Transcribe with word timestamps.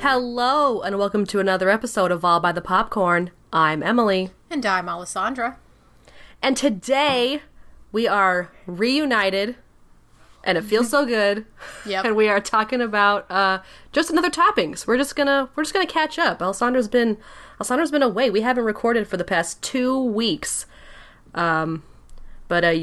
Hello, 0.00 0.80
and 0.82 0.96
welcome 0.98 1.26
to 1.26 1.40
another 1.40 1.68
episode 1.70 2.10
of 2.12 2.24
All 2.24 2.40
by 2.40 2.52
the 2.52 2.60
Popcorn. 2.60 3.30
I'm 3.52 3.82
Emily, 3.82 4.30
And 4.50 4.64
I'm 4.64 4.88
Alessandra. 4.88 5.58
and 6.42 6.56
today 6.56 7.42
we 7.90 8.06
are 8.06 8.52
reunited, 8.66 9.56
and 10.44 10.56
it 10.56 10.62
feels 10.62 10.88
so 10.90 11.04
good. 11.04 11.46
Yep. 11.86 12.04
And 12.04 12.16
we 12.16 12.28
are 12.28 12.40
talking 12.40 12.80
about 12.82 13.28
uh, 13.30 13.60
just 13.92 14.10
another 14.10 14.28
toppings. 14.30 14.86
We're 14.86 14.98
just 14.98 15.16
gonna 15.16 15.48
we're 15.56 15.62
just 15.64 15.72
gonna 15.74 15.86
catch 15.86 16.18
up. 16.18 16.38
Alessandra's 16.40 16.88
been 16.88 17.16
Alessandra's 17.58 17.90
been 17.90 18.02
away. 18.02 18.28
We 18.30 18.42
haven't 18.42 18.64
recorded 18.64 19.08
for 19.08 19.16
the 19.16 19.24
past 19.24 19.62
two 19.62 20.00
weeks. 20.02 20.66
Um, 21.34 21.82
but 22.46 22.62
uh, 22.64 22.74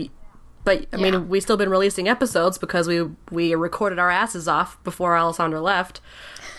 but 0.63 0.87
I 0.91 0.97
Yeah. 0.97 1.11
mean, 1.11 1.29
we've 1.29 1.43
still 1.43 1.57
been 1.57 1.69
releasing 1.69 2.07
episodes 2.07 2.57
because 2.57 2.87
we 2.87 3.03
we 3.31 3.53
recorded 3.53 3.99
our 3.99 4.09
asses 4.09 4.47
off 4.47 4.83
before 4.83 5.15
Alessandra 5.15 5.61
left. 5.61 6.01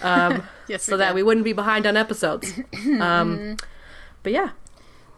Um, 0.03 0.43
Yes, 0.69 0.83
so 0.83 0.97
that 0.97 1.09
did. 1.11 1.15
we 1.15 1.23
wouldn't 1.23 1.45
be 1.45 1.53
behind 1.53 1.87
on 1.87 1.97
episodes. 1.97 2.53
um, 3.01 3.57
but 4.25 4.33
yeah, 4.33 4.51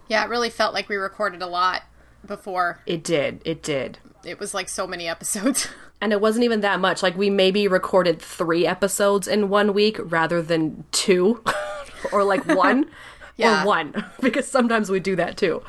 Yeah, 0.08 0.22
it 0.24 0.28
really 0.28 0.50
felt 0.50 0.74
like 0.74 0.88
we 0.90 0.96
recorded 0.96 1.40
a 1.40 1.46
lot 1.46 1.82
before. 2.26 2.80
it 2.84 3.02
did. 3.02 3.40
It 3.46 3.62
did. 3.62 3.98
It 4.24 4.38
was 4.38 4.52
like 4.52 4.68
so 4.68 4.86
many 4.86 5.08
episodes. 5.08 5.68
And 6.00 6.12
it 6.12 6.20
wasn't 6.20 6.44
even 6.44 6.60
that 6.60 6.78
much. 6.78 7.02
Like 7.02 7.16
we 7.16 7.28
maybe 7.28 7.66
recorded 7.66 8.22
three 8.22 8.64
episodes 8.64 9.26
in 9.26 9.48
one 9.48 9.74
week 9.74 9.96
rather 10.00 10.40
than 10.40 10.84
two, 10.92 11.42
or 12.12 12.22
like 12.22 12.46
one, 12.46 12.88
Yeah. 13.36 13.64
or 13.64 13.66
one, 13.66 14.04
because 14.20 14.46
sometimes 14.46 14.90
we 14.90 15.00
do 15.00 15.16
that 15.16 15.36
too. 15.36 15.60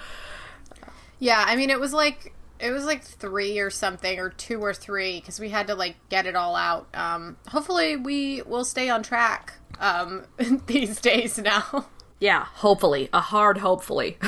yeah, 1.17 1.43
I 1.47 1.55
mean, 1.55 1.71
it 1.71 1.79
was 1.79 1.93
like 1.93 2.31
it 2.59 2.71
was 2.71 2.85
like 2.85 3.03
three 3.03 3.59
or 3.59 3.69
something, 3.69 4.19
or 4.19 4.29
two 4.29 4.59
or 4.63 4.73
three, 4.73 5.19
because 5.19 5.39
we 5.39 5.49
had 5.49 5.67
to 5.67 5.75
like 5.75 5.95
get 6.09 6.25
it 6.25 6.35
all 6.35 6.55
out. 6.55 6.87
Um, 6.93 7.37
hopefully, 7.47 7.95
we 7.95 8.41
will 8.43 8.65
stay 8.65 8.89
on 8.89 9.03
track 9.03 9.53
um, 9.79 10.25
these 10.67 10.99
days 11.01 11.37
now. 11.37 11.87
Yeah, 12.19 12.45
hopefully, 12.45 13.09
a 13.13 13.21
hard 13.21 13.59
hopefully. 13.59 14.17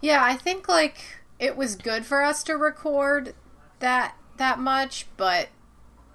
Yeah, 0.00 0.22
I 0.22 0.34
think 0.34 0.68
like 0.68 0.98
it 1.38 1.56
was 1.56 1.76
good 1.76 2.04
for 2.04 2.22
us 2.22 2.42
to 2.44 2.54
record 2.54 3.34
that 3.80 4.14
that 4.36 4.58
much, 4.58 5.06
but 5.16 5.48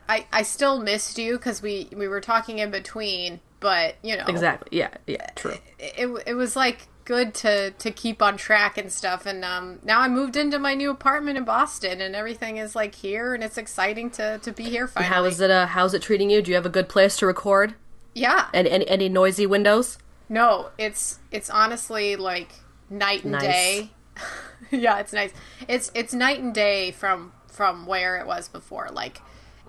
I 0.08 0.26
I 0.32 0.44
still 0.44 0.80
missed 0.80 1.18
you 1.18 1.34
because 1.34 1.62
we 1.62 1.90
we 1.96 2.08
were 2.08 2.22
talking 2.22 2.60
in 2.60 2.72
between. 2.72 3.42
But 3.60 3.96
you 4.02 4.18
know, 4.18 4.26
exactly. 4.28 4.78
Yeah. 4.78 4.94
Yeah. 5.08 5.28
True. 5.36 5.56
it, 5.80 6.08
it 6.26 6.34
was 6.34 6.56
like 6.56 6.88
good 7.06 7.34
to 7.34 7.72
to 7.72 7.92
keep 7.92 8.22
on 8.22 8.38
track 8.38 8.78
and 8.78 8.92
stuff 8.92 9.26
and 9.26 9.44
um 9.44 9.80
now 9.84 10.00
i 10.00 10.08
moved 10.08 10.36
into 10.38 10.58
my 10.58 10.74
new 10.74 10.90
apartment 10.90 11.38
in 11.38 11.44
boston 11.44 12.00
and 12.00 12.16
everything 12.16 12.58
is 12.58 12.76
like 12.76 12.96
here 12.96 13.34
and 13.34 13.44
it's 13.44 13.58
exciting 13.58 14.10
to 14.10 14.38
to 14.40 14.52
be 14.54 14.64
here 14.64 14.88
finally 14.88 15.10
How 15.14 15.24
is 15.26 15.42
it? 15.42 15.52
Uh, 15.52 15.66
how's 15.68 15.94
it 15.94 16.02
treating 16.02 16.30
you? 16.30 16.42
Do 16.42 16.52
you 16.52 16.56
have 16.56 16.66
a 16.66 16.70
good 16.70 16.88
place 16.90 17.18
to 17.18 17.26
record? 17.26 17.76
yeah 18.14 18.48
And 18.54 18.68
any, 18.68 18.88
any 18.88 19.10
noisy 19.10 19.46
windows? 19.46 19.98
no 20.30 20.70
it's 20.78 21.20
it's 21.32 21.50
honestly 21.50 22.16
like 22.16 22.54
night 22.90 23.24
and 23.24 23.34
Nice. 23.34 23.42
day 23.44 23.90
yeah 24.72 25.00
it's 25.00 25.12
nice 25.14 25.34
it's 25.68 25.92
it's 25.94 26.14
night 26.14 26.40
and 26.40 26.54
day 26.54 26.92
from 26.92 27.34
from 27.52 27.86
where 27.86 28.18
it 28.18 28.26
was 28.26 28.48
before 28.48 28.88
like 28.92 29.20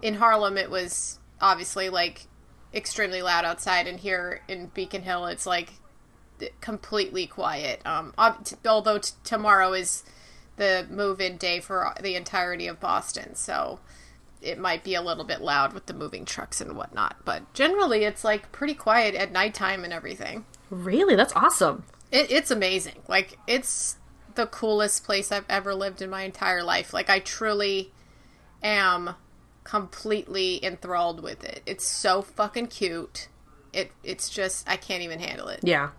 in 0.03 0.15
harlem 0.15 0.57
it 0.57 0.71
was 0.71 1.19
obviously 1.41 1.89
like 1.89 2.27
extremely 2.73 3.23
loud 3.23 3.45
outside 3.45 3.87
and 3.87 3.99
here 4.01 4.41
in 4.49 4.67
beacon 4.75 5.03
hill 5.03 5.27
it's 5.27 5.47
like 5.47 5.73
completely 6.61 7.27
quiet 7.27 7.81
um 7.87 8.13
ob- 8.19 8.45
t- 8.45 8.57
although 8.67 8.99
t- 8.99 9.13
tomorrow 9.25 9.73
is 9.73 10.03
the 10.57 10.87
move-in 10.91 11.37
day 11.37 11.61
for 11.61 11.95
the 12.03 12.15
entirety 12.15 12.67
of 12.67 12.79
boston 12.81 13.35
so 13.35 13.79
it 14.43 14.59
might 14.59 14.85
be 14.85 14.95
a 14.95 15.01
little 15.03 15.25
bit 15.25 15.41
loud 15.41 15.73
with 15.73 15.87
the 15.87 15.95
moving 15.95 16.25
trucks 16.25 16.61
and 16.61 16.77
whatnot 16.77 17.17
but 17.25 17.53
generally 17.55 18.05
it's 18.05 18.25
like 18.25 18.53
pretty 18.53 18.75
quiet 18.75 19.15
at 19.15 19.33
nighttime 19.33 19.85
and 19.85 19.93
everything 19.93 20.45
Really? 20.71 21.15
That's 21.15 21.35
awesome. 21.37 21.85
it, 22.11 22.31
it's 22.33 22.51
amazing. 22.51 23.03
Like 23.07 23.39
it's 23.47 23.97
the 24.35 24.47
coolest 24.47 25.05
place 25.05 25.31
I've 25.31 25.45
ever 25.49 25.73
lived 25.75 26.03
in 26.03 26.11
my 26.11 26.23
entire 26.23 26.65
life. 26.65 26.93
Like 26.93 27.09
I 27.09 27.21
truly 27.21 27.93
am 28.63 29.15
completely 29.63 30.65
enthralled 30.65 31.23
with 31.23 31.45
it. 31.45 31.63
It's 31.67 31.87
so 31.87 32.23
fucking 32.23 32.69
cute. 32.69 33.29
It 33.73 33.93
it's 34.03 34.29
just 34.31 34.69
I 34.69 34.77
can't 34.77 35.03
even 35.03 35.21
handle 35.21 35.49
it. 35.49 35.61
Yeah. 35.63 35.91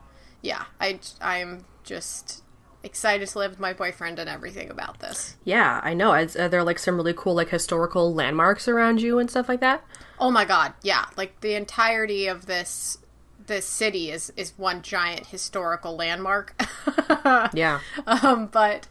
Yeah, 0.45 0.65
I 0.79 0.99
I'm 1.21 1.65
just 1.83 2.43
excited 2.83 3.27
to 3.27 3.39
live 3.39 3.51
with 3.51 3.59
my 3.59 3.73
boyfriend 3.73 4.19
and 4.19 4.29
everything 4.29 4.69
about 4.69 4.99
this. 4.99 5.35
Yeah, 5.43 5.81
I 5.83 5.95
know. 5.95 6.13
Is, 6.13 6.35
are 6.35 6.47
there 6.47 6.63
like 6.63 6.77
some 6.77 6.95
really 6.95 7.15
cool 7.15 7.33
like 7.33 7.49
historical 7.49 8.13
landmarks 8.13 8.67
around 8.67 9.01
you 9.01 9.17
and 9.17 9.29
stuff 9.29 9.49
like 9.49 9.59
that? 9.61 9.83
Oh 10.19 10.29
my 10.29 10.45
god, 10.45 10.73
yeah. 10.83 11.05
Like 11.17 11.41
the 11.41 11.55
entirety 11.55 12.27
of 12.27 12.45
this 12.45 12.99
this 13.47 13.65
city 13.65 14.11
is 14.11 14.31
is 14.37 14.53
one 14.57 14.81
giant 14.81 15.27
historical 15.27 15.95
landmark. 15.95 16.55
Yeah. 17.53 17.79
um 18.05 18.47
but 18.47 18.87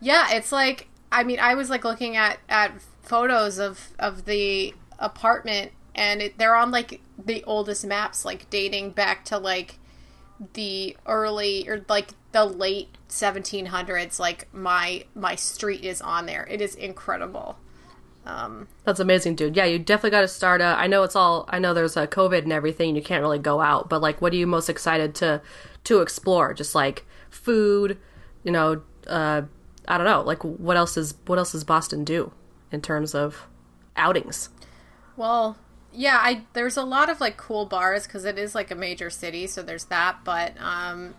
yeah 0.00 0.32
it's 0.32 0.50
like 0.50 0.88
i 1.12 1.22
mean 1.22 1.38
i 1.38 1.54
was 1.54 1.70
like 1.70 1.84
looking 1.84 2.16
at 2.16 2.38
at 2.48 2.72
photos 3.02 3.58
of 3.58 3.90
of 3.98 4.24
the 4.24 4.74
apartment 4.98 5.70
and 5.94 6.20
it, 6.22 6.38
they're 6.38 6.56
on 6.56 6.70
like 6.72 7.00
the 7.16 7.44
oldest 7.44 7.86
maps 7.86 8.24
like 8.24 8.48
dating 8.50 8.90
back 8.90 9.24
to 9.26 9.38
like 9.38 9.78
the 10.52 10.96
early 11.06 11.68
or 11.68 11.84
like 11.88 12.10
the 12.32 12.44
late 12.44 12.88
1700s 13.08 14.18
like 14.18 14.48
my 14.52 15.04
my 15.14 15.34
street 15.34 15.84
is 15.84 16.02
on 16.02 16.26
there 16.26 16.46
it 16.50 16.60
is 16.60 16.74
incredible 16.74 17.56
um 18.26 18.66
That's 18.84 18.98
amazing, 19.00 19.36
dude. 19.36 19.56
Yeah, 19.56 19.66
you 19.66 19.78
definitely 19.78 20.10
got 20.10 20.22
to 20.22 20.28
start. 20.28 20.60
Uh, 20.60 20.74
I 20.76 20.88
know 20.88 21.04
it's 21.04 21.14
all. 21.14 21.44
I 21.48 21.60
know 21.60 21.72
there's 21.72 21.96
uh, 21.96 22.08
COVID 22.08 22.42
and 22.42 22.52
everything. 22.52 22.88
and 22.88 22.96
You 22.96 23.02
can't 23.02 23.22
really 23.22 23.38
go 23.38 23.60
out, 23.60 23.88
but 23.88 24.02
like, 24.02 24.20
what 24.20 24.32
are 24.32 24.36
you 24.36 24.48
most 24.48 24.68
excited 24.68 25.14
to 25.16 25.40
to 25.84 26.00
explore? 26.00 26.52
Just 26.52 26.74
like 26.74 27.06
food, 27.30 27.98
you 28.42 28.50
know. 28.50 28.82
Uh, 29.06 29.42
I 29.86 29.96
don't 29.96 30.06
know. 30.06 30.22
Like, 30.22 30.42
what 30.42 30.76
else 30.76 30.96
is 30.96 31.14
what 31.26 31.38
else 31.38 31.52
does 31.52 31.62
Boston 31.62 32.02
do 32.02 32.32
in 32.72 32.82
terms 32.82 33.14
of 33.14 33.46
outings? 33.96 34.48
Well, 35.16 35.56
yeah, 35.96 36.18
I 36.20 36.42
there's 36.52 36.76
a 36.76 36.84
lot 36.84 37.08
of 37.08 37.20
like 37.20 37.36
cool 37.36 37.64
bars 37.66 38.06
because 38.06 38.24
it 38.24 38.38
is 38.38 38.54
like 38.54 38.70
a 38.70 38.74
major 38.74 39.10
city, 39.10 39.46
so 39.46 39.62
there's 39.62 39.84
that. 39.86 40.18
But 40.24 40.52
um, 40.60 41.14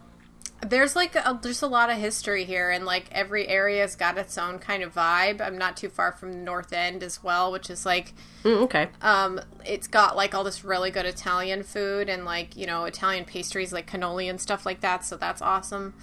there's 0.61 0.95
like 0.95 1.15
a, 1.15 1.39
there's 1.41 1.61
a 1.61 1.67
lot 1.67 1.89
of 1.89 1.97
history 1.97 2.45
here, 2.45 2.69
and 2.69 2.85
like 2.85 3.05
every 3.11 3.47
area's 3.47 3.95
got 3.95 4.17
its 4.17 4.37
own 4.37 4.59
kind 4.59 4.83
of 4.83 4.93
vibe. 4.93 5.41
I'm 5.41 5.57
not 5.57 5.77
too 5.77 5.89
far 5.89 6.11
from 6.11 6.31
the 6.31 6.37
North 6.39 6.71
End 6.73 7.01
as 7.03 7.23
well, 7.23 7.51
which 7.51 7.69
is 7.69 7.85
like 7.85 8.13
Mm, 8.43 8.61
okay. 8.63 8.87
um, 9.01 9.41
it's 9.65 9.87
got 9.87 10.15
like 10.15 10.35
all 10.35 10.43
this 10.43 10.63
really 10.63 10.91
good 10.91 11.05
Italian 11.05 11.63
food 11.63 12.07
and 12.07 12.23
like 12.23 12.55
you 12.55 12.67
know 12.67 12.85
Italian 12.85 13.25
pastries 13.25 13.73
like 13.73 13.89
cannoli 13.89 14.29
and 14.29 14.39
stuff 14.39 14.65
like 14.65 14.81
that. 14.81 15.03
So 15.03 15.17
that's 15.17 15.41
awesome. 15.41 15.95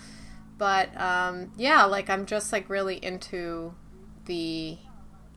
But 0.59 0.99
um, 1.01 1.53
yeah, 1.57 1.85
like 1.85 2.11
I'm 2.11 2.27
just 2.27 2.53
like 2.53 2.69
really 2.69 2.97
into 2.97 3.75
the 4.27 4.79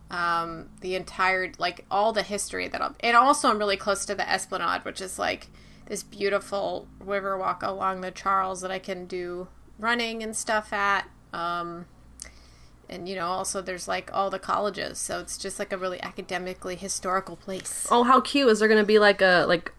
um, 0.09 0.69
the 0.81 0.95
entire 0.95 1.51
like 1.57 1.85
all 1.91 2.13
the 2.13 2.23
history 2.23 2.67
that 2.67 2.81
I'm, 2.81 2.95
and 3.01 3.17
also 3.17 3.49
I'm 3.49 3.59
really 3.59 3.77
close 3.77 4.05
to 4.05 4.15
the 4.15 4.29
Esplanade, 4.29 4.85
which 4.85 5.01
is 5.01 5.19
like 5.19 5.47
this 5.87 6.03
beautiful 6.03 6.87
river 6.99 7.37
walk 7.37 7.63
along 7.63 8.01
the 8.01 8.11
Charles 8.11 8.61
that 8.61 8.71
I 8.71 8.79
can 8.79 9.05
do 9.05 9.47
running 9.79 10.23
and 10.23 10.35
stuff 10.35 10.71
at. 10.73 11.09
Um, 11.33 11.85
and 12.89 13.07
you 13.09 13.15
know, 13.15 13.27
also 13.27 13.61
there's 13.61 13.87
like 13.87 14.09
all 14.13 14.29
the 14.29 14.39
colleges, 14.39 14.97
so 14.97 15.19
it's 15.19 15.37
just 15.37 15.59
like 15.59 15.73
a 15.73 15.77
really 15.77 16.01
academically 16.01 16.75
historical 16.75 17.35
place. 17.35 17.85
Oh, 17.91 18.03
how 18.03 18.21
cute! 18.21 18.49
Is 18.49 18.59
there 18.59 18.67
going 18.67 18.81
to 18.81 18.87
be 18.87 18.99
like 18.99 19.21
a 19.21 19.45
like? 19.47 19.73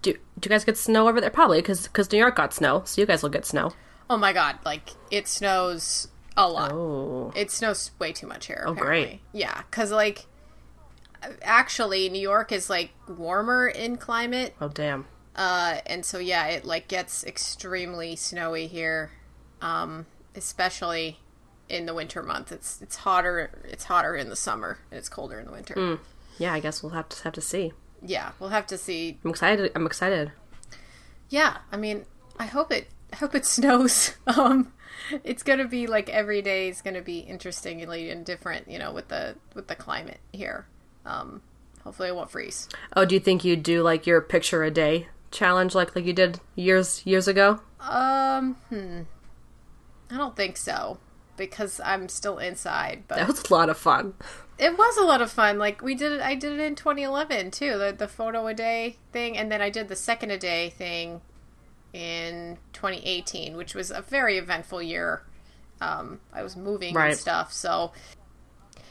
Do, 0.00 0.12
do 0.12 0.18
you 0.44 0.48
guys 0.48 0.64
get 0.64 0.78
snow 0.78 1.08
over 1.08 1.20
there? 1.20 1.30
Probably 1.30 1.58
because 1.58 1.82
because 1.82 2.10
New 2.10 2.18
York 2.18 2.36
got 2.36 2.54
snow, 2.54 2.82
so 2.86 3.00
you 3.00 3.06
guys 3.06 3.22
will 3.22 3.30
get 3.30 3.44
snow. 3.44 3.72
Oh 4.08 4.16
my 4.16 4.32
god, 4.32 4.58
like 4.64 4.92
it 5.10 5.28
snows 5.28 6.08
a 6.38 6.48
lot. 6.48 6.72
Oh, 6.72 7.32
It 7.36 7.50
snows 7.50 7.90
way 7.98 8.12
too 8.12 8.26
much 8.26 8.46
here. 8.46 8.64
Oh, 8.66 8.72
great. 8.74 9.20
Yeah, 9.32 9.62
because 9.70 9.90
like 9.92 10.26
actually, 11.42 12.08
New 12.08 12.20
York 12.20 12.52
is 12.52 12.70
like 12.70 12.90
warmer 13.08 13.66
in 13.68 13.96
climate. 13.96 14.54
oh, 14.60 14.68
damn. 14.68 15.06
Uh, 15.36 15.78
and 15.86 16.04
so 16.04 16.18
yeah, 16.18 16.46
it 16.46 16.64
like 16.64 16.88
gets 16.88 17.24
extremely 17.24 18.16
snowy 18.16 18.66
here, 18.66 19.10
um, 19.60 20.06
especially 20.34 21.20
in 21.68 21.86
the 21.86 21.94
winter 21.94 22.22
month. 22.22 22.50
It's 22.50 22.80
it's 22.82 22.96
hotter. 22.96 23.50
It's 23.68 23.84
hotter 23.84 24.16
in 24.16 24.30
the 24.30 24.36
summer 24.36 24.78
and 24.90 24.98
it's 24.98 25.08
colder 25.08 25.38
in 25.38 25.46
the 25.46 25.52
winter. 25.52 25.98
Yeah, 26.38 26.52
I 26.52 26.60
guess 26.60 26.82
we'll 26.82 26.92
have 26.92 27.08
to 27.10 27.22
have 27.24 27.32
to 27.34 27.40
see. 27.40 27.72
Yeah, 28.02 28.30
we'll 28.38 28.50
have 28.50 28.66
to 28.68 28.78
see. 28.78 29.18
I'm 29.24 29.30
excited. 29.30 29.70
I'm 29.74 29.86
excited. 29.86 30.32
Yeah, 31.30 31.58
I 31.70 31.76
mean, 31.76 32.06
I 32.38 32.46
hope 32.46 32.72
it. 32.72 32.88
I 33.12 33.16
hope 33.16 33.34
it 33.34 33.44
snows. 33.44 34.14
Um, 34.26 34.72
it's 35.24 35.42
gonna 35.42 35.68
be 35.68 35.86
like 35.86 36.08
every 36.08 36.42
day 36.42 36.68
is 36.68 36.82
gonna 36.82 37.02
be 37.02 37.20
interestingly 37.20 38.10
and 38.10 38.24
different. 38.24 38.68
You 38.68 38.78
know, 38.78 38.92
with 38.92 39.08
the 39.08 39.36
with 39.54 39.68
the 39.68 39.74
climate 39.74 40.20
here. 40.32 40.66
Um, 41.04 41.42
hopefully, 41.84 42.08
it 42.08 42.16
won't 42.16 42.30
freeze. 42.30 42.68
Oh, 42.94 43.04
do 43.04 43.14
you 43.14 43.20
think 43.20 43.44
you'd 43.44 43.62
do 43.62 43.82
like 43.82 44.06
your 44.06 44.20
picture 44.20 44.62
a 44.62 44.70
day 44.70 45.08
challenge 45.30 45.74
like 45.74 45.94
like 45.94 46.04
you 46.04 46.12
did 46.12 46.40
years 46.54 47.04
years 47.06 47.28
ago? 47.28 47.60
Um, 47.80 48.54
hmm. 48.68 49.02
I 50.10 50.16
don't 50.16 50.36
think 50.36 50.56
so 50.56 50.98
because 51.36 51.80
I'm 51.84 52.08
still 52.08 52.38
inside. 52.38 53.04
But 53.08 53.16
That 53.16 53.28
was 53.28 53.44
a 53.48 53.54
lot 53.54 53.68
of 53.68 53.78
fun. 53.78 54.14
It 54.58 54.76
was 54.76 54.96
a 54.96 55.04
lot 55.04 55.22
of 55.22 55.30
fun. 55.30 55.58
Like 55.58 55.82
we 55.82 55.94
did 55.94 56.12
it. 56.12 56.20
I 56.20 56.34
did 56.34 56.52
it 56.52 56.60
in 56.60 56.74
2011 56.74 57.50
too. 57.52 57.78
The 57.78 57.94
the 57.96 58.08
photo 58.08 58.46
a 58.46 58.54
day 58.54 58.96
thing, 59.12 59.36
and 59.36 59.50
then 59.50 59.62
I 59.62 59.70
did 59.70 59.88
the 59.88 59.96
second 59.96 60.30
a 60.30 60.38
day 60.38 60.70
thing 60.70 61.20
in 61.92 62.58
2018, 62.72 63.56
which 63.56 63.74
was 63.74 63.90
a 63.90 64.02
very 64.02 64.38
eventful 64.38 64.82
year. 64.82 65.22
Um, 65.80 66.20
I 66.32 66.42
was 66.42 66.56
moving 66.56 66.94
Right. 66.94 67.10
and 67.10 67.18
stuff, 67.18 67.52
so 67.52 67.92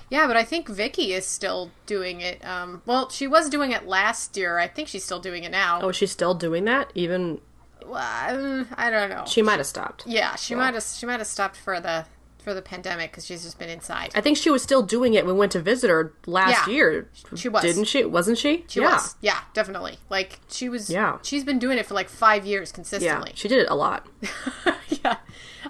yeah. 0.09 0.25
But 0.27 0.37
I 0.37 0.43
think 0.43 0.69
Vicky 0.69 1.13
is 1.13 1.25
still 1.25 1.69
doing 1.85 2.21
it. 2.21 2.43
Um, 2.45 2.81
well, 2.85 3.09
she 3.09 3.27
was 3.27 3.49
doing 3.49 3.71
it 3.73 3.85
last 3.87 4.37
year. 4.37 4.57
I 4.57 4.67
think 4.67 4.87
she's 4.87 5.03
still 5.03 5.19
doing 5.19 5.43
it 5.43 5.51
now. 5.51 5.81
Oh, 5.81 5.91
she's 5.91 6.11
still 6.11 6.33
doing 6.33 6.63
that? 6.65 6.91
Even 6.95 7.41
Well, 7.85 7.97
I 7.97 8.65
I 8.77 8.89
don't 8.89 9.09
know. 9.09 9.25
she 9.27 9.41
might 9.41 9.57
have 9.57 9.67
stopped. 9.67 10.03
yeah, 10.07 10.35
she 10.35 10.55
might 10.55 10.73
have 10.73 10.83
she 10.83 11.05
might 11.05 11.19
have 11.19 11.27
stopped 11.27 11.57
for 11.57 11.79
the 11.81 12.05
for 12.39 12.53
the 12.53 12.61
pandemic 12.61 13.11
because 13.11 13.25
she's 13.25 13.43
just 13.43 13.59
been 13.59 13.69
inside. 13.69 14.11
I 14.15 14.21
think 14.21 14.37
she 14.37 14.49
was 14.49 14.63
still 14.63 14.81
doing 14.83 15.13
it 15.13 15.25
when 15.25 15.35
we 15.35 15.39
went 15.39 15.51
to 15.53 15.61
visit 15.61 15.89
her 15.89 16.13
last 16.25 16.67
Yeah, 16.67 16.73
year. 16.73 17.09
she 17.35 17.49
was. 17.49 17.61
Didn't 17.61 17.85
she? 17.85 18.05
Wasn't 18.05 18.37
she? 18.37 18.63
She 18.67 18.79
yeah. 18.79 18.93
was. 18.93 19.15
Yeah, 19.21 19.39
definitely. 19.53 19.97
Like 20.09 20.39
she 20.49 20.69
was 20.69 20.89
Yeah. 20.89 21.17
she's 21.23 21.43
been 21.43 21.59
doing 21.59 21.77
it 21.77 21.85
for 21.85 21.93
like 21.93 22.09
5 22.09 22.45
years 22.45 22.69
Yeah. 22.71 22.75
consistently. 22.75 23.31
She 23.35 23.47
did 23.47 23.59
it 23.59 23.67
a 23.69 23.75
lot. 23.75 24.07
Yeah. 25.03 25.17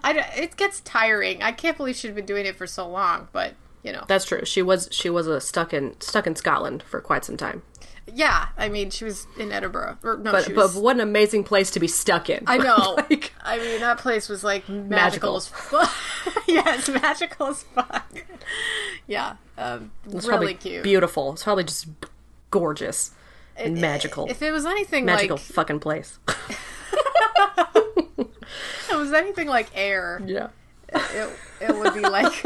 I 0.04 0.14
it 0.38 0.56
gets 0.58 0.80
tiring. 0.82 1.42
I 1.42 1.52
can't 1.52 1.76
believe 1.76 1.96
she's 1.96 2.12
been 2.12 2.26
doing 2.28 2.46
it 2.46 2.56
for 2.56 2.68
so 2.68 2.88
long, 2.88 3.28
but 3.32 3.56
you 3.84 3.92
know. 3.92 4.04
That's 4.08 4.26
true. 4.26 4.46
She 4.46 4.62
was 4.62 4.88
she 4.92 5.10
was 5.10 5.26
a 5.26 5.42
stuck 5.42 5.74
in 5.74 6.00
stuck 6.00 6.28
in 6.28 6.36
Scotland 6.36 6.84
for 6.84 7.02
quite 7.02 7.26
some 7.26 7.36
time. 7.38 7.64
Yeah, 8.14 8.48
I 8.58 8.70
mean, 8.70 8.90
she 8.90 9.06
was 9.06 9.28
in 9.38 9.52
Edinburgh. 9.52 9.98
Or 10.04 10.18
no, 10.18 10.32
But 10.32 10.46
she 10.46 10.54
but 10.54 10.74
what 10.76 10.96
an 10.96 11.02
amazing 11.02 11.44
place 11.44 11.72
to 11.72 11.80
be 11.80 11.88
stuck 11.88 12.30
in. 12.30 12.44
I 12.48 12.58
know. 12.68 12.96
Like, 13.10 13.34
I 13.44 13.58
mean, 13.58 13.80
that 13.82 13.98
place 13.98 14.30
was 14.30 14.44
like 14.44 14.68
magical, 14.70 14.90
Magical. 14.90 15.36
as 15.38 15.48
fuck. 15.48 15.92
yes, 16.48 16.90
magical 16.90 17.48
as 17.48 17.64
fuck. 17.64 18.06
Yeah, 19.08 19.36
um, 19.58 19.92
it's 20.06 20.26
really 20.26 20.28
probably 20.28 20.54
cute. 20.56 20.84
beautiful. 20.84 21.34
It's 21.34 21.44
probably 21.44 21.64
just 21.66 21.88
gorgeous 22.52 23.12
and 23.56 23.80
magical. 23.80 24.28
If 24.30 24.42
it 24.42 24.52
was 24.52 24.66
anything 24.66 25.06
magical 25.06 25.38
like 25.38 25.46
fucking 25.46 25.80
place. 25.80 26.20
if 26.28 26.60
it 28.92 28.96
was 28.96 29.14
anything 29.14 29.48
like 29.48 29.70
air, 29.74 30.22
yeah. 30.26 30.50
it, 30.90 31.30
it 31.62 31.76
would 31.76 31.94
be 31.94 32.02
like 32.02 32.44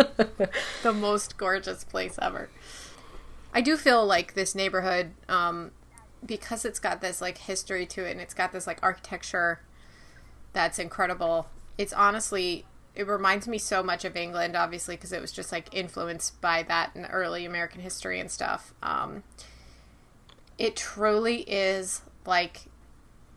the 0.84 0.94
most 0.94 1.38
gorgeous 1.38 1.84
place 1.84 2.18
ever. 2.22 2.50
I 3.54 3.62
do 3.62 3.78
feel 3.78 4.06
like 4.06 4.34
this 4.34 4.56
neighborhood, 4.56 5.12
um, 5.28 5.72
because 6.26 6.66
it's 6.66 6.80
got 6.80 7.02
this 7.02 7.22
like 7.22 7.38
history 7.40 7.86
to 7.88 8.06
it 8.06 8.12
and 8.12 8.22
it's 8.22 8.34
got 8.34 8.52
this 8.52 8.68
like 8.68 8.80
architecture 8.82 9.60
that's 10.54 10.80
incredible. 10.80 11.48
It's 11.78 11.94
honestly, 11.94 12.66
it 12.96 13.08
reminds 13.08 13.48
me 13.48 13.58
so 13.58 13.82
much 13.82 14.06
of 14.06 14.16
England, 14.16 14.56
obviously, 14.56 14.96
because 14.96 15.12
it 15.14 15.22
was 15.22 15.32
just 15.32 15.52
like 15.52 15.68
influenced 15.74 16.40
by 16.42 16.64
that 16.64 16.92
in 16.96 17.06
early 17.06 17.46
American 17.46 17.82
history 17.82 18.20
and 18.20 18.30
stuff. 18.30 18.74
Um, 18.84 19.24
it 20.58 20.76
truly 20.76 21.42
is 21.42 22.02
like 22.26 22.66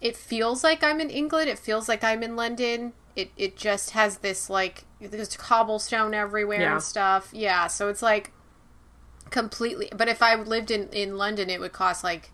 it 0.00 0.17
feels 0.17 0.62
like 0.62 0.84
I'm 0.84 1.00
in 1.00 1.08
England. 1.08 1.49
It 1.49 1.58
feels 1.58 1.88
like 1.88 2.05
I'm 2.05 2.22
in 2.22 2.37
London. 2.37 2.93
It 3.17 3.31
it 3.37 3.56
just 3.56 3.90
has 3.90 4.19
this 4.19 4.50
like 4.50 4.84
there's 5.00 5.37
cobblestone 5.37 6.12
everywhere 6.14 6.60
Yeah. 6.60 6.72
and 6.75 6.82
stuff. 6.82 7.31
Yeah, 7.32 7.69
so 7.69 7.88
it's 7.88 8.02
like 8.02 8.32
completely. 9.34 9.88
But 9.94 10.08
if 10.08 10.22
I 10.22 10.36
lived 10.36 10.70
in 10.70 10.88
in 10.90 11.19
London, 11.19 11.50
it 11.50 11.60
would 11.60 11.72
cost 11.72 12.04
like 12.04 12.31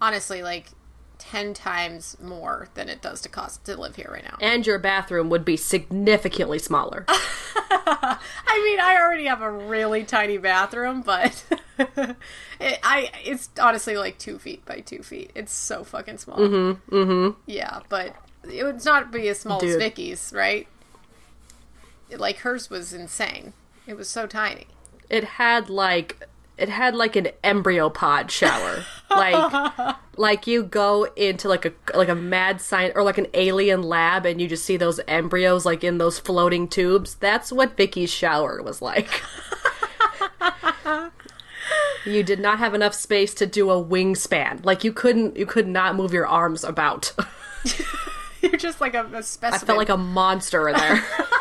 honestly 0.00 0.42
like 0.42 0.72
ten 1.18 1.54
times 1.54 2.16
more 2.20 2.68
than 2.74 2.88
it 2.88 3.00
does 3.00 3.20
to 3.20 3.28
cost 3.28 3.64
to 3.66 3.80
live 3.80 3.94
here 3.94 4.10
right 4.12 4.24
now. 4.24 4.36
And 4.40 4.66
your 4.66 4.80
bathroom 4.80 5.30
would 5.30 5.44
be 5.44 5.56
significantly 5.56 6.58
smaller. 6.58 7.04
I 7.08 8.18
mean, 8.64 8.80
I 8.80 8.98
already 9.00 9.26
have 9.26 9.40
a 9.40 9.50
really 9.50 10.02
tiny 10.02 10.36
bathroom, 10.36 11.02
but 11.02 11.44
it, 11.78 12.16
I 12.82 13.10
it's 13.24 13.48
honestly 13.60 13.96
like 13.96 14.18
two 14.18 14.38
feet 14.40 14.66
by 14.66 14.80
two 14.80 15.04
feet. 15.04 15.30
It's 15.36 15.52
so 15.52 15.84
fucking 15.84 16.18
small. 16.18 16.38
Mm-hmm. 16.38 16.94
Mm-hmm. 16.94 17.40
Yeah, 17.46 17.80
but 17.88 18.16
it 18.52 18.64
would 18.64 18.84
not 18.84 19.12
be 19.12 19.28
as 19.28 19.38
small 19.38 19.64
as 19.64 19.76
Vicky's, 19.76 20.32
right? 20.34 20.66
Like 22.10 22.38
hers 22.38 22.68
was 22.68 22.92
insane. 22.92 23.52
It 23.86 23.96
was 23.96 24.08
so 24.08 24.26
tiny. 24.26 24.66
it 25.08 25.24
had 25.24 25.70
like 25.70 26.28
it 26.62 26.68
had 26.68 26.94
like 26.94 27.16
an 27.16 27.28
embryo 27.42 27.90
pod 27.90 28.30
shower. 28.30 28.84
Like 29.12 29.96
like 30.16 30.46
you 30.46 30.62
go 30.62 31.04
into 31.16 31.46
like 31.46 31.66
a 31.66 31.72
like 31.94 32.08
a 32.08 32.14
mad 32.14 32.62
science 32.62 32.94
or 32.96 33.02
like 33.02 33.18
an 33.18 33.26
alien 33.34 33.82
lab 33.82 34.24
and 34.24 34.40
you 34.40 34.48
just 34.48 34.64
see 34.64 34.78
those 34.78 35.00
embryos 35.06 35.66
like 35.66 35.84
in 35.84 35.98
those 35.98 36.18
floating 36.18 36.66
tubes. 36.66 37.16
That's 37.16 37.52
what 37.52 37.76
vicky's 37.76 38.10
shower 38.10 38.62
was 38.62 38.80
like. 38.80 39.22
You 42.06 42.22
did 42.22 42.40
not 42.40 42.58
have 42.58 42.72
enough 42.72 42.94
space 42.94 43.34
to 43.34 43.46
do 43.46 43.68
a 43.68 43.84
wingspan. 43.84 44.64
Like 44.64 44.82
you 44.82 44.94
couldn't 44.94 45.36
you 45.36 45.44
could 45.44 45.68
not 45.68 45.94
move 45.94 46.14
your 46.14 46.26
arms 46.26 46.64
about. 46.64 47.12
You're 48.40 48.56
just 48.56 48.80
like 48.80 48.94
a, 48.94 49.04
a 49.12 49.22
specimen. 49.22 49.62
I 49.62 49.66
felt 49.66 49.78
like 49.78 49.90
a 49.90 49.98
monster 49.98 50.70
in 50.70 50.76
there 50.76 51.04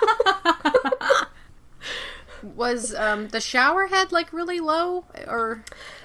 was 2.55 2.93
um, 2.95 3.29
the 3.29 3.41
shower 3.41 3.87
head 3.87 4.11
like 4.11 4.31
really 4.33 4.59
low 4.59 5.05
or 5.27 5.63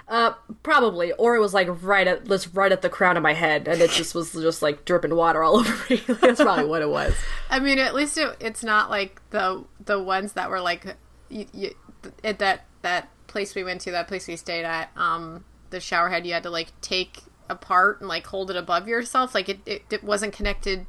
Uh, 0.09 0.35
probably, 0.63 1.11
or 1.13 1.35
it 1.35 1.41
was 1.41 1.53
like 1.53 1.67
right 1.83 2.07
at 2.07 2.27
just 2.27 2.55
right 2.55 2.71
at 2.71 2.81
the 2.81 2.89
crown 2.89 3.17
of 3.17 3.25
my 3.25 3.33
head, 3.35 3.67
and 3.67 3.81
it 3.81 3.91
just 3.91 4.15
was 4.15 4.33
just 4.33 4.63
like 4.63 4.85
dripping 4.85 5.15
water 5.15 5.43
all 5.43 5.57
over 5.61 5.77
me. 5.91 6.01
That's 6.07 6.41
probably 6.41 6.67
what 6.67 6.81
it 6.81 6.89
was. 6.89 7.13
I 7.51 7.59
mean, 7.59 7.81
at 7.81 7.93
least 7.93 8.17
it, 8.17 8.37
it's 8.39 8.63
not 8.63 8.89
like 8.89 9.21
the 9.31 9.65
the 9.85 10.01
ones 10.01 10.35
that 10.35 10.49
were 10.49 10.61
like 10.61 10.97
you, 11.29 11.47
you, 11.53 11.75
at 12.23 12.39
that 12.39 12.67
that 12.83 13.09
place 13.27 13.57
we 13.57 13.65
went 13.65 13.81
to, 13.81 13.91
that 13.91 14.07
place 14.07 14.29
we 14.29 14.37
stayed 14.37 14.65
at. 14.65 14.91
Um, 14.97 15.45
the 15.71 15.81
shower 15.81 16.09
head 16.09 16.25
you 16.25 16.33
had 16.33 16.45
to 16.45 16.51
like 16.51 16.69
take 16.81 17.25
apart 17.51 18.01
and 18.01 18.09
like 18.09 18.27
hold 18.29 18.51
it 18.51 18.57
above 18.57 18.87
yourself. 18.87 19.35
Like 19.35 19.49
it, 19.49 19.59
it, 19.67 19.83
it 19.91 20.05
wasn't 20.05 20.33
connected 20.33 20.87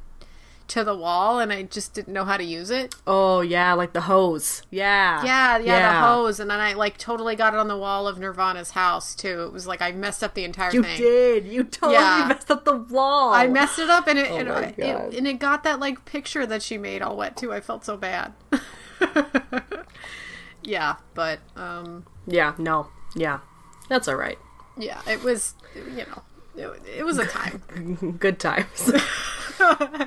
to 0.68 0.84
the 0.84 0.94
wall, 0.94 1.40
and 1.40 1.52
I 1.52 1.62
just 1.64 1.94
didn't 1.94 2.12
know 2.12 2.24
how 2.24 2.36
to 2.36 2.44
use 2.44 2.70
it. 2.70 2.94
Oh 3.06 3.40
yeah, 3.40 3.72
like 3.72 3.92
the 3.92 4.02
hose. 4.02 4.62
Yeah, 4.70 5.24
Yeah, 5.24 5.58
yeah, 5.58 5.92
the 6.00 6.06
hose, 6.06 6.40
and 6.40 6.50
then 6.50 6.60
I 6.60 6.74
like 6.74 6.98
totally 6.98 7.36
got 7.36 7.54
it 7.54 7.60
on 7.60 7.68
the 7.68 7.76
wall 7.76 8.06
of 8.06 8.18
Nirvana's 8.18 8.72
house 8.72 9.14
too. 9.14 9.42
It 9.44 9.52
was 9.52 9.66
like 9.66 9.82
I 9.82 9.92
messed 9.92 10.22
up 10.22 10.34
the 10.34 10.44
entire 10.44 10.72
You 10.72 10.82
thing. 10.82 10.98
You 10.98 11.04
did. 11.04 11.46
You 11.46 11.64
totally 11.64 11.94
Yeah. 11.94 12.26
messed 12.28 12.50
up 12.50 12.64
the 12.64 12.76
wall. 12.76 13.32
I 13.32 13.46
messed 13.46 13.78
it 13.78 13.90
up, 13.90 14.06
and 14.06 14.18
it, 14.18 14.30
and, 14.30 14.48
my 14.48 14.74
it, 14.76 15.14
and 15.14 15.26
it 15.26 15.38
got 15.38 15.64
that 15.64 15.80
like 15.80 16.04
picture 16.04 16.46
that 16.46 16.62
she 16.62 16.78
made 16.78 17.02
all 17.02 17.16
wet 17.16 17.36
too. 17.36 17.52
I 17.52 17.60
felt 17.60 17.84
so 17.84 17.96
bad. 17.96 18.32
yeah, 20.62 20.96
but 21.14 21.40
um, 21.56 22.04
Yeah. 22.26 22.54
No. 22.58 22.88
Yeah. 23.14 23.40
That's 23.88 24.08
all 24.08 24.16
right. 24.16 24.38
yeah, 24.76 25.00
it 25.08 25.22
was 25.22 25.54
you 25.74 26.04
know 26.06 26.22
it, 26.56 26.82
it 26.98 27.04
was 27.04 27.18
a 27.18 27.26
time. 27.26 28.16
Good 28.20 28.38
times. 28.38 28.92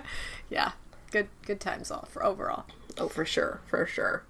yeah, 0.51 0.74
good 1.12 1.27
good 1.48 1.60
times 1.60 1.89
all 1.89 2.08
for 2.12 2.24
overall. 2.24 2.65
oh, 3.00 3.08
for 3.08 3.25
sure. 3.25 3.62
For 3.67 3.88
sure. 3.88 4.24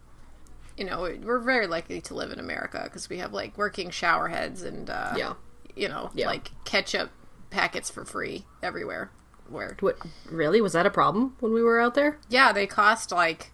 You 0.77 0.85
know, 0.85 1.01
we- 1.01 1.17
we're 1.17 1.39
very 1.39 1.67
likely 1.67 1.99
to 2.01 2.13
live 2.13 2.31
in 2.31 2.39
America 2.39 2.81
because 2.85 3.09
we 3.09 3.17
have 3.17 3.33
like 3.33 3.57
working 3.57 3.89
shower 3.89 4.29
heads 4.29 4.61
and 4.61 4.89
uh, 4.89 5.13
Yeah. 5.17 5.33
you 5.75 5.89
know, 5.89 6.11
Yeah. 6.13 6.27
like 6.27 6.51
ketchup 6.63 7.09
packets 7.49 7.89
for 7.89 8.05
free 8.05 8.45
everywhere. 8.63 9.11
Where 9.49 9.75
What? 9.81 9.97
Really? 10.29 10.61
Was 10.61 10.71
that 10.73 10.85
a 10.85 10.89
problem 10.89 11.35
when 11.41 11.51
we 11.51 11.61
were 11.61 11.81
out 11.81 11.93
there? 11.95 12.17
Yeah, 12.29 12.53
they 12.53 12.65
cost 12.67 13.11
like, 13.11 13.51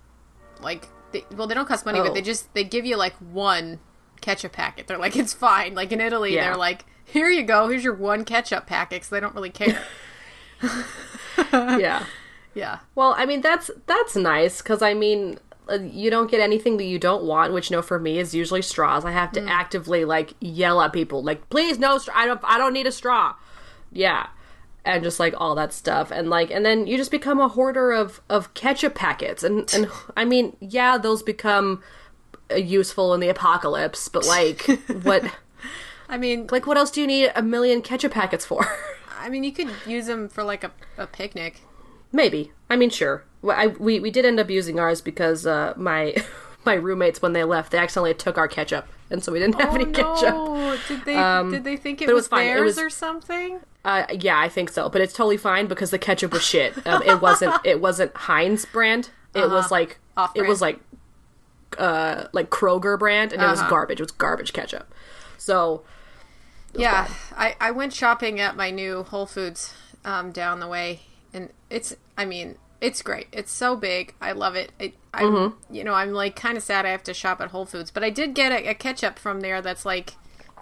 like, 0.62 0.88
they, 1.12 1.26
well, 1.36 1.48
they 1.48 1.56
don't 1.56 1.68
cost 1.68 1.86
money, 1.88 2.00
Oh. 2.00 2.04
but 2.04 2.14
they 2.14 2.22
just 2.22 2.54
they 2.54 2.64
give 2.64 2.86
you 2.86 2.98
like 2.98 3.16
one 3.16 3.80
ketchup 4.22 4.52
packet. 4.52 4.86
They're 4.88 5.00
like, 5.00 5.16
it's 5.16 5.34
fine. 5.34 5.74
Like 5.74 5.92
in 5.92 6.00
Italy, 6.02 6.36
Yeah. 6.36 6.44
they're 6.50 6.58
like, 6.58 6.86
here 7.04 7.30
you 7.30 7.42
go, 7.44 7.68
here's 7.68 7.84
your 7.84 7.96
one 7.96 8.26
ketchup 8.26 8.68
packet. 8.68 9.06
So 9.06 9.16
they 9.16 9.20
don't 9.22 9.34
really 9.34 9.50
care. 9.50 9.82
yeah. 11.54 12.06
yeah, 12.58 12.80
Well, 12.96 13.14
I 13.18 13.26
mean 13.26 13.42
that's 13.42 13.70
that's 13.86 14.16
nice 14.16 14.62
because 14.62 14.82
I 14.82 14.94
mean 14.94 15.40
uh, 15.70 15.80
you 15.82 16.10
don't 16.10 16.32
get 16.32 16.40
anything 16.42 16.78
that 16.78 16.86
you 16.86 16.98
don't 16.98 17.24
want, 17.24 17.54
which 17.54 17.70
no 17.70 17.82
for 17.82 18.00
me 18.00 18.20
is 18.20 18.34
usually 18.34 18.62
straws. 18.62 19.06
I 19.06 19.12
have 19.12 19.32
to 19.34 19.42
Mm. 19.42 19.50
actively 19.50 20.06
like 20.06 20.34
yell 20.40 20.82
at 20.82 20.92
people 20.94 21.24
like, 21.24 21.50
please 21.50 21.78
no 21.78 21.98
straw. 21.98 22.14
I 22.18 22.26
don't 22.26 22.40
I 22.44 22.58
don't 22.58 22.74
need 22.74 22.88
a 22.88 22.92
straw. 22.92 23.36
Yeah, 23.92 24.28
and 24.86 25.04
just 25.04 25.20
like 25.20 25.34
all 25.38 25.56
that 25.56 25.72
stuff 25.74 26.12
and 26.12 26.30
like 26.30 26.50
and 26.52 26.66
then 26.66 26.88
you 26.88 26.98
just 26.98 27.12
become 27.12 27.40
a 27.40 27.48
hoarder 27.50 27.92
of 27.92 28.22
of 28.30 28.54
ketchup 28.54 28.96
packets 28.96 29.44
and 29.44 29.72
and 29.74 29.90
I 30.16 30.24
mean 30.26 30.56
yeah 30.60 30.98
those 30.98 31.22
become 31.24 31.82
uh, 32.50 32.56
useful 32.56 33.14
in 33.14 33.20
the 33.20 33.30
apocalypse 33.30 34.08
but 34.08 34.26
like 34.26 34.62
what 35.04 35.24
I 36.10 36.18
mean, 36.18 36.48
like 36.52 36.66
what 36.66 36.78
else 36.78 36.90
do 36.92 37.02
you 37.02 37.08
need 37.08 37.32
a 37.36 37.42
million 37.42 37.82
ketchup 37.82 38.14
packets 38.14 38.46
for 38.46 38.66
I 39.20 39.28
mean, 39.30 39.44
you 39.44 39.52
could 39.52 39.70
use 39.86 40.06
them 40.06 40.30
for 40.30 40.42
like 40.44 40.64
a, 40.64 40.72
a 40.98 41.06
picnic. 41.08 41.62
Maybe 42.18 42.52
I 42.70 42.76
mean 42.76 42.90
sure 42.90 43.24
I 43.48 43.68
we 43.68 44.00
we 44.02 44.12
did 44.12 44.26
end 44.26 44.40
up 44.40 44.50
using 44.50 44.80
ours 44.80 45.00
because 45.00 45.46
uh 45.48 45.74
my 45.78 46.16
my 46.66 46.74
roommates 46.74 47.22
when 47.22 47.32
they 47.34 47.44
left 47.46 47.72
they 47.72 47.78
accidentally 47.78 48.14
took 48.16 48.38
our 48.38 48.48
ketchup 48.50 48.88
and 49.10 49.24
so 49.24 49.32
we 49.32 49.40
didn't 49.40 49.56
have 49.62 49.70
Oh 49.72 49.76
any 49.76 49.86
ketchup! 49.86 50.88
Did 50.90 51.06
they 51.06 51.50
did 51.52 51.64
they 51.64 51.78
think 51.78 52.02
it, 52.02 52.08
was, 52.08 52.24
was 52.24 52.28
fine. 52.28 52.48
It 52.48 52.56
theirs 52.56 52.66
was- 52.66 52.80
or 52.80 52.90
something? 52.90 53.62
Uh, 53.86 54.06
yeah, 54.20 54.38
I 54.38 54.50
think 54.50 54.70
so, 54.70 54.90
but 54.90 55.00
it's 55.00 55.14
totally 55.14 55.38
fine 55.38 55.68
because 55.68 55.92
the 55.92 55.98
ketchup 56.00 56.34
was 56.34 56.44
shit. 56.44 56.74
Um, 56.86 57.02
it 57.04 57.22
wasn't. 57.28 57.56
It 57.64 57.80
wasn't 57.80 58.14
Heinz 58.18 58.66
brand. 58.66 59.12
It 59.34 59.50
was 59.50 59.72
like 59.72 59.92
it 59.92 59.98
Off-brand. 60.18 60.50
was 60.50 60.62
like 60.62 60.80
uh 61.78 62.26
like 62.34 62.50
Kroger 62.50 63.00
brand, 63.00 63.32
and 63.32 63.42
it 63.42 63.46
was 63.46 63.62
garbage. 63.64 64.02
It 64.02 64.04
was 64.04 64.12
garbage 64.12 64.52
ketchup. 64.52 64.94
So 65.38 65.84
Yeah, 66.74 67.08
I, 67.38 67.56
I 67.62 67.72
went 67.72 67.94
shopping 67.94 68.42
at 68.42 68.58
my 68.58 68.72
new 68.72 69.04
Whole 69.04 69.26
Foods 69.26 69.74
um, 70.04 70.34
down 70.34 70.60
the 70.60 70.68
way, 70.68 71.02
and 71.34 71.50
it's 71.70 71.96
I 72.18 72.26
mean 72.26 72.58
it's 72.80 73.02
great. 73.02 73.28
It's 73.32 73.52
so 73.52 73.76
big. 73.76 74.14
I 74.22 74.34
love 74.34 74.56
it. 74.56 74.72
I, 74.80 74.94
I 75.14 75.24
Mm-hmm. 75.24 75.74
you 75.74 75.84
know 75.84 75.94
I'm 75.94 76.12
like 76.14 76.36
kind 76.36 76.58
of 76.58 76.64
sad 76.64 76.86
I 76.86 76.90
have 76.90 77.04
to 77.04 77.14
shop 77.14 77.42
at 77.42 77.50
Whole 77.52 77.66
Foods, 77.66 77.92
but 77.92 78.04
I 78.04 78.10
did 78.10 78.34
get 78.36 78.52
a, 78.52 78.70
a 78.70 78.74
ketchup 78.74 79.18
from 79.20 79.42
there 79.42 79.62
that's 79.62 79.86
like 79.86 80.14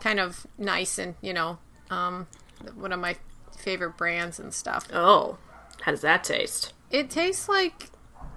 kind 0.02 0.20
of 0.20 0.46
nice 0.58 0.98
and 0.98 1.16
you 1.22 1.34
know 1.34 1.58
um, 1.90 2.28
one 2.76 2.92
of 2.92 3.00
my 3.00 3.16
favorite 3.58 3.98
brands 3.98 4.40
and 4.40 4.54
stuff. 4.54 4.88
oh, 4.94 5.38
how 5.82 5.92
does 5.92 6.02
that 6.02 6.24
taste? 6.24 6.74
It 6.92 7.10
tastes 7.10 7.48
like 7.50 7.90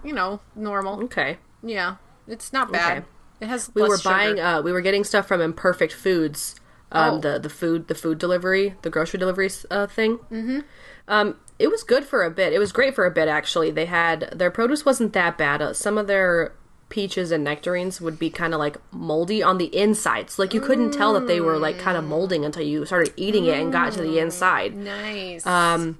you 0.04 0.12
know 0.12 0.40
normal. 0.54 1.02
Okay, 1.04 1.38
Yeah, 1.62 1.96
it's 2.26 2.52
not 2.52 2.72
bad. 2.72 2.98
Okay. 2.98 3.06
It 3.40 3.46
has 3.48 3.70
we 3.74 3.82
were 3.82 3.96
sugar. 3.98 4.08
buying. 4.10 4.40
Uh, 4.40 4.60
we 4.62 4.72
were 4.72 4.80
getting 4.80 5.04
stuff 5.04 5.28
from 5.28 5.40
Imperfect 5.40 5.92
Foods. 5.92 6.56
Um, 6.90 7.14
Oh. 7.16 7.18
the 7.20 7.38
the 7.38 7.50
food 7.50 7.88
the 7.88 7.94
food 7.94 8.18
delivery 8.18 8.74
the 8.82 8.90
grocery 8.90 9.18
delivery 9.18 9.50
uh, 9.70 9.86
thing. 9.86 10.18
Mm-hmm. 10.32 10.60
Um, 11.06 11.36
it 11.58 11.68
was 11.70 11.82
good 11.82 12.04
for 12.04 12.22
a 12.22 12.30
bit. 12.30 12.52
It 12.52 12.58
was 12.58 12.72
great 12.72 12.94
for 12.94 13.04
a 13.04 13.10
bit 13.10 13.28
actually. 13.28 13.70
They 13.70 13.86
had 13.86 14.32
their 14.34 14.50
produce 14.50 14.84
wasn't 14.84 15.12
that 15.12 15.36
bad. 15.36 15.60
Uh, 15.60 15.72
some 15.72 15.98
of 15.98 16.06
their 16.06 16.52
peaches 16.88 17.30
and 17.30 17.44
nectarines 17.44 18.00
would 18.00 18.18
be 18.18 18.30
kind 18.30 18.54
of 18.54 18.58
like 18.60 18.78
moldy 18.90 19.42
on 19.42 19.58
the 19.58 19.66
inside. 19.76 20.30
So 20.30 20.42
like 20.42 20.54
you 20.54 20.60
couldn't 20.62 20.92
tell 20.92 21.12
that 21.12 21.26
they 21.26 21.38
were 21.40 21.58
like 21.58 21.78
kind 21.78 21.98
of 21.98 22.04
molding 22.04 22.46
until 22.46 22.62
you 22.62 22.86
started 22.86 23.12
eating 23.16 23.44
it 23.44 23.58
and 23.60 23.70
got 23.70 23.92
to 23.92 24.00
the 24.02 24.18
inside. 24.18 24.74
nice. 24.74 25.46
Um, 25.46 25.98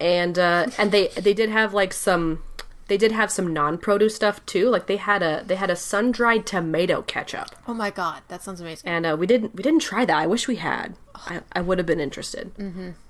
and 0.00 0.38
uh, 0.38 0.66
and 0.78 0.92
they 0.92 1.08
they 1.08 1.32
did 1.34 1.48
have 1.48 1.72
like 1.72 1.92
some 1.94 2.42
they 2.88 2.96
did 2.96 3.12
have 3.12 3.30
some 3.30 3.52
non-produce 3.52 4.14
stuff 4.16 4.44
too. 4.46 4.68
Like 4.68 4.86
they 4.86 4.96
had 4.96 5.22
a 5.22 5.44
they 5.46 5.54
had 5.54 5.70
a 5.70 5.76
sun-dried 5.76 6.46
tomato 6.46 7.02
ketchup. 7.02 7.50
oh 7.66 7.74
my 7.74 7.90
god, 7.90 8.22
that 8.28 8.42
sounds 8.42 8.60
amazing. 8.60 8.88
And 8.90 9.06
uh, 9.06 9.16
we 9.18 9.26
didn't 9.26 9.54
we 9.54 9.62
didn't 9.62 9.80
try 9.82 10.04
that. 10.04 10.16
I 10.16 10.26
wish 10.26 10.48
we 10.48 10.56
had. 10.56 10.96
I, 11.14 11.40
I 11.52 11.60
would 11.60 11.78
have 11.78 11.86
been 11.86 12.00
interested. 12.00 12.52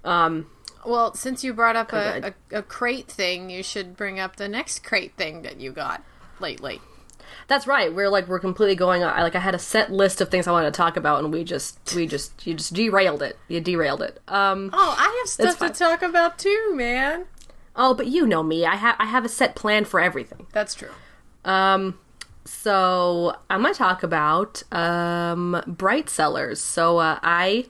Um. 0.04 0.46
Well, 0.86 1.12
since 1.14 1.42
you 1.42 1.52
brought 1.52 1.76
up 1.76 1.92
a, 1.92 2.32
a, 2.52 2.58
a 2.58 2.62
crate 2.62 3.08
thing, 3.08 3.50
you 3.50 3.62
should 3.62 3.96
bring 3.96 4.20
up 4.20 4.36
the 4.36 4.48
next 4.48 4.84
crate 4.84 5.14
thing 5.16 5.42
that 5.42 5.60
you 5.60 5.72
got 5.72 6.02
lately. 6.40 6.80
That's 7.46 7.66
right. 7.66 7.92
We're 7.92 8.08
like 8.08 8.28
we're 8.28 8.38
completely 8.38 8.76
going. 8.76 9.02
I 9.02 9.22
like 9.22 9.34
I 9.34 9.40
had 9.40 9.54
a 9.54 9.58
set 9.58 9.90
list 9.92 10.20
of 10.20 10.30
things 10.30 10.46
I 10.46 10.52
wanted 10.52 10.72
to 10.72 10.76
talk 10.76 10.96
about, 10.96 11.22
and 11.22 11.32
we 11.32 11.44
just 11.44 11.78
we 11.94 12.06
just 12.06 12.46
you 12.46 12.54
just 12.54 12.72
derailed 12.74 13.22
it. 13.22 13.36
You 13.48 13.60
derailed 13.60 14.02
it. 14.02 14.20
Um. 14.28 14.70
Oh, 14.72 14.94
I 14.98 15.18
have 15.20 15.28
stuff 15.28 15.58
to 15.58 15.78
talk 15.78 16.02
about 16.02 16.38
too, 16.38 16.72
man. 16.74 17.26
Oh, 17.78 17.94
but 17.94 18.08
you 18.08 18.26
know 18.26 18.42
me. 18.42 18.66
I 18.66 18.74
have 18.74 18.96
I 18.98 19.06
have 19.06 19.24
a 19.24 19.28
set 19.28 19.54
plan 19.54 19.84
for 19.84 20.00
everything. 20.00 20.48
That's 20.52 20.74
true. 20.74 20.90
Um, 21.44 21.98
so 22.44 23.36
I'm 23.48 23.62
gonna 23.62 23.72
talk 23.72 24.02
about 24.02 24.64
um 24.72 25.62
Bright 25.66 26.10
Cellars. 26.10 26.60
So 26.60 26.98
uh, 26.98 27.20
I 27.22 27.66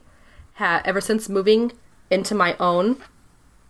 have 0.54 0.82
ever 0.86 1.00
since 1.00 1.28
moving 1.28 1.72
into 2.10 2.34
my 2.34 2.56
own 2.58 2.96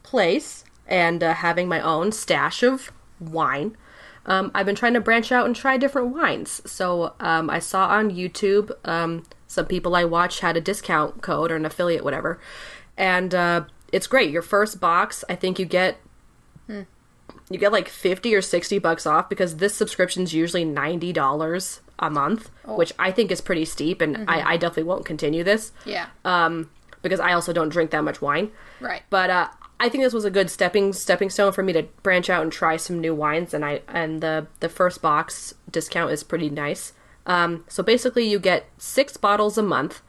place 0.04 0.64
and 0.86 1.22
uh, 1.22 1.34
having 1.34 1.68
my 1.68 1.80
own 1.80 2.12
stash 2.12 2.62
of 2.62 2.92
wine. 3.20 3.76
Um, 4.24 4.50
I've 4.54 4.66
been 4.66 4.74
trying 4.74 4.94
to 4.94 5.00
branch 5.00 5.32
out 5.32 5.46
and 5.46 5.56
try 5.56 5.76
different 5.76 6.14
wines. 6.14 6.62
So 6.70 7.14
um, 7.18 7.50
I 7.50 7.58
saw 7.58 7.88
on 7.88 8.10
YouTube 8.10 8.70
um, 8.86 9.24
some 9.46 9.66
people 9.66 9.96
I 9.96 10.04
watch 10.04 10.40
had 10.40 10.56
a 10.56 10.60
discount 10.60 11.20
code 11.22 11.50
or 11.50 11.56
an 11.56 11.66
affiliate, 11.66 12.04
whatever, 12.04 12.38
and 12.96 13.34
uh, 13.34 13.64
it's 13.92 14.06
great. 14.06 14.30
Your 14.30 14.42
first 14.42 14.78
box, 14.80 15.24
I 15.28 15.34
think 15.34 15.58
you 15.58 15.64
get 15.64 15.98
you 17.50 17.58
get 17.58 17.72
like 17.72 17.88
50 17.88 18.34
or 18.34 18.42
60 18.42 18.78
bucks 18.78 19.06
off 19.06 19.28
because 19.28 19.56
this 19.56 19.74
subscription's 19.74 20.34
usually 20.34 20.64
$90 20.64 21.80
a 22.00 22.10
month 22.10 22.50
which 22.64 22.92
i 22.98 23.10
think 23.10 23.30
is 23.30 23.40
pretty 23.40 23.64
steep 23.64 24.00
and 24.00 24.24
I, 24.28 24.52
I 24.52 24.56
definitely 24.56 24.84
won't 24.84 25.04
continue 25.04 25.42
this 25.42 25.72
Yeah. 25.84 26.06
um, 26.24 26.70
because 27.02 27.20
i 27.20 27.32
also 27.32 27.52
don't 27.52 27.70
drink 27.70 27.90
that 27.90 28.04
much 28.04 28.20
wine 28.22 28.50
right. 28.80 29.02
but 29.10 29.30
uh, 29.30 29.48
i 29.80 29.88
think 29.88 30.04
this 30.04 30.12
was 30.12 30.24
a 30.24 30.30
good 30.30 30.48
stepping 30.50 30.92
stepping 30.92 31.30
stone 31.30 31.52
for 31.52 31.62
me 31.62 31.72
to 31.72 31.82
branch 32.02 32.30
out 32.30 32.42
and 32.42 32.52
try 32.52 32.76
some 32.76 33.00
new 33.00 33.14
wines 33.14 33.52
and 33.54 33.64
i 33.64 33.80
and 33.88 34.20
the 34.20 34.46
the 34.60 34.68
first 34.68 35.02
box 35.02 35.54
discount 35.70 36.12
is 36.12 36.22
pretty 36.22 36.50
nice 36.50 36.92
um, 37.26 37.64
so 37.68 37.82
basically 37.82 38.26
you 38.26 38.38
get 38.38 38.66
six 38.78 39.16
bottles 39.18 39.58
a 39.58 39.62
month 39.62 40.00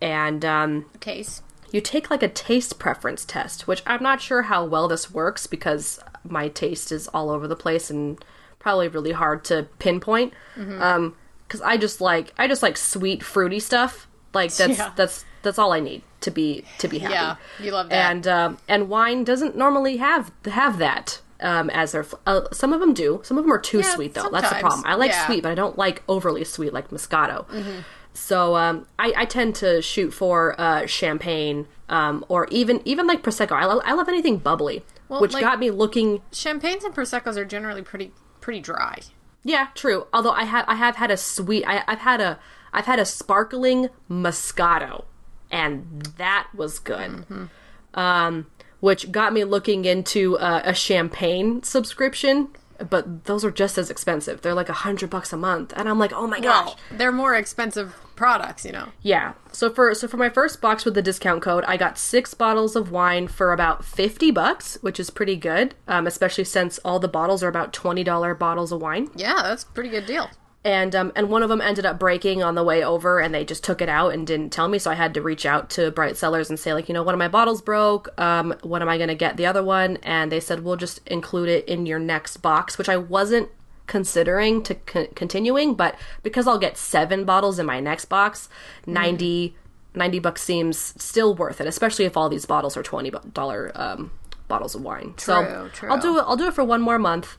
and 0.00 0.44
um, 0.44 0.86
Case. 1.00 1.42
You 1.72 1.80
take 1.80 2.10
like 2.10 2.22
a 2.22 2.28
taste 2.28 2.78
preference 2.78 3.24
test, 3.24 3.66
which 3.66 3.82
I'm 3.86 4.02
not 4.02 4.20
sure 4.20 4.42
how 4.42 4.64
well 4.64 4.88
this 4.88 5.10
works 5.10 5.46
because 5.46 5.98
my 6.24 6.48
taste 6.48 6.92
is 6.92 7.08
all 7.08 7.30
over 7.30 7.48
the 7.48 7.56
place 7.56 7.90
and 7.90 8.22
probably 8.58 8.88
really 8.88 9.12
hard 9.12 9.44
to 9.46 9.66
pinpoint. 9.78 10.32
Um, 10.56 11.16
because 11.48 11.60
I 11.62 11.76
just 11.76 12.00
like 12.00 12.32
I 12.38 12.46
just 12.48 12.62
like 12.62 12.76
sweet 12.76 13.22
fruity 13.22 13.58
stuff. 13.60 14.06
Like 14.32 14.54
that's 14.54 14.78
Yeah. 14.78 14.92
that's 14.96 15.24
that's 15.42 15.58
all 15.58 15.72
I 15.72 15.80
need 15.80 16.02
to 16.20 16.30
be 16.30 16.64
to 16.78 16.88
be 16.88 16.98
happy. 17.00 17.14
Yeah, 17.14 17.36
you 17.58 17.72
love 17.72 17.88
that. 17.90 18.10
And 18.10 18.26
um, 18.28 18.58
and 18.68 18.88
wine 18.88 19.24
doesn't 19.24 19.56
normally 19.56 19.96
have 19.98 20.30
have 20.46 20.78
that. 20.78 21.20
Um, 21.40 21.70
as 21.70 21.90
their 21.90 22.06
uh, 22.24 22.42
some 22.52 22.72
of 22.72 22.78
them 22.78 22.94
do. 22.94 23.20
Some 23.24 23.36
of 23.36 23.42
them 23.42 23.52
are 23.52 23.58
too 23.58 23.78
Yeah, 23.80 23.94
sweet 23.94 24.14
though. 24.14 24.28
That's 24.30 24.48
the 24.48 24.54
problem. 24.60 24.84
I 24.86 24.94
like 24.94 25.10
Yeah. 25.10 25.26
sweet, 25.26 25.42
but 25.42 25.50
I 25.50 25.56
don't 25.56 25.76
like 25.76 26.04
overly 26.08 26.44
sweet 26.44 26.72
like 26.72 26.90
Moscato. 26.90 27.48
Mm-hmm. 27.48 27.80
So 28.14 28.56
um, 28.56 28.86
I, 28.98 29.12
I 29.16 29.24
tend 29.24 29.54
to 29.56 29.80
shoot 29.80 30.12
for 30.12 30.58
uh, 30.60 30.86
champagne 30.86 31.66
um, 31.88 32.24
or 32.28 32.46
even 32.50 32.80
even 32.84 33.06
like 33.06 33.22
prosecco. 33.22 33.52
I, 33.52 33.64
lo- 33.64 33.82
I 33.84 33.94
love 33.94 34.08
anything 34.08 34.38
bubbly, 34.38 34.84
which 35.08 35.32
like- 35.32 35.42
got 35.42 35.58
me 35.58 35.70
looking. 35.70 36.20
Champagnes 36.32 36.84
and 36.84 36.94
proseccos 36.94 37.36
are 37.36 37.44
generally 37.44 37.82
pretty 37.82 38.12
pretty 38.40 38.60
dry. 38.60 38.98
Yeah, 39.44 39.68
true. 39.74 40.06
Although 40.12 40.32
I 40.32 40.44
have 40.44 40.64
I 40.68 40.74
have 40.76 40.96
had 40.96 41.10
a 41.10 41.16
sweet. 41.16 41.64
I, 41.66 41.82
I've 41.88 42.00
had 42.00 42.20
a 42.20 42.38
I've 42.72 42.86
had 42.86 42.98
a 42.98 43.04
sparkling 43.04 43.88
Moscato, 44.10 45.04
and 45.50 46.02
that 46.18 46.48
was 46.54 46.78
good. 46.78 47.48
Um, 47.94 48.46
which 48.80 49.12
got 49.12 49.32
me 49.32 49.44
looking 49.44 49.84
into 49.84 50.38
uh, 50.38 50.62
a 50.64 50.74
champagne 50.74 51.62
subscription. 51.62 52.48
But 52.90 53.24
those 53.24 53.44
are 53.44 53.50
just 53.50 53.78
as 53.78 53.90
expensive. 53.90 54.42
They're 54.42 54.54
like 54.54 54.68
a 54.68 54.72
hundred 54.74 55.10
bucks 55.10 55.32
a 55.32 55.36
month, 55.36 55.72
and 55.76 55.88
I'm 55.88 55.98
like, 55.98 56.12
oh 56.12 56.26
my 56.26 56.40
gosh. 56.40 56.66
Well, 56.66 56.76
they're 56.90 57.12
more 57.12 57.34
expensive 57.34 57.94
products, 58.16 58.64
you 58.64 58.72
know. 58.72 58.88
Yeah. 59.02 59.32
So 59.52 59.70
for 59.70 59.94
so 59.94 60.06
for 60.08 60.16
my 60.16 60.28
first 60.28 60.60
box 60.60 60.84
with 60.84 60.94
the 60.94 61.02
discount 61.02 61.42
code, 61.42 61.64
I 61.66 61.76
got 61.76 61.98
six 61.98 62.34
bottles 62.34 62.76
of 62.76 62.90
wine 62.90 63.28
for 63.28 63.52
about 63.52 63.84
fifty 63.84 64.30
bucks, 64.30 64.78
which 64.80 65.00
is 65.00 65.10
pretty 65.10 65.36
good. 65.36 65.74
Um, 65.88 66.06
especially 66.06 66.44
since 66.44 66.78
all 66.84 66.98
the 66.98 67.08
bottles 67.08 67.42
are 67.42 67.48
about 67.48 67.72
twenty 67.72 68.04
dollar 68.04 68.34
bottles 68.34 68.72
of 68.72 68.80
wine, 68.80 69.08
Yeah, 69.14 69.40
that's 69.42 69.64
a 69.64 69.66
pretty 69.66 69.90
good 69.90 70.06
deal. 70.06 70.30
And 70.64 70.94
um, 70.94 71.12
and 71.16 71.28
one 71.28 71.42
of 71.42 71.48
them 71.48 71.60
ended 71.60 71.84
up 71.84 71.98
breaking 71.98 72.42
on 72.42 72.54
the 72.54 72.62
way 72.62 72.84
over, 72.84 73.18
and 73.20 73.34
they 73.34 73.44
just 73.44 73.64
took 73.64 73.80
it 73.82 73.88
out 73.88 74.12
and 74.14 74.26
didn't 74.26 74.50
tell 74.50 74.68
me. 74.68 74.78
So 74.78 74.90
I 74.90 74.94
had 74.94 75.14
to 75.14 75.22
reach 75.22 75.44
out 75.44 75.70
to 75.70 75.90
Bright 75.90 76.16
Cellars 76.16 76.50
and 76.50 76.58
say 76.58 76.72
like, 76.72 76.88
you 76.88 76.94
know, 76.94 77.02
one 77.02 77.14
of 77.14 77.18
my 77.18 77.28
bottles 77.28 77.60
broke. 77.60 78.08
Um, 78.20 78.54
when 78.62 78.82
am 78.82 78.88
I 78.88 78.98
gonna 78.98 79.14
get 79.14 79.36
the 79.36 79.46
other 79.46 79.62
one? 79.62 79.98
And 80.02 80.30
they 80.30 80.40
said 80.40 80.62
we'll 80.64 80.76
just 80.76 81.00
include 81.06 81.48
it 81.48 81.68
in 81.68 81.86
your 81.86 81.98
next 81.98 82.38
box, 82.38 82.78
which 82.78 82.88
I 82.88 82.96
wasn't 82.96 83.48
considering 83.88 84.62
to 84.62 84.74
co- 84.76 85.08
continuing, 85.14 85.74
but 85.74 85.96
because 86.22 86.46
I'll 86.46 86.58
get 86.58 86.76
seven 86.78 87.24
bottles 87.24 87.58
in 87.58 87.66
my 87.66 87.80
next 87.80 88.04
box, 88.06 88.48
90, 88.86 89.54
90 89.94 90.18
bucks 90.20 90.42
seems 90.42 90.78
still 91.02 91.34
worth 91.34 91.60
it, 91.60 91.66
especially 91.66 92.04
if 92.04 92.16
all 92.16 92.28
these 92.28 92.46
bottles 92.46 92.76
are 92.76 92.82
twenty 92.82 93.10
dollar 93.32 93.72
um, 93.74 94.12
bottles 94.48 94.74
of 94.74 94.82
wine. 94.82 95.14
so 95.18 95.42
True, 95.44 95.70
true. 95.74 95.90
I'll 95.90 95.98
do 96.00 96.18
it. 96.18 96.24
I'll 96.26 96.36
do 96.36 96.46
it 96.46 96.54
for 96.54 96.64
one 96.64 96.80
more 96.80 96.98
month. 96.98 97.36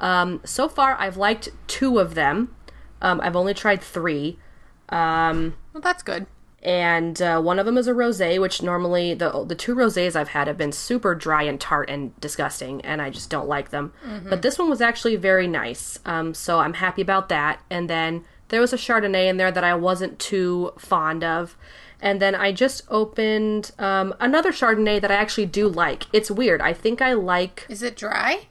Um, 0.00 0.40
so 0.44 0.68
far, 0.68 0.96
I've 0.98 1.16
liked 1.16 1.48
two 1.66 1.98
of 1.98 2.14
them. 2.14 2.54
Um, 3.02 3.20
I've 3.22 3.36
only 3.36 3.54
tried 3.54 3.82
three 3.82 4.38
Um, 4.88 5.54
Well, 5.72 5.80
that's 5.80 6.02
good. 6.02 6.26
and 6.62 7.20
uh, 7.20 7.40
one 7.40 7.58
of 7.58 7.66
them 7.66 7.76
is 7.78 7.86
a 7.88 7.92
rosé, 7.92 8.40
which 8.40 8.62
normally 8.62 9.14
the 9.14 9.44
the 9.46 9.54
two 9.54 9.74
rosés 9.74 10.14
I've 10.16 10.28
had 10.28 10.46
have 10.48 10.56
been 10.58 10.72
super 10.72 11.14
dry 11.14 11.42
and 11.42 11.60
tart 11.60 11.90
and 11.90 12.18
disgusting, 12.20 12.80
and 12.82 13.00
I 13.02 13.10
just 13.10 13.30
don't 13.30 13.48
like 13.48 13.70
them. 13.70 13.92
But 14.28 14.42
this 14.42 14.58
one 14.58 14.68
was 14.70 14.80
actually 14.80 15.16
very 15.16 15.46
nice, 15.48 15.98
um, 16.04 16.34
so 16.34 16.58
I'm 16.60 16.74
happy 16.74 17.02
about 17.02 17.28
that. 17.28 17.60
And 17.70 17.88
then 17.90 18.24
there 18.48 18.60
was 18.60 18.72
a 18.72 18.76
Chardonnay 18.76 19.26
in 19.28 19.36
there 19.38 19.50
that 19.52 19.64
I 19.64 19.74
wasn't 19.74 20.18
too 20.18 20.72
fond 20.78 21.24
of, 21.24 21.56
And 22.00 22.20
then 22.20 22.34
I 22.34 22.52
just 22.52 22.82
opened 22.90 23.72
um, 23.78 24.14
another 24.20 24.52
Chardonnay 24.52 25.00
that 25.00 25.10
I 25.10 25.14
actually 25.14 25.46
do 25.46 25.66
like. 25.68 26.04
It's 26.12 26.30
weird. 26.30 26.60
I 26.60 26.72
think 26.74 27.00
I 27.00 27.12
like. 27.14 27.64
Is 27.68 27.82
it 27.82 27.96
dry? 27.96 28.48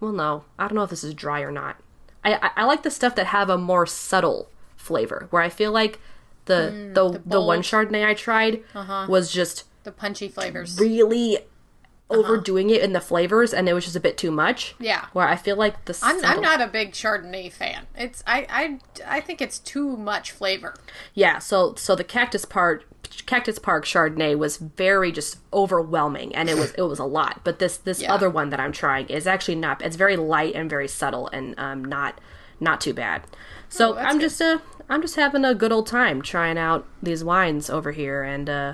Well, 0.00 0.12
no, 0.12 0.44
I 0.58 0.68
don't 0.68 0.74
know 0.74 0.82
if 0.82 0.90
this 0.90 1.04
is 1.04 1.14
dry 1.14 1.40
or 1.40 1.50
not. 1.50 1.76
I 2.24 2.34
I, 2.34 2.50
I 2.58 2.64
like 2.64 2.82
the 2.82 2.90
stuff 2.90 3.14
that 3.16 3.26
have 3.26 3.50
a 3.50 3.58
more 3.58 3.86
subtle 3.86 4.50
flavor. 4.76 5.26
Where 5.30 5.42
I 5.42 5.48
feel 5.48 5.72
like 5.72 6.00
the 6.48 6.72
mm, 6.72 6.94
the 6.94 7.22
the, 7.24 7.40
one. 7.40 7.60
Chardonnay 7.60 8.04
I 8.04 8.14
tried 8.14 8.64
uh-huh. 8.74 9.06
was 9.08 9.30
just 9.30 9.64
The 9.84 9.92
punchy 9.92 10.28
flavors. 10.28 10.78
really 10.80 11.36
uh-huh. 11.36 12.20
overdoing 12.20 12.70
it 12.70 12.82
in 12.82 12.92
the 12.92 13.00
flavors, 13.00 13.54
and 13.54 13.68
it 13.68 13.74
was 13.74 13.84
just 13.84 13.96
a 13.96 14.00
bit 14.00 14.16
too 14.16 14.30
much. 14.30 14.74
Yeah. 14.80 15.06
Where 15.12 15.28
I 15.28 15.36
feel 15.36 15.56
like 15.56 15.84
the 15.84 15.96
I'm, 16.02 16.24
I'm 16.24 16.40
not 16.40 16.60
a 16.60 16.66
big 16.66 16.92
Chardonnay 16.92 17.52
fan. 17.52 17.86
It's 17.94 18.24
I, 18.26 18.46
I 18.48 19.16
I 19.18 19.20
think 19.20 19.40
it's 19.40 19.58
too 19.58 19.96
much 19.96 20.32
flavor. 20.32 20.74
Yeah, 21.14 21.38
so 21.38 21.74
so 21.76 21.94
the 21.94 22.04
Cactus 22.04 22.44
Park 22.44 22.86
Cactus 23.26 23.58
Park 23.58 23.84
Chardonnay 23.84 24.36
was 24.38 24.56
very 24.56 25.12
just 25.12 25.38
overwhelming 25.52 26.34
and 26.34 26.48
it 26.48 26.56
was 26.56 26.72
it 26.72 26.82
was 26.82 26.98
a 26.98 27.04
lot. 27.04 27.40
But 27.44 27.58
this 27.58 27.76
this 27.76 28.02
Yeah. 28.02 28.12
other 28.14 28.30
one 28.30 28.50
that 28.50 28.60
I'm 28.60 28.72
trying 28.72 29.06
is 29.08 29.26
actually 29.26 29.56
not 29.56 29.82
it's 29.82 29.96
very 29.96 30.16
light 30.16 30.54
and 30.54 30.68
very 30.70 30.88
subtle 30.88 31.28
and 31.28 31.54
um 31.58 31.84
not 31.84 32.20
not 32.60 32.80
too 32.80 32.94
bad. 32.94 33.22
So 33.68 33.94
Oh, 33.94 33.98
I'm 33.98 34.14
good. 34.18 34.22
just 34.22 34.40
uh 34.42 34.58
I'm 34.88 35.02
just 35.02 35.16
having 35.16 35.44
a 35.44 35.54
good 35.54 35.72
old 35.72 35.86
time 35.86 36.22
trying 36.22 36.56
out 36.58 36.86
these 37.02 37.22
wines 37.22 37.68
over 37.68 37.92
here 37.92 38.22
and 38.22 38.48
uh 38.48 38.72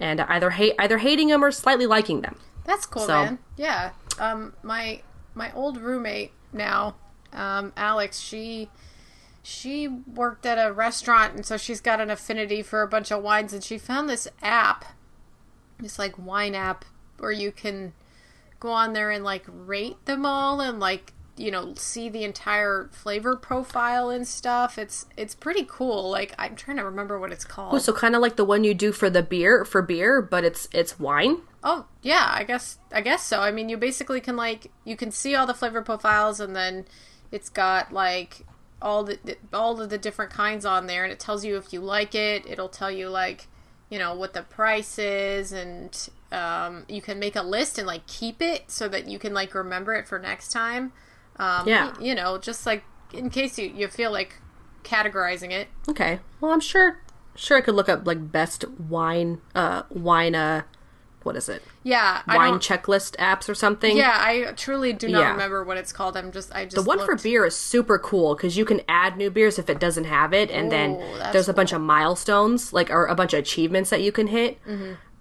and 0.00 0.20
either 0.22 0.50
hate 0.50 0.74
either 0.78 0.98
hating 0.98 1.28
them 1.28 1.44
or 1.44 1.50
slightly 1.50 1.86
liking 1.86 2.20
them. 2.22 2.36
That's 2.64 2.86
cool, 2.86 3.02
So- 3.06 3.12
man. 3.24 3.38
Yeah. 3.56 3.90
Um, 4.18 4.54
my 4.62 5.02
my 5.34 5.52
old 5.52 5.76
roommate 5.80 6.32
now, 6.52 6.96
um, 7.32 7.72
Alex. 7.76 8.18
She 8.18 8.68
she 9.46 9.86
worked 9.86 10.44
at 10.44 10.58
a 10.58 10.72
restaurant, 10.72 11.36
and 11.36 11.46
so 11.46 11.56
she's 11.56 11.80
got 11.80 12.00
an 12.00 12.10
affinity 12.10 12.62
for 12.62 12.82
a 12.82 12.88
bunch 12.88 13.12
of 13.12 13.22
wines. 13.22 13.52
And 13.52 13.62
she 13.62 13.78
found 13.78 14.10
this 14.10 14.26
app, 14.42 14.84
this 15.78 16.00
like 16.00 16.18
wine 16.18 16.56
app, 16.56 16.84
where 17.18 17.30
you 17.30 17.52
can 17.52 17.92
go 18.58 18.70
on 18.70 18.92
there 18.92 19.08
and 19.12 19.22
like 19.22 19.44
rate 19.46 20.04
them 20.04 20.26
all 20.26 20.60
and 20.60 20.80
like 20.80 21.12
you 21.36 21.50
know 21.50 21.74
see 21.74 22.08
the 22.08 22.24
entire 22.24 22.90
flavor 22.90 23.36
profile 23.36 24.10
and 24.10 24.26
stuff. 24.26 24.78
It's 24.78 25.06
it's 25.16 25.36
pretty 25.36 25.64
cool. 25.68 26.10
Like 26.10 26.34
I'm 26.40 26.56
trying 26.56 26.78
to 26.78 26.84
remember 26.84 27.20
what 27.20 27.30
it's 27.30 27.44
called. 27.44 27.72
Oh, 27.72 27.78
so 27.78 27.92
kind 27.92 28.16
of 28.16 28.22
like 28.22 28.34
the 28.34 28.44
one 28.44 28.64
you 28.64 28.74
do 28.74 28.90
for 28.90 29.08
the 29.08 29.22
beer 29.22 29.64
for 29.64 29.80
beer, 29.80 30.20
but 30.20 30.42
it's 30.42 30.66
it's 30.72 30.98
wine. 30.98 31.38
Oh 31.62 31.86
yeah, 32.02 32.32
I 32.34 32.42
guess 32.42 32.78
I 32.90 33.00
guess 33.00 33.22
so. 33.22 33.42
I 33.42 33.52
mean, 33.52 33.68
you 33.68 33.76
basically 33.76 34.20
can 34.20 34.34
like 34.34 34.72
you 34.82 34.96
can 34.96 35.12
see 35.12 35.36
all 35.36 35.46
the 35.46 35.54
flavor 35.54 35.82
profiles, 35.82 36.40
and 36.40 36.56
then 36.56 36.84
it's 37.30 37.48
got 37.48 37.92
like 37.92 38.44
all 38.82 39.04
the 39.04 39.36
all 39.52 39.80
of 39.80 39.90
the 39.90 39.98
different 39.98 40.30
kinds 40.30 40.64
on 40.66 40.86
there, 40.86 41.04
and 41.04 41.12
it 41.12 41.20
tells 41.20 41.44
you 41.44 41.56
if 41.56 41.72
you 41.72 41.80
like 41.80 42.14
it. 42.14 42.44
It'll 42.46 42.68
tell 42.68 42.90
you 42.90 43.08
like 43.08 43.46
you 43.90 43.98
know 43.98 44.14
what 44.14 44.32
the 44.34 44.42
price 44.42 44.98
is, 44.98 45.52
and 45.52 46.08
um, 46.32 46.84
you 46.88 47.00
can 47.00 47.18
make 47.18 47.36
a 47.36 47.42
list 47.42 47.78
and 47.78 47.86
like 47.86 48.06
keep 48.06 48.42
it 48.42 48.70
so 48.70 48.88
that 48.88 49.08
you 49.08 49.18
can 49.18 49.32
like 49.32 49.54
remember 49.54 49.94
it 49.94 50.06
for 50.08 50.18
next 50.18 50.50
time. 50.52 50.92
Um, 51.38 51.68
Yeah. 51.68 51.94
you 52.00 52.14
know, 52.14 52.38
just 52.38 52.66
like 52.66 52.84
in 53.12 53.30
case 53.30 53.58
you 53.58 53.68
you 53.68 53.88
feel 53.88 54.10
like 54.10 54.36
categorizing 54.84 55.50
it. 55.52 55.68
Okay. 55.88 56.20
Well, 56.40 56.52
I'm 56.52 56.60
sure 56.60 56.98
sure 57.34 57.58
I 57.58 57.60
could 57.60 57.74
look 57.74 57.88
up 57.88 58.06
like 58.06 58.32
best 58.32 58.64
wine 58.78 59.40
uh 59.54 59.82
wine 59.90 60.34
uh 60.34 60.62
what 61.26 61.36
is 61.36 61.48
it? 61.50 61.62
Yeah, 61.82 62.22
Wine 62.26 62.54
checklist 62.54 63.16
apps 63.16 63.48
or 63.48 63.54
something. 63.54 63.96
Yeah, 63.96 64.16
I 64.18 64.52
truly 64.56 64.92
do 64.94 65.08
not 65.08 65.20
Yeah. 65.20 65.32
remember 65.32 65.62
what 65.64 65.76
it's 65.76 65.92
called. 65.92 66.16
I'm 66.16 66.32
just 66.32 66.54
I 66.54 66.64
just 66.64 66.76
The 66.76 66.82
one 66.82 67.04
for 67.04 67.16
beer 67.16 67.44
is 67.44 67.54
super 67.56 67.98
cool 67.98 68.34
because 68.34 68.56
you 68.56 68.64
can 68.64 68.80
add 68.88 69.16
new 69.18 69.28
beers 69.30 69.58
if 69.58 69.68
it 69.68 69.78
doesn't 69.78 70.04
have 70.04 70.32
it, 70.32 70.50
and 70.50 70.72
then 70.72 70.92
Ooh, 70.92 71.18
that's 71.18 71.32
there's 71.34 71.48
a 71.50 71.52
bunch 71.54 71.72
of 71.72 71.80
milestones, 71.82 72.72
like 72.72 72.88
or 72.90 73.06
a 73.06 73.14
bunch 73.14 73.34
of 73.34 73.40
achievements 73.40 73.90
that 73.90 74.00
you 74.00 74.12
can 74.12 74.28
hit 74.28 74.58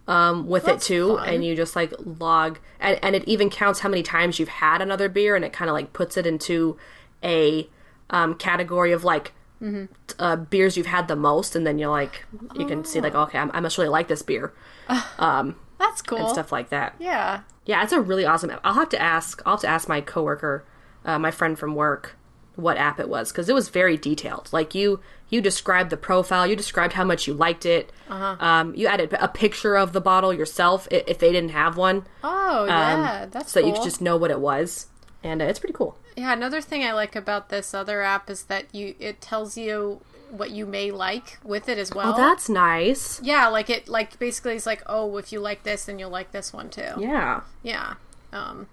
um, 0.07 0.47
with 0.47 0.67
it 0.67 0.77
Mm-hmm. 0.77 0.79
Too, 0.79 1.17
fun. 1.17 1.27
and 1.29 1.43
you 1.45 1.55
just 1.55 1.75
like 1.75 1.91
log, 1.99 2.59
and, 2.79 2.99
and 3.03 3.15
it 3.15 3.23
even 3.27 3.49
counts 3.49 3.79
how 3.81 3.89
many 3.89 4.03
times 4.03 4.39
you've 4.39 4.49
had 4.49 4.81
another 4.81 5.09
beer, 5.09 5.35
and 5.35 5.43
it 5.43 5.51
kind 5.51 5.69
of 5.69 5.73
like 5.73 5.93
puts 5.93 6.15
it 6.15 6.25
into 6.27 6.77
a 7.23 7.67
um, 8.11 8.35
category 8.35 8.91
of 8.91 9.03
like 9.03 9.33
Mm-hmm. 9.61 9.85
uh, 10.19 10.35
beers 10.35 10.75
you've 10.75 10.85
had 10.85 11.07
the 11.07 11.15
most, 11.15 11.55
and 11.55 11.65
then 11.65 11.79
you're 11.79 11.89
like 11.89 12.25
you 12.55 12.65
can 12.67 12.83
see 12.83 12.99
Oh. 12.99 13.01
like 13.03 13.15
okay, 13.15 13.39
I'm, 13.39 13.49
I 13.53 13.61
must 13.61 13.77
really 13.77 13.89
like 13.89 14.09
this 14.09 14.21
beer 14.21 14.53
That's 15.77 16.01
cool. 16.01 16.19
and 16.19 16.29
stuff 16.29 16.51
like 16.51 16.69
that. 16.69 16.95
Yeah. 16.99 17.41
Yeah, 17.65 17.83
it's 17.83 17.93
a 17.93 18.01
really 18.01 18.25
awesome 18.25 18.49
app. 18.51 18.61
I'll 18.63 18.73
have 18.75 18.89
to 18.89 19.01
ask. 19.01 19.41
I'll 19.45 19.53
have 19.53 19.61
to 19.61 19.67
ask 19.67 19.89
my 19.89 19.99
coworker, 20.01 20.63
uh, 21.03 21.17
my 21.19 21.31
friend 21.31 21.57
from 21.57 21.75
work, 21.75 22.15
what 22.55 22.77
app 22.77 22.99
it 22.99 23.09
was 23.09 23.31
because 23.31 23.49
it 23.49 23.53
was 23.55 23.69
very 23.69 23.97
detailed. 23.97 24.49
Like 24.53 24.73
you, 24.75 24.99
you 25.29 25.41
described 25.41 25.89
the 25.89 25.97
profile. 25.97 26.45
You 26.47 26.55
described 26.55 26.93
how 26.93 27.03
much 27.03 27.27
you 27.27 27.33
liked 27.33 27.65
it. 27.65 27.91
Uh-huh. 28.09 28.37
Um, 28.39 28.75
you 28.75 28.87
added 28.87 29.13
a 29.19 29.27
picture 29.27 29.75
of 29.75 29.91
the 29.93 29.99
bottle 30.01 30.31
yourself 30.31 30.87
if 30.91 31.17
they 31.19 31.31
didn't 31.31 31.49
have 31.51 31.75
one, 31.75 32.05
Oh 32.23 32.65
yeah, 32.65 33.25
that's 33.25 33.35
Um, 33.35 33.49
so 33.49 33.59
that 33.59 33.63
cool. 33.63 33.69
you 33.69 33.75
could 33.75 33.83
just 33.83 34.01
know 34.01 34.15
what 34.15 34.31
it 34.31 34.39
was. 34.39 34.87
And 35.23 35.41
uh, 35.41 35.45
it's 35.45 35.59
pretty 35.59 35.73
cool. 35.73 35.97
Yeah, 36.15 36.31
another 36.31 36.61
thing 36.61 36.83
I 36.83 36.93
like 36.93 37.15
about 37.15 37.49
this 37.49 37.73
other 37.73 38.03
app 38.03 38.29
is 38.29 38.43
that 38.43 38.73
you 38.73 38.95
it 38.99 39.19
tells 39.19 39.57
you 39.57 40.01
what 40.31 40.51
you 40.51 40.65
may 40.65 40.91
like 40.91 41.39
with 41.43 41.69
it 41.69 41.77
as 41.77 41.93
well. 41.93 42.13
Oh, 42.13 42.17
that's 42.17 42.49
nice. 42.49 43.21
yeah, 43.23 43.47
like 43.47 43.69
it 43.69 43.87
like 43.87 44.17
basically 44.19 44.55
it's 44.55 44.65
like, 44.65 44.83
oh, 44.87 45.17
if 45.17 45.31
you 45.31 45.39
like 45.39 45.63
this, 45.63 45.85
then 45.85 45.99
you'll 45.99 46.09
like 46.09 46.31
this 46.31 46.53
one 46.53 46.69
too. 46.69 46.93
Yeah. 46.97 47.41
Yeah. 47.63 47.95
Um 48.33 48.67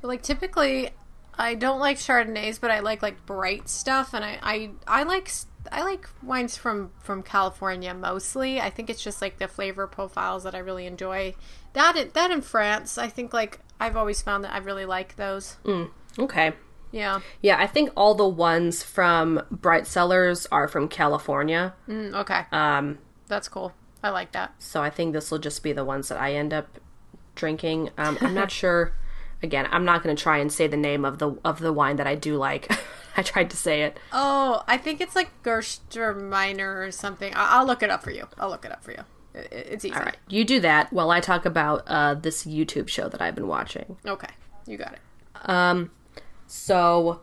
but, 0.00 0.08
like 0.08 0.22
typically 0.22 0.90
I 1.38 1.54
don't 1.54 1.80
like 1.80 1.98
Chardonnays, 1.98 2.60
but 2.60 2.70
I 2.70 2.80
like 2.80 3.02
like 3.02 3.24
bright 3.26 3.68
stuff 3.68 4.14
and 4.14 4.24
I 4.24 4.38
I, 4.42 4.70
I 4.86 5.02
like 5.02 5.30
I 5.72 5.82
like 5.82 6.08
wines 6.22 6.56
from 6.56 6.90
from 7.00 7.22
California 7.22 7.92
mostly. 7.94 8.60
I 8.60 8.70
think 8.70 8.90
it's 8.90 9.02
just 9.02 9.20
like 9.20 9.38
the 9.38 9.48
flavor 9.48 9.86
profiles 9.86 10.44
that 10.44 10.54
I 10.54 10.58
really 10.58 10.86
enjoy. 10.86 11.34
That 11.72 12.14
that 12.14 12.30
in 12.30 12.42
France, 12.42 12.98
I 12.98 13.08
think 13.08 13.32
like 13.32 13.60
I've 13.78 13.96
always 13.96 14.22
found 14.22 14.44
that 14.44 14.52
I 14.52 14.58
really 14.58 14.86
like 14.86 15.16
those. 15.16 15.56
Okay. 16.18 16.52
Yeah. 16.92 17.20
Yeah, 17.42 17.56
I 17.58 17.66
think 17.66 17.90
all 17.96 18.14
the 18.14 18.28
ones 18.28 18.82
from 18.82 19.42
Bright 19.50 19.86
Cellars 19.86 20.46
are 20.52 20.68
from 20.68 20.88
California. 20.88 21.74
Mm, 21.88 22.14
okay. 22.14 22.44
Um, 22.52 22.98
That's 23.26 23.48
cool. 23.48 23.72
I 24.02 24.10
like 24.10 24.32
that. 24.32 24.54
So 24.58 24.82
I 24.82 24.90
think 24.90 25.12
this 25.12 25.30
will 25.30 25.38
just 25.38 25.62
be 25.62 25.72
the 25.72 25.84
ones 25.84 26.08
that 26.08 26.18
I 26.20 26.34
end 26.34 26.52
up 26.54 26.78
drinking. 27.34 27.90
Um, 27.98 28.16
I'm 28.20 28.34
not 28.34 28.50
sure. 28.62 28.94
Again, 29.42 29.68
I'm 29.70 29.84
not 29.84 30.02
going 30.02 30.16
to 30.16 30.22
try 30.22 30.38
and 30.38 30.50
say 30.50 30.66
the 30.66 30.76
name 30.78 31.04
of 31.04 31.18
the 31.18 31.36
of 31.44 31.58
the 31.60 31.72
wine 31.72 31.96
that 31.96 32.06
I 32.06 32.14
do 32.14 32.36
like. 32.36 32.70
I 33.18 33.22
tried 33.22 33.50
to 33.50 33.56
say 33.56 33.82
it. 33.82 33.98
Oh, 34.12 34.62
I 34.66 34.76
think 34.78 35.00
it's 35.00 35.14
like 35.16 35.30
Gerstraminer 35.42 36.86
or 36.86 36.90
something. 36.90 37.34
I- 37.34 37.58
I'll 37.58 37.66
look 37.66 37.82
it 37.82 37.90
up 37.90 38.02
for 38.02 38.10
you. 38.10 38.26
I'll 38.38 38.48
look 38.50 38.64
it 38.64 38.72
up 38.72 38.82
for 38.82 38.92
you. 38.92 39.02
I- 39.34 39.38
I- 39.40 39.42
It's 39.50 39.84
easy. 39.84 39.94
All 39.94 40.00
right, 40.02 40.16
you 40.28 40.44
do 40.44 40.60
that 40.60 40.92
while 40.92 41.10
I 41.10 41.20
talk 41.20 41.44
about 41.44 41.82
uh, 41.86 42.14
this 42.14 42.44
YouTube 42.46 42.88
show 42.88 43.08
that 43.08 43.20
I've 43.20 43.34
been 43.34 43.46
watching. 43.48 43.96
Okay. 44.06 44.28
You 44.66 44.76
got 44.78 44.94
it. 44.94 45.00
So, 46.46 47.20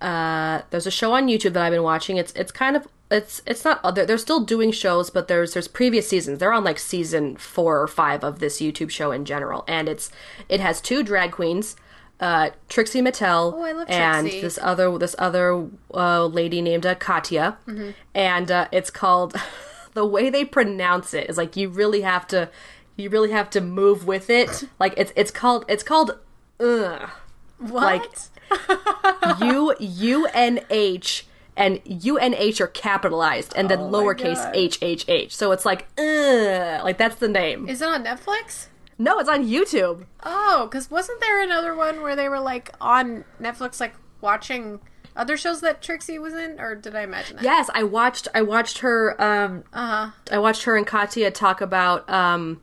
uh, 0.00 0.62
there's 0.70 0.86
a 0.86 0.90
show 0.90 1.12
on 1.12 1.26
YouTube 1.28 1.52
that 1.54 1.62
I've 1.64 1.72
been 1.72 1.82
watching. 1.82 2.16
It's 2.16 2.32
it's 2.32 2.52
kind 2.52 2.76
of 2.76 2.86
it's 3.10 3.42
it's 3.46 3.64
not 3.64 3.94
they're, 3.94 4.06
they're 4.06 4.18
still 4.18 4.40
doing 4.40 4.70
shows, 4.72 5.10
but 5.10 5.28
there's 5.28 5.54
there's 5.54 5.68
previous 5.68 6.08
seasons. 6.08 6.38
They're 6.38 6.52
on 6.52 6.64
like 6.64 6.78
season 6.78 7.36
four 7.36 7.80
or 7.80 7.86
five 7.88 8.22
of 8.24 8.38
this 8.38 8.60
YouTube 8.60 8.90
show 8.90 9.12
in 9.12 9.24
general, 9.24 9.64
and 9.68 9.88
it's 9.88 10.10
it 10.48 10.60
has 10.60 10.80
two 10.80 11.02
drag 11.02 11.32
queens. 11.32 11.76
Uh, 12.20 12.50
Trixie 12.68 13.02
Mattel 13.02 13.52
Oh, 13.54 13.84
and 13.88 14.22
Trixie. 14.26 14.40
this 14.40 14.58
other 14.62 14.96
this 14.98 15.16
other 15.18 15.66
uh, 15.92 16.26
lady 16.26 16.62
named 16.62 16.86
uh, 16.86 16.94
Katya, 16.94 17.56
Mm-hmm. 17.66 17.90
and 18.14 18.50
uh, 18.50 18.68
it's 18.72 18.90
called 18.90 19.34
the 19.94 20.04
way 20.06 20.30
they 20.30 20.44
pronounce 20.44 21.12
it 21.14 21.28
is 21.28 21.36
like 21.36 21.56
you 21.56 21.68
really 21.68 22.02
have 22.02 22.26
to 22.28 22.50
you 22.96 23.10
really 23.10 23.32
have 23.32 23.50
to 23.50 23.60
move 23.60 24.06
with 24.06 24.30
it. 24.30 24.64
Like 24.78 24.94
it's 24.96 25.12
it's 25.16 25.30
called 25.30 25.64
it's 25.68 25.82
called 25.82 26.18
ugh. 26.60 27.10
What? 27.58 28.28
Like 29.22 29.40
U 29.40 29.74
U 29.78 30.26
N 30.34 30.60
H 30.70 31.26
and 31.56 31.80
U 31.84 32.18
N 32.18 32.34
H 32.34 32.60
are 32.60 32.66
capitalized 32.66 33.52
and 33.56 33.68
then 33.70 33.78
lowercase 33.78 34.50
H 34.54 34.78
H 34.82 35.04
H. 35.08 35.34
So 35.34 35.52
it's 35.52 35.64
like 35.64 35.86
ugh, 35.98 36.84
like 36.84 36.98
that's 36.98 37.16
the 37.16 37.28
name. 37.28 37.68
Is 37.68 37.80
it 37.80 37.88
on 37.88 38.04
Netflix? 38.04 38.66
No, 38.98 39.18
it's 39.18 39.28
on 39.28 39.44
YouTube. 39.46 40.06
Oh, 40.22 40.68
because 40.70 40.90
wasn't 40.90 41.20
there 41.20 41.42
another 41.42 41.74
one 41.74 42.02
where 42.02 42.14
they 42.14 42.28
were 42.28 42.40
like 42.40 42.72
on 42.80 43.24
Netflix, 43.40 43.80
like 43.80 43.94
watching 44.20 44.80
other 45.16 45.36
shows 45.36 45.60
that 45.60 45.80
Trixie 45.80 46.18
was 46.18 46.34
in, 46.34 46.60
or 46.60 46.74
did 46.74 46.94
I 46.94 47.02
imagine 47.02 47.36
that? 47.36 47.44
Yes, 47.44 47.70
I 47.74 47.82
watched 47.84 48.28
I 48.34 48.42
watched 48.42 48.78
her 48.78 49.20
um 49.22 49.64
Uh 49.72 49.86
huh. 49.86 50.10
I 50.30 50.38
watched 50.38 50.64
her 50.64 50.76
and 50.76 50.86
Katya 50.86 51.30
talk 51.30 51.60
about 51.60 52.08
um 52.10 52.60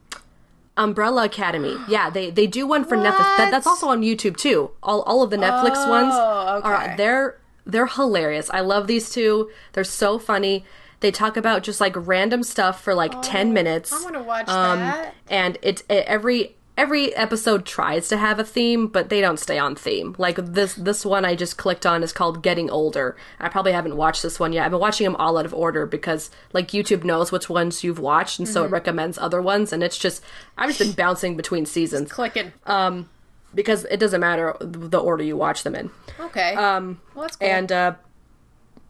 Umbrella 0.78 1.26
Academy. 1.26 1.76
Yeah, 1.88 2.10
they 2.10 2.32
they 2.32 2.48
do 2.48 2.66
one 2.66 2.86
for 2.86 2.96
Netflix. 2.98 3.38
That, 3.38 3.50
that's 3.52 3.68
also 3.68 3.90
on 3.90 4.02
YouTube 4.02 4.38
too. 4.38 4.72
All 4.82 5.02
all 5.04 5.22
of 5.22 5.30
the 5.30 5.38
Netflix 5.38 5.88
ones 5.90 6.14
okay. 6.14 6.68
are 6.68 6.96
they're 6.98 7.38
they're 7.66 7.88
hilarious. 7.88 8.50
I 8.54 8.62
love 8.62 8.88
these 8.88 9.10
two. 9.10 9.52
They're 9.74 9.84
so 9.84 10.18
funny. 10.18 10.66
They 11.02 11.12
talk 11.12 11.36
about 11.36 11.64
just 11.64 11.82
like 11.82 11.94
random 11.96 12.44
stuff 12.44 12.84
for 12.84 12.94
like 12.94 13.22
10 13.24 13.54
minutes. 13.54 13.92
I 13.92 14.04
want 14.04 14.14
to 14.16 14.22
watch 14.24 14.48
Um, 14.48 14.80
that. 14.80 15.16
and 15.30 15.58
it's 15.64 15.82
it, 15.90 16.06
every 16.06 16.56
every 16.82 17.16
episode 17.16 17.66
tries 17.66 18.08
to 18.10 18.18
have 18.18 18.40
a 18.40 18.44
theme, 18.44 18.88
but 18.88 19.10
they 19.10 19.22
don't 19.22 19.38
stay 19.38 19.60
on 19.60 19.76
theme. 19.76 20.16
Like 20.18 20.38
this 20.38 20.74
this 20.74 21.06
one 21.06 21.26
I 21.26 21.36
just 21.36 21.58
clicked 21.58 21.86
on 21.86 22.02
is 22.04 22.12
called 22.12 22.42
Getting 22.42 22.70
Older. 22.70 23.16
I 23.40 23.50
probably 23.50 23.72
haven't 23.74 23.96
watched 23.98 24.24
this 24.24 24.40
one 24.40 24.52
yet. 24.54 24.66
I've 24.66 24.72
been 24.72 24.80
watching 24.80 25.06
them 25.06 25.16
all 25.18 25.38
out 25.38 25.46
of 25.46 25.54
order 25.54 25.86
because 25.86 26.32
like 26.54 26.70
YouTube 26.70 27.04
knows 27.04 27.32
which 27.32 27.50
ones 27.50 27.84
you've 27.84 28.00
watched, 28.00 28.40
and 28.40 28.48
so 28.48 28.64
it 28.64 28.72
recommends 28.72 29.18
other 29.18 29.42
ones. 29.42 29.72
And 29.72 29.84
it's 29.84 29.98
just 29.98 30.24
I've 30.58 30.70
just 30.70 30.80
been 30.80 30.94
bouncing 30.94 31.38
between 31.38 31.66
seasons 31.66 32.12
Clicking. 32.12 32.52
Um 32.66 33.10
because 33.54 33.86
it 33.86 34.00
doesn't 34.00 34.22
matter 34.22 34.56
the 34.62 35.00
order 35.00 35.24
you 35.24 35.36
watch 35.38 35.64
them 35.64 35.76
in. 35.76 35.92
okay. 36.20 36.56
Um. 36.56 37.02
Well, 37.14 37.24
that's 37.24 37.36
cool. 37.36 37.48
And 37.50 37.72
uh, 37.72 37.96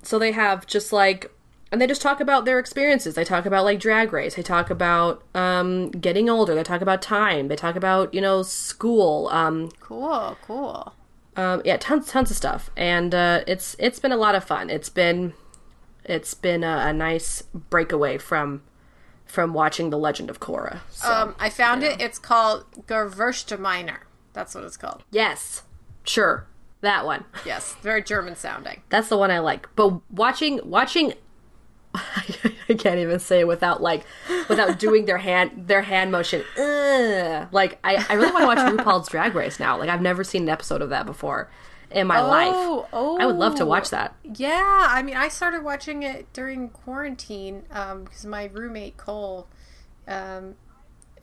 so 0.04 0.20
they 0.20 0.32
have 0.32 0.68
just 0.68 0.94
like, 0.94 1.32
and 1.72 1.80
they 1.82 1.88
just 1.88 2.02
talk 2.02 2.20
about 2.20 2.46
their 2.46 2.60
experiences. 2.60 3.16
They 3.16 3.24
talk 3.24 3.46
about 3.46 3.64
like 3.64 3.80
drag 3.80 4.12
race. 4.14 4.36
They 4.36 4.44
talk 4.44 4.70
about 4.70 5.24
um, 5.34 5.90
getting 5.92 6.30
older. 6.30 6.54
They 6.56 6.64
talk 6.64 6.82
about 6.82 7.02
time. 7.02 7.48
They 7.48 7.56
talk 7.56 7.76
about 7.76 8.14
you 8.14 8.22
know 8.22 8.44
school. 8.44 9.28
Um, 9.30 9.70
cool. 9.80 10.38
Cool. 10.46 10.94
um, 11.38 11.62
yeah, 11.66 11.78
tons 11.78 12.08
tons 12.12 12.30
of 12.32 12.38
stuff. 12.38 12.70
And 12.76 13.16
uh, 13.16 13.44
it's 13.48 13.76
it's 13.80 14.00
been 14.00 14.12
a 14.12 14.18
lot 14.18 14.36
of 14.36 14.44
fun. 14.44 14.70
It's 14.70 14.90
been 14.90 15.34
it's 16.04 16.34
been 16.34 16.64
a, 16.64 16.78
a 16.88 16.94
nice 16.94 17.44
breakaway 17.54 18.18
from 18.18 18.64
from 19.26 19.54
watching 19.54 19.92
The 19.92 19.98
Legend 19.98 20.30
of 20.30 20.40
Korra. 20.42 20.80
So, 20.90 21.10
Um. 21.10 21.36
I 21.40 21.50
found 21.50 21.84
it. 21.84 22.02
It's 22.02 22.20
called 22.20 22.66
Gewürztraminer. 22.88 24.00
That's 24.34 24.56
what 24.56 24.64
it's 24.66 24.78
called. 24.78 25.04
yes, 25.12 25.64
sure, 26.04 26.48
that 26.82 27.06
one. 27.06 27.26
Yes. 27.46 27.76
Very 27.82 28.02
German 28.04 28.36
sounding. 28.36 28.82
That's 28.90 29.08
the 29.10 29.18
one 29.18 29.30
I 29.32 29.40
like. 29.40 29.68
But 29.76 30.02
watching 30.12 30.60
watching 30.64 31.14
I 32.70 32.74
can't 32.78 33.00
even 33.00 33.20
say 33.20 33.42
it 33.42 33.48
without 33.48 33.82
like 33.82 34.06
without 34.48 34.80
doing 34.80 35.06
their 35.06 35.18
hand 35.18 35.68
their 35.68 35.82
hand 35.82 36.12
motion. 36.12 36.44
Ugh. 36.58 37.48
Like 37.52 37.80
I, 37.84 38.06
I 38.10 38.14
really 38.14 38.32
want 38.32 38.60
to 38.60 38.76
watch 38.76 38.86
RuPaul's 38.86 39.10
Drag 39.10 39.36
Race 39.36 39.60
now. 39.60 39.78
Like 39.78 39.90
I've 39.90 40.02
never 40.02 40.24
seen 40.24 40.44
an 40.44 40.50
episode 40.50 40.82
of 40.82 40.90
that 40.90 41.06
before 41.06 41.50
in 41.94 42.08
my 42.08 42.22
life. 42.22 42.54
oh. 42.94 43.18
I 43.20 43.26
would 43.26 43.36
love 43.36 43.56
to 43.56 43.66
watch 43.66 43.90
that. 43.90 44.16
Yeah, 44.24 44.88
I 44.90 45.02
mean, 45.02 45.18
I 45.18 45.28
started 45.28 45.64
watching 45.64 46.04
it 46.04 46.32
during 46.34 46.70
quarantine 46.70 47.64
because 47.70 48.26
my 48.26 48.46
roommate 48.46 48.98
Cole 48.98 49.48
um, 50.08 50.56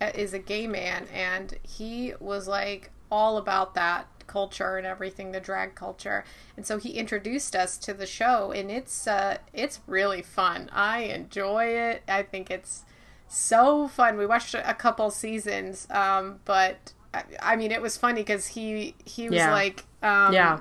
uh, 0.01 0.11
is 0.15 0.35
a 0.35 0.39
gay 0.39 0.67
man, 0.67 1.07
and 1.13 1.59
he 1.63 2.13
was 2.21 2.47
like 2.47 2.91
all 3.11 3.39
about 3.39 3.75
that 3.75 4.07
culture 4.29 4.77
and 4.77 4.87
everything, 4.87 5.33
the 5.33 5.41
drag 5.41 5.75
culture, 5.75 6.25
and 6.57 6.64
so 6.67 6.79
he 6.79 6.91
introduced 6.91 7.57
us 7.57 7.77
to 7.79 7.93
the 7.95 8.07
show, 8.07 8.53
and 8.53 8.71
it's 8.71 9.09
uh, 9.09 9.38
it's 9.53 9.81
really 9.88 10.23
fun. 10.23 10.71
I 10.73 11.01
enjoy 11.05 11.67
it. 11.67 12.03
I 12.09 12.23
think 12.23 12.51
it's 12.51 12.85
so 13.27 13.88
fun. 13.88 14.17
We 14.17 14.27
watched 14.27 14.55
a 14.55 14.75
couple 14.75 15.11
seasons, 15.11 15.88
um, 15.91 16.41
but 16.45 16.93
I, 17.12 17.25
I 17.43 17.57
mean, 17.57 17.73
it 17.73 17.83
was 17.83 17.97
funny 17.97 18.21
because 18.23 18.47
he 18.49 18.95
he 19.05 19.29
was 19.31 19.38
Yeah. 19.38 19.53
like. 19.53 19.85
Um, 20.03 20.35
Yeah. 20.35 20.59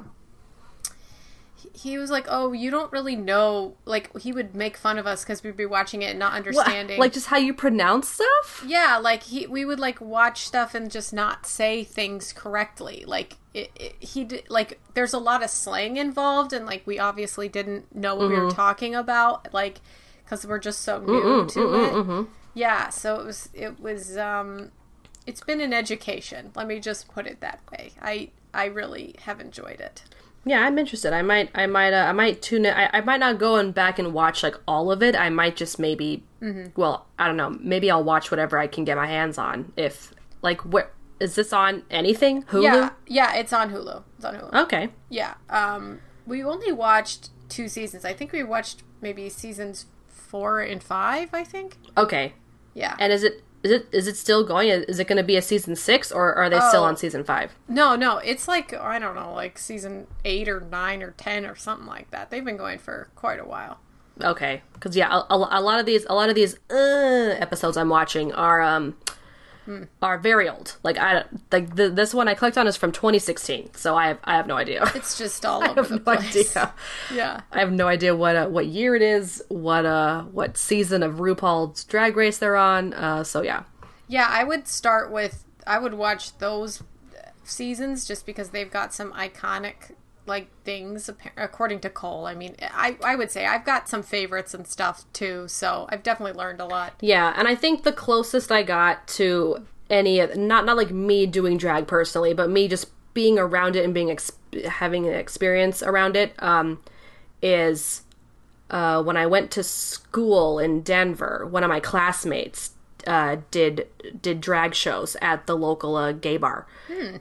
He 1.78 1.98
was 1.98 2.10
like, 2.10 2.26
"Oh, 2.28 2.54
you 2.54 2.72
don't 2.72 2.92
really 2.92 3.16
know." 3.16 3.76
Like 3.86 4.16
he 4.20 4.32
would 4.32 4.56
make 4.56 4.76
fun 4.78 4.98
of 4.98 5.06
us 5.06 5.24
because 5.24 5.44
we'd 5.44 5.56
be 5.56 5.66
watching 5.66 6.02
it 6.02 6.12
and 6.12 6.20
not 6.20 6.34
understanding. 6.34 7.00
Like 7.00 7.14
just 7.14 7.28
how 7.28 7.38
you 7.38 7.54
pronounce 7.54 8.10
stuff? 8.10 8.64
yeah, 8.66 8.98
like 8.98 9.24
he 9.24 9.46
we 9.48 9.64
would 9.64 9.80
like 9.80 10.02
watch 10.02 10.46
stuff 10.46 10.74
and 10.74 10.90
just 10.90 11.14
not 11.14 11.46
say 11.46 11.84
things 11.84 12.34
correctly. 12.34 13.04
Like 13.06 13.36
it, 13.54 13.72
it, 13.76 13.96
he 14.00 14.24
did, 14.24 14.50
like 14.50 14.80
there's 14.94 15.14
a 15.14 15.20
lot 15.20 15.44
of 15.44 15.50
slang 15.50 15.98
involved, 15.98 16.52
and 16.54 16.66
like 16.66 16.82
we 16.86 16.98
obviously 17.00 17.48
didn't 17.48 17.96
know 17.96 18.16
what 18.16 18.30
we 18.30 18.40
were 18.40 18.52
talking 18.52 18.96
about, 18.96 19.54
like 19.54 19.80
because 20.24 20.46
we're 20.46 20.60
just 20.60 20.82
so 20.82 21.00
new 21.00 21.48
to 21.48 21.74
it. 22.22 22.28
Yeah, 22.54 22.90
so 22.90 23.20
it 23.20 23.26
was 23.26 23.50
it 23.54 23.80
was 23.80 24.18
um, 24.18 24.72
it's 25.28 25.42
been 25.42 25.62
an 25.62 25.74
education. 25.74 26.52
Let 26.56 26.66
me 26.68 26.80
just 26.80 27.08
put 27.08 27.28
it 27.28 27.40
that 27.42 27.62
way. 27.72 27.92
I 28.02 28.32
I 28.54 28.66
really 28.66 29.16
have 29.24 29.40
enjoyed 29.40 29.80
it. 29.80 30.04
Yeah, 30.46 30.62
I'm 30.62 30.78
interested. 30.78 31.14
I 31.14 31.22
might 31.22 31.50
I 31.54 31.66
might 31.68 31.94
uh, 31.94 32.06
I 32.06 32.14
might 32.14 32.42
tune 32.42 32.66
in. 32.66 32.74
I, 32.74 32.90
I 32.94 33.02
might 33.02 33.20
not 33.20 33.38
go 33.38 33.56
and 33.56 33.74
back 33.74 34.00
and 34.00 34.14
watch 34.14 34.44
like 34.44 34.56
all 34.68 34.92
of 34.92 35.04
it. 35.04 35.16
I 35.16 35.30
might 35.30 35.56
just 35.56 35.78
maybe 35.80 36.24
well, 36.76 37.08
I 37.20 37.28
don't 37.28 37.38
know. 37.38 37.58
Maybe 37.60 37.92
I'll 37.92 38.04
watch 38.04 38.32
whatever 38.32 38.58
I 38.58 38.68
can 38.68 38.86
get 38.86 38.96
my 38.96 39.08
hands 39.08 39.38
on. 39.38 39.74
If 39.76 40.14
like 40.42 40.62
where 40.62 40.92
is 41.20 41.36
this 41.36 41.52
on 41.52 41.84
anything? 41.90 42.44
Hulu? 42.44 42.64
Yeah, 42.64 42.90
yeah, 43.08 43.36
it's 43.36 43.52
on 43.52 43.72
Hulu. 43.72 44.04
It's 44.18 44.26
on 44.26 44.36
Hulu. 44.36 44.54
Okay. 44.64 44.90
Yeah. 45.10 45.34
Um, 45.50 46.00
we 46.26 46.44
only 46.44 46.72
watched 46.72 47.32
two 47.50 47.68
seasons. 47.68 48.06
I 48.06 48.14
think 48.14 48.32
we 48.32 48.44
watched 48.44 48.84
maybe 49.02 49.30
seasons 49.30 49.88
four 50.08 50.62
and 50.62 50.82
five. 50.84 51.34
I 51.34 51.44
think. 51.44 51.78
Okay. 51.98 52.34
Yeah. 52.74 52.96
And 53.00 53.12
is 53.12 53.24
it 53.24 53.44
is 53.64 53.72
it 53.72 53.88
is 53.92 54.08
it 54.08 54.16
still 54.16 54.44
going? 54.44 54.70
Is 54.70 55.00
it 55.00 55.08
going 55.08 55.18
to 55.18 55.24
be 55.24 55.36
a 55.36 55.42
season 55.42 55.76
six, 55.76 56.12
or 56.12 56.34
are 56.36 56.50
they 56.50 56.60
still 56.60 56.82
Oh. 56.84 56.86
on 56.86 56.98
season 56.98 57.24
five? 57.24 57.52
no, 57.68 57.96
no, 57.96 58.18
it's 58.20 58.48
like 58.48 58.74
I 58.74 59.00
don't 59.00 59.16
know, 59.16 59.34
like 59.34 59.58
season 59.58 60.08
eight 60.26 60.48
or 60.48 60.60
nine 60.60 61.02
or 61.04 61.12
ten 61.12 61.46
or 61.46 61.56
something 61.56 61.88
like 61.88 62.12
that. 62.12 62.30
They've 62.30 62.46
been 62.46 62.58
going 62.58 62.78
for 62.80 63.10
quite 63.16 63.40
a 63.40 63.46
while. 63.46 63.80
Okay, 64.24 64.62
because 64.74 64.96
yeah, 64.96 65.10
a, 65.30 65.34
a, 65.34 65.60
a 65.60 65.62
lot 65.62 65.80
of 65.80 65.86
these 65.86 66.06
a 66.10 66.16
lot 66.16 66.30
of 66.30 66.36
these 66.36 66.56
uh, 66.72 67.36
episodes 67.40 67.78
I'm 67.78 67.90
watching 67.90 68.34
are 68.34 68.62
um 68.62 68.96
are 70.02 70.18
very 70.18 70.48
old. 70.50 70.78
Like 70.84 70.98
I 70.98 71.24
like 71.52 71.76
the, 71.76 71.90
this 71.90 72.14
one 72.14 72.28
I 72.28 72.34
clicked 72.36 72.58
on 72.58 72.68
is 72.68 72.78
from 72.78 72.92
2016, 72.92 73.74
so 73.74 73.96
I 73.96 74.08
have 74.08 74.20
I 74.24 74.36
have 74.36 74.48
no 74.48 74.56
idea. 74.58 74.84
It's 74.96 75.18
just 75.18 75.46
all 75.46 75.64
I 75.64 75.70
over 75.70 75.82
have 75.82 75.90
the 75.90 75.96
no 75.96 76.02
place. 76.02 76.56
idea. 76.56 76.74
Yeah. 77.14 77.42
I 77.52 77.60
have 77.60 77.72
no 77.72 77.88
idea 77.88 78.16
what 78.16 78.36
uh, 78.36 78.48
what 78.48 78.68
year 78.68 78.96
it 78.96 79.02
is, 79.02 79.44
what 79.50 79.86
uh 79.86 80.24
what 80.24 80.58
season 80.58 81.04
of 81.04 81.16
RuPaul's 81.16 81.84
Drag 81.86 82.16
Race 82.16 82.38
they're 82.38 82.56
on. 82.56 82.94
Uh, 82.94 83.24
so 83.24 83.42
yeah, 83.42 83.64
Yeah, 84.08 84.28
I 84.30 84.44
would 84.44 84.68
start 84.68 85.12
with 85.12 85.44
I 85.66 85.80
would 85.80 85.94
watch 85.94 86.38
those 86.38 86.82
seasons 87.44 88.06
just 88.06 88.26
because 88.26 88.50
they've 88.50 88.72
got 88.72 88.94
some 88.94 89.12
iconic 89.14 89.92
like 90.28 90.50
things 90.64 91.10
according 91.38 91.80
to 91.82 91.90
Cole. 91.90 92.26
I 92.26 92.36
mean, 92.36 92.56
I 92.62 92.98
I 93.04 93.16
would 93.16 93.32
say 93.32 93.46
I've 93.46 93.66
got 93.66 93.90
some 93.90 94.04
favorites 94.04 94.54
and 94.54 94.68
stuff 94.68 95.06
too, 95.14 95.48
so 95.48 95.88
I've 95.90 96.04
definitely 96.04 96.38
learned 96.38 96.62
a 96.62 96.66
lot. 96.66 96.94
yeah, 97.02 97.34
and 97.38 97.48
I 97.48 97.56
think 97.56 97.84
the 97.84 97.94
closest 97.94 98.52
I 98.52 98.64
got 98.64 99.08
to 99.10 99.66
any 99.90 100.20
of 100.20 100.36
not 100.36 100.66
not 100.66 100.78
like 100.78 100.92
me 100.92 101.26
doing 101.26 101.58
drag 101.58 101.88
personally, 101.88 102.34
but 102.34 102.50
me 102.50 102.68
just 102.68 102.92
being 103.14 103.40
around 103.40 103.76
it 103.76 103.84
and 103.84 103.94
being 103.94 104.12
ex- 104.12 104.32
having 104.68 105.08
an 105.08 105.14
experience 105.14 105.82
around 105.82 106.16
it 106.16 106.34
um, 106.44 106.80
is 107.42 108.04
uh, 108.70 109.02
when 109.02 109.18
I 109.18 109.26
went 109.26 109.50
to 109.52 109.64
school 109.64 110.60
in 110.60 110.82
Denver. 110.82 111.48
One 111.50 111.64
of 111.64 111.70
my 111.70 111.80
classmates 111.80 112.72
uh, 113.08 113.38
did 113.50 113.88
did 114.22 114.42
drag 114.42 114.76
shows 114.76 115.16
at 115.22 115.48
the 115.48 115.56
local 115.56 115.96
uh, 115.96 116.12
gay 116.12 116.38
bar, 116.38 116.68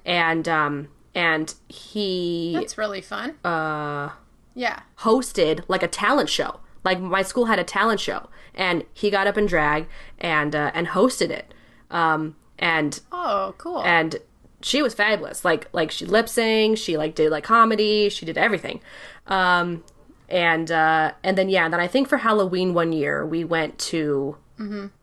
and 0.04 0.48
um, 0.48 0.88
and 1.16 1.52
he 1.68 2.52
That's 2.54 2.78
really 2.78 3.00
fun. 3.00 3.30
Uh 3.44 4.10
Yeah. 4.54 4.80
hosted 5.00 5.64
like 5.66 5.82
a 5.82 5.88
talent 5.88 6.28
show. 6.28 6.60
Like 6.84 7.00
my 7.00 7.22
school 7.22 7.46
had 7.46 7.58
a 7.58 7.64
talent 7.64 7.98
show, 7.98 8.28
and 8.54 8.84
he 8.94 9.10
got 9.10 9.26
up 9.26 9.36
in 9.36 9.46
drag 9.46 9.88
and 10.20 10.54
uh, 10.54 10.70
and 10.74 10.86
hosted 10.88 11.30
it. 11.30 11.52
Um, 11.90 12.36
and 12.60 13.00
Oh, 13.10 13.54
cool. 13.58 13.82
and 13.82 14.16
she 14.62 14.82
was 14.82 14.94
fabulous. 14.94 15.44
Like 15.44 15.68
like 15.72 15.90
she 15.90 16.06
lip 16.06 16.28
sang, 16.28 16.76
she 16.76 16.96
like 16.96 17.14
did 17.16 17.30
like 17.32 17.42
comedy, 17.44 18.08
she 18.08 18.24
did 18.24 18.38
everything. 18.38 18.80
Um, 19.26 19.82
and 20.28 20.70
uh, 20.70 21.12
and 21.24 21.36
then 21.36 21.48
yeah, 21.48 21.68
then 21.68 21.80
I 21.80 21.88
think 21.88 22.08
for 22.08 22.18
Halloween 22.18 22.72
one 22.72 22.92
year 22.92 23.26
we 23.26 23.42
went 23.44 23.78
to 23.90 24.36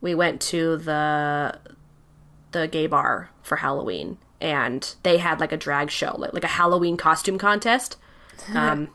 we 0.02 0.16
went 0.16 0.42
to 0.42 0.78
the 0.78 1.60
the 2.54 2.68
gay 2.68 2.88
bar 2.88 3.30
for 3.44 3.58
Halloween, 3.58 4.18
and 4.44 4.94
they 5.02 5.18
had 5.18 5.40
like 5.40 5.52
a 5.52 5.58
drag 5.58 5.90
show, 5.90 6.14
like 6.20 6.34
like 6.34 6.44
a 6.44 6.48
Halloween 6.60 6.98
costume 6.98 7.38
contest. 7.40 7.98
Um, 8.54 8.90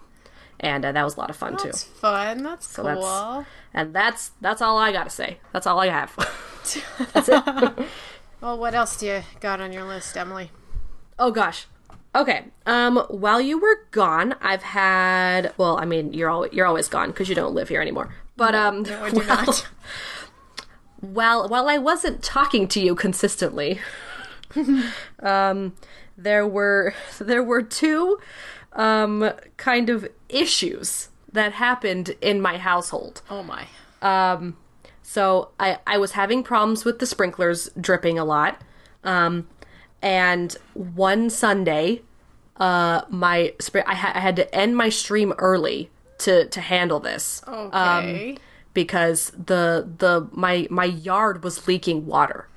and 0.60 0.84
uh, 0.84 0.90
that 0.92 1.04
was 1.04 1.16
a 1.16 1.20
lot 1.20 1.30
of 1.30 1.36
fun 1.36 1.56
too. 1.56 1.68
That's 1.68 1.84
fun. 1.84 2.42
That's 2.42 2.74
cool. 2.76 2.84
that's- 2.84 3.46
And 3.72 3.94
that's 3.94 4.30
that's 4.40 4.60
all 4.60 4.76
I 4.78 4.90
gotta 4.92 5.10
say. 5.10 5.38
That's 5.52 5.66
all 5.66 5.78
I 5.78 5.86
have. 5.88 6.10
that's 7.14 7.28
it. 7.28 7.86
Well, 8.40 8.56
what 8.58 8.74
else 8.74 8.96
do 8.98 9.06
you 9.06 9.22
got 9.40 9.60
on 9.60 9.72
your 9.72 9.84
list, 9.84 10.16
Emily? 10.16 10.50
Oh 11.18 11.30
gosh. 11.32 11.66
Okay. 12.14 12.44
Um 12.66 12.98
while 13.08 13.40
you 13.40 13.58
were 13.58 13.78
gone, 13.92 14.34
I've 14.40 14.62
had 14.62 15.52
well, 15.56 15.76
I 15.78 15.84
mean, 15.84 16.12
you're 16.12 16.30
all 16.30 16.46
you're 16.48 16.66
always 16.66 16.88
gone 16.88 17.08
because 17.10 17.28
you 17.28 17.34
don't 17.36 17.54
live 17.54 17.68
here 17.68 17.80
anymore. 17.80 18.14
But 18.36 18.54
um 18.54 18.82
No, 18.82 19.02
I 19.04 19.10
do 19.10 19.16
well, 19.18 19.26
not. 19.46 19.68
while 21.00 21.48
while 21.48 21.68
I 21.68 21.78
wasn't 21.78 22.22
talking 22.22 22.66
to 22.68 22.80
you 22.80 22.94
consistently, 22.94 23.80
um 25.20 25.74
there 26.16 26.46
were 26.46 26.94
there 27.20 27.42
were 27.42 27.62
two 27.62 28.18
um 28.72 29.30
kind 29.56 29.88
of 29.90 30.08
issues 30.28 31.08
that 31.32 31.52
happened 31.52 32.14
in 32.20 32.40
my 32.40 32.56
household. 32.58 33.22
Oh 33.30 33.42
my. 33.42 33.66
Um, 34.02 34.56
So 35.02 35.50
I, 35.58 35.78
I 35.86 35.98
was 35.98 36.12
having 36.12 36.42
problems 36.42 36.84
with 36.84 36.98
the 36.98 37.06
sprinklers 37.06 37.70
dripping 37.80 38.18
a 38.18 38.24
lot. 38.24 38.60
Um, 39.04 39.46
and 40.02 40.56
one 40.74 41.28
Sunday, 41.30 42.02
uh, 42.56 43.02
my 43.08 43.52
I, 43.86 43.94
ha- 43.94 44.12
I 44.14 44.20
had 44.20 44.36
to 44.36 44.54
end 44.54 44.76
my 44.76 44.88
stream 44.90 45.32
early 45.38 45.90
to 46.18 46.46
to 46.46 46.60
handle 46.60 47.00
this 47.00 47.42
Okay. 47.46 48.36
because 48.74 49.30
the 49.32 49.88
the 49.98 50.28
my 50.32 50.66
my 50.70 50.84
yard 50.84 51.42
was 51.44 51.66
leaking 51.68 52.06
water. 52.06 52.48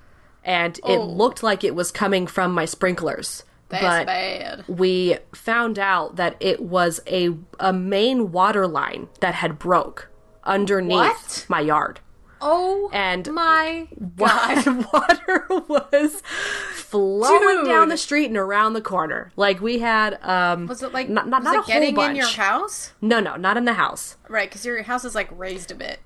And 0.44 0.78
it 0.80 0.98
Oh. 0.98 1.06
looked 1.06 1.44
like 1.44 1.64
it 1.64 1.76
was 1.76 1.92
coming 1.92 2.28
from 2.28 2.54
my 2.54 2.66
sprinklers. 2.66 3.44
That's 3.70 3.84
but 3.84 4.06
bad. 4.08 4.64
we 4.68 5.18
found 5.34 5.80
out 5.80 6.18
that 6.18 6.36
it 6.42 6.62
was 6.62 7.00
a 7.08 7.30
a 7.60 7.72
main 7.72 8.32
water 8.34 8.68
line 8.68 9.08
that 9.22 9.36
had 9.36 9.58
broke 9.60 10.10
underneath 10.44 10.92
What? 10.98 11.46
my 11.48 11.62
yard. 11.62 12.02
Oh 12.44 12.90
And 12.92 13.32
my 13.32 13.88
God. 14.18 14.66
water 14.94 15.46
was 15.70 16.22
flowing 16.74 17.58
Dude. 17.58 17.66
down 17.68 17.90
the 17.90 17.98
street 17.98 18.26
and 18.26 18.36
around 18.38 18.74
the 18.74 18.82
corner. 18.82 19.32
Like 19.36 19.62
we 19.62 19.80
had 19.80 20.18
um 20.24 20.68
Was 20.68 20.82
it 20.84 20.92
like 20.92 21.08
not, 21.08 21.28
not, 21.28 21.44
was 21.44 21.46
not 21.46 21.56
it 21.56 21.58
a 21.60 21.62
whole 21.62 21.74
getting 21.82 21.96
bunch. 21.96 22.10
in 22.10 22.16
your 22.18 22.28
house? 22.28 22.92
No, 23.00 23.20
no, 23.20 23.36
not 23.36 23.58
in 23.58 23.66
the 23.66 23.74
house. 23.74 24.18
Right, 24.28 24.50
because 24.50 24.66
your 24.66 24.82
house 24.84 25.06
is 25.06 25.16
like 25.16 25.30
raised 25.32 25.72
a 25.72 25.76
bit. 25.76 26.00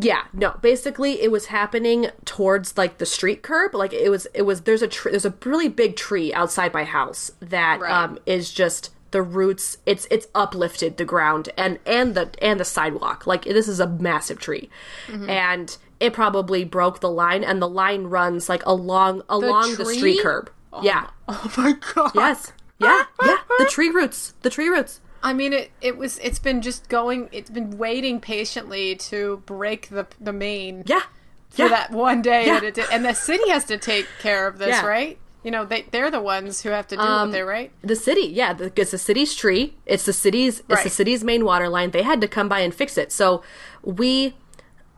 Yeah, 0.00 0.24
no. 0.32 0.56
Basically, 0.60 1.22
it 1.22 1.30
was 1.30 1.46
happening 1.46 2.08
towards 2.24 2.76
like 2.76 2.98
the 2.98 3.06
street 3.06 3.42
curb. 3.42 3.74
Like 3.74 3.92
it 3.92 4.08
was, 4.10 4.26
it 4.34 4.42
was. 4.42 4.62
There's 4.62 4.82
a 4.82 4.88
tr- 4.88 5.10
there's 5.10 5.24
a 5.24 5.34
really 5.44 5.68
big 5.68 5.94
tree 5.96 6.32
outside 6.34 6.72
my 6.72 6.84
house 6.84 7.30
that 7.40 7.80
Right. 7.80 7.92
um 7.92 8.18
is 8.26 8.50
just 8.52 8.90
the 9.12 9.22
roots. 9.22 9.76
It's 9.86 10.06
it's 10.10 10.26
uplifted 10.34 10.96
the 10.96 11.04
ground 11.04 11.48
and 11.56 11.78
and 11.86 12.14
the 12.16 12.30
and 12.42 12.58
the 12.58 12.64
sidewalk. 12.64 13.26
Like 13.26 13.44
this 13.44 13.68
is 13.68 13.78
a 13.78 13.86
massive 13.86 14.40
tree, 14.40 14.68
Mm-hmm. 15.06 15.30
and 15.30 15.76
it 16.00 16.12
probably 16.12 16.64
broke 16.64 16.98
the 17.00 17.10
line. 17.10 17.44
And 17.44 17.62
the 17.62 17.68
line 17.68 18.04
runs 18.04 18.48
like 18.48 18.64
along 18.66 19.22
along 19.28 19.76
the, 19.76 19.84
tree? 19.84 19.96
street 19.96 20.20
curb. 20.22 20.50
yeah. 20.82 21.08
Oh 21.28 21.52
my 21.56 21.74
god. 21.94 22.10
Yes. 22.16 22.52
Yeah. 22.80 23.04
Yeah. 23.24 23.36
The 23.58 23.66
tree 23.66 23.90
roots. 23.90 24.34
The 24.42 24.50
tree 24.50 24.68
roots. 24.68 25.00
I 25.24 25.32
mean, 25.32 25.52
it, 25.54 25.70
it 25.80 25.96
was 25.96 26.18
it's 26.18 26.38
been 26.38 26.60
just 26.62 26.88
going. 26.88 27.28
It's 27.32 27.50
been 27.50 27.78
waiting 27.78 28.20
patiently 28.20 28.94
to 29.10 29.42
break 29.46 29.88
the 29.88 30.06
the 30.20 30.32
main 30.34 30.84
Yeah. 30.86 31.00
for 31.48 31.62
Yeah. 31.62 31.68
that 31.68 31.90
one 31.90 32.20
day 32.22 32.46
Yeah. 32.46 32.60
that 32.60 32.64
it 32.64 32.74
did. 32.74 32.86
And 32.92 33.04
the 33.04 33.14
city 33.14 33.48
has 33.48 33.64
to 33.64 33.78
take 33.78 34.06
care 34.20 34.46
of 34.46 34.58
this, 34.58 34.68
Yeah. 34.68 34.86
right? 34.86 35.18
You 35.42 35.50
know, 35.50 35.64
they 35.64 35.86
they're 35.90 36.10
the 36.10 36.20
ones 36.20 36.60
who 36.62 36.68
have 36.70 36.86
to 36.88 36.96
do 36.96 37.02
Um, 37.02 37.34
it. 37.34 37.40
Right? 37.40 37.72
The 37.82 37.96
city, 37.96 38.26
yeah, 38.26 38.52
the, 38.52 38.70
it's 38.76 38.90
the 38.92 38.98
city's 38.98 39.34
tree. 39.34 39.74
It's 39.86 40.04
the 40.04 40.12
city's. 40.12 40.62
It's 40.68 40.84
the 40.84 40.90
city's 40.90 41.24
main 41.24 41.44
water 41.44 41.68
line. 41.70 41.90
They 41.90 42.02
had 42.02 42.20
to 42.20 42.28
come 42.28 42.48
by 42.48 42.60
and 42.60 42.74
fix 42.74 42.96
it. 42.98 43.10
So 43.10 43.42
we, 43.82 44.34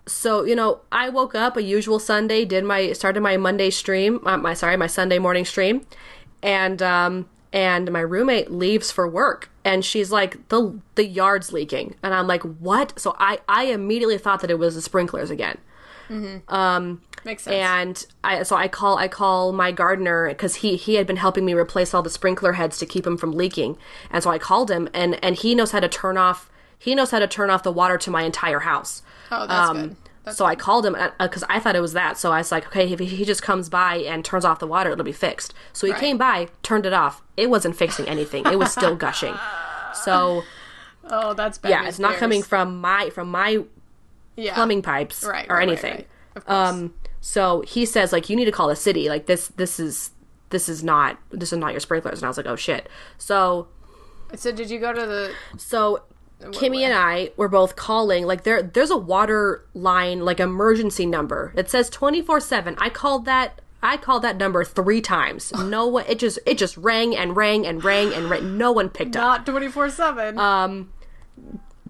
so 0.06 0.44
you 0.44 0.54
know, 0.56 0.80
I 0.90 1.08
woke 1.08 1.34
up 1.36 1.56
a 1.56 1.62
usual 1.62 1.98
Sunday, 2.00 2.44
did 2.44 2.64
my 2.64 2.92
started 2.92 3.20
my 3.22 3.36
Monday 3.36 3.70
stream, 3.70 4.20
uh, 4.26 4.36
my 4.36 4.54
sorry, 4.54 4.76
my 4.76 4.86
Sunday 4.88 5.18
morning 5.20 5.44
stream, 5.44 5.86
and 6.42 6.80
um 6.82 7.28
and 7.56 7.90
my 7.90 8.00
roommate 8.00 8.50
leaves 8.50 8.92
for 8.92 9.08
work, 9.08 9.48
and 9.64 9.82
she's 9.82 10.12
like 10.12 10.46
the 10.50 10.78
the 10.94 11.06
yard's 11.06 11.54
leaking, 11.54 11.94
and 12.02 12.12
I'm 12.12 12.26
like 12.26 12.42
what? 12.42 13.00
So 13.00 13.16
I 13.18 13.38
I 13.48 13.64
immediately 13.64 14.18
thought 14.18 14.42
that 14.42 14.50
it 14.50 14.58
was 14.58 14.74
the 14.74 14.82
sprinklers 14.82 15.30
again. 15.30 15.56
Mm-hmm. 16.10 16.54
Um, 16.54 17.00
Makes 17.24 17.44
sense. 17.44 17.56
And 17.56 18.06
I 18.22 18.42
so 18.42 18.56
I 18.56 18.68
call 18.68 18.98
I 18.98 19.08
call 19.08 19.52
my 19.52 19.72
gardener 19.72 20.28
because 20.28 20.56
he 20.56 20.76
he 20.76 20.96
had 20.96 21.06
been 21.06 21.16
helping 21.16 21.46
me 21.46 21.54
replace 21.54 21.94
all 21.94 22.02
the 22.02 22.10
sprinkler 22.10 22.52
heads 22.52 22.76
to 22.78 22.86
keep 22.86 23.04
them 23.04 23.16
from 23.16 23.32
leaking. 23.32 23.78
And 24.10 24.22
so 24.22 24.28
I 24.28 24.38
called 24.38 24.70
him 24.70 24.90
and 24.92 25.18
and 25.24 25.34
he 25.34 25.54
knows 25.54 25.72
how 25.72 25.80
to 25.80 25.88
turn 25.88 26.18
off 26.18 26.50
he 26.78 26.94
knows 26.94 27.10
how 27.10 27.20
to 27.20 27.26
turn 27.26 27.48
off 27.48 27.62
the 27.62 27.72
water 27.72 27.96
to 27.96 28.10
my 28.10 28.22
entire 28.22 28.60
house. 28.60 29.00
oh, 29.32 29.46
that's 29.46 29.70
um, 29.70 29.88
good. 29.88 29.96
That's 30.26 30.36
so 30.36 30.44
I 30.44 30.56
called 30.56 30.84
him 30.84 30.96
because 31.20 31.44
I 31.48 31.60
thought 31.60 31.76
it 31.76 31.80
was 31.80 31.92
that. 31.94 32.18
So 32.18 32.32
I 32.32 32.38
was 32.38 32.50
like, 32.52 32.66
okay, 32.66 32.92
if 32.92 32.98
he 32.98 33.24
just 33.24 33.42
comes 33.42 33.68
by 33.68 33.96
and 33.98 34.24
turns 34.24 34.44
off 34.44 34.58
the 34.58 34.66
water, 34.66 34.90
it'll 34.90 35.04
be 35.04 35.12
fixed. 35.12 35.54
So 35.72 35.86
he 35.86 35.92
Right. 35.92 36.00
came 36.00 36.18
by, 36.18 36.48
turned 36.62 36.84
it 36.84 36.92
off. 36.92 37.22
It 37.36 37.48
wasn't 37.48 37.76
fixing 37.76 38.08
anything. 38.08 38.44
It 38.44 38.58
was 38.58 38.72
still 38.72 38.96
gushing. 38.96 39.34
So 39.94 40.42
oh, 41.04 41.32
that's 41.32 41.56
bad. 41.56 41.70
yeah, 41.70 41.88
it's 41.88 41.98
not 41.98 42.10
bears. 42.10 42.20
coming 42.20 42.42
from 42.42 42.82
my 42.82 43.08
from 43.08 43.30
my 43.30 43.64
yeah. 44.36 44.52
plumbing 44.54 44.82
pipes 44.82 45.24
right, 45.24 45.46
or 45.48 45.56
right, 45.56 45.66
anything. 45.66 45.94
right. 45.94 46.08
Of 46.36 46.44
course. 46.44 46.68
Um, 46.68 46.94
so 47.22 47.62
he 47.62 47.86
says 47.86 48.12
like 48.12 48.28
you 48.28 48.36
need 48.36 48.44
to 48.44 48.52
call 48.52 48.68
the 48.68 48.76
city. 48.76 49.08
Like 49.08 49.24
this 49.24 49.48
this 49.48 49.80
is 49.80 50.10
this 50.50 50.68
is 50.68 50.84
not 50.84 51.18
this 51.30 51.50
is 51.52 51.58
not 51.58 51.72
your 51.72 51.80
sprinklers. 51.80 52.18
And 52.18 52.26
I 52.26 52.28
was 52.28 52.36
like, 52.36 52.44
oh 52.46 52.56
shit. 52.56 52.90
So 53.16 53.68
so 54.34 54.52
did 54.52 54.68
you 54.70 54.78
go 54.78 54.92
to 54.92 55.06
the? 55.06 55.32
so 55.56 56.02
Kimmy 56.40 56.80
and 56.82 56.92
I 56.94 57.30
were 57.36 57.48
both 57.48 57.76
calling 57.76 58.26
like 58.26 58.44
there 58.44 58.62
there's 58.62 58.90
a 58.90 58.96
water 58.96 59.64
line 59.74 60.24
like 60.24 60.38
emergency 60.40 61.06
number. 61.06 61.52
It 61.56 61.70
says 61.70 61.90
24/7. 61.90 62.74
I 62.78 62.88
called 62.90 63.24
that 63.24 63.60
I 63.82 63.96
called 63.96 64.22
that 64.22 64.36
number 64.36 64.64
3 64.64 65.00
times. 65.00 65.52
No 65.64 65.86
one 65.86 66.04
it 66.08 66.18
just 66.18 66.38
it 66.46 66.58
just 66.58 66.76
rang 66.76 67.16
and 67.16 67.36
rang 67.36 67.66
and 67.66 67.82
rang 67.82 68.12
and 68.12 68.28
rang. 68.30 68.58
No 68.58 68.70
one 68.72 68.90
picked 68.90 69.16
up. 69.16 69.22
Not 69.22 69.46
twenty 69.46 69.68
four 69.68 69.88
seven. 69.90 70.38
Um, 70.38 70.92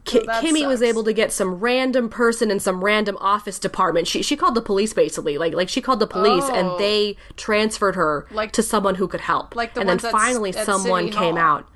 Ki- 0.05 0.23
that 0.25 0.45
Kimmy 0.45 0.65
was 0.69 0.83
able 0.83 1.03
to 1.03 1.13
get 1.13 1.33
some 1.33 1.57
random 1.57 2.09
person 2.09 2.49
in 2.53 2.61
some 2.61 2.85
random 2.85 3.17
office 3.21 3.59
department. 3.59 4.07
She 4.07 4.23
she 4.23 4.37
called 4.37 4.55
the 4.55 4.63
police 4.63 4.93
basically, 4.93 5.37
like 5.39 5.53
like 5.55 5.69
she 5.69 5.81
called 5.81 5.99
the 5.99 6.07
police 6.07 6.45
Oh. 6.47 6.55
and 6.55 6.79
they 6.81 7.17
transferred 7.37 7.97
her 7.97 8.27
Like- 8.31 8.53
to 8.53 8.63
someone 8.63 8.95
who 8.95 9.09
could 9.09 9.23
help. 9.23 9.57
like 9.57 9.75
the 9.75 9.81
and 9.81 9.89
then 9.89 9.99
finally 9.99 10.53
someone 10.53 11.11
came 11.11 11.37
out. 11.37 11.67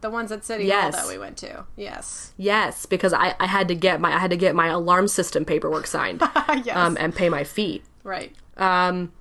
The 0.00 0.10
ones 0.10 0.30
at 0.30 0.44
City 0.44 0.64
Yes. 0.64 0.94
Hall 0.94 1.06
that 1.06 1.12
we 1.12 1.18
went 1.18 1.36
to. 1.38 1.64
Yes. 1.76 2.32
Yes, 2.36 2.86
because 2.86 3.12
I, 3.12 3.34
I 3.40 3.46
had 3.46 3.66
to 3.68 3.74
get 3.74 4.00
my 4.00 4.14
I 4.14 4.18
had 4.18 4.30
to 4.30 4.36
get 4.36 4.54
my 4.54 4.68
alarm 4.68 5.08
system 5.08 5.44
paperwork 5.44 5.86
signed 5.86 6.20
yes. 6.64 6.76
um, 6.76 6.96
and 7.00 7.14
pay 7.14 7.28
my 7.28 7.44
fee. 7.44 7.82
right. 8.04 8.34
Um, 8.56 9.12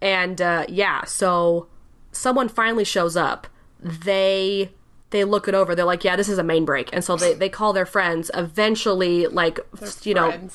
and 0.00 0.40
uh, 0.40 0.66
yeah, 0.68 1.04
so 1.04 1.68
someone 2.12 2.48
finally 2.48 2.84
shows 2.84 3.16
up. 3.16 3.46
They 3.80 4.70
they 5.10 5.24
look 5.24 5.46
it 5.48 5.54
over. 5.54 5.74
They're 5.74 5.84
like, 5.84 6.04
yeah, 6.04 6.16
this 6.16 6.28
is 6.28 6.38
a 6.38 6.42
main 6.42 6.64
break, 6.64 6.90
and 6.92 7.02
so 7.04 7.16
they 7.16 7.34
they 7.34 7.48
call 7.48 7.72
their 7.72 7.86
friends. 7.86 8.30
Eventually, 8.34 9.26
like 9.26 9.58
you 10.02 10.12
know, 10.14 10.48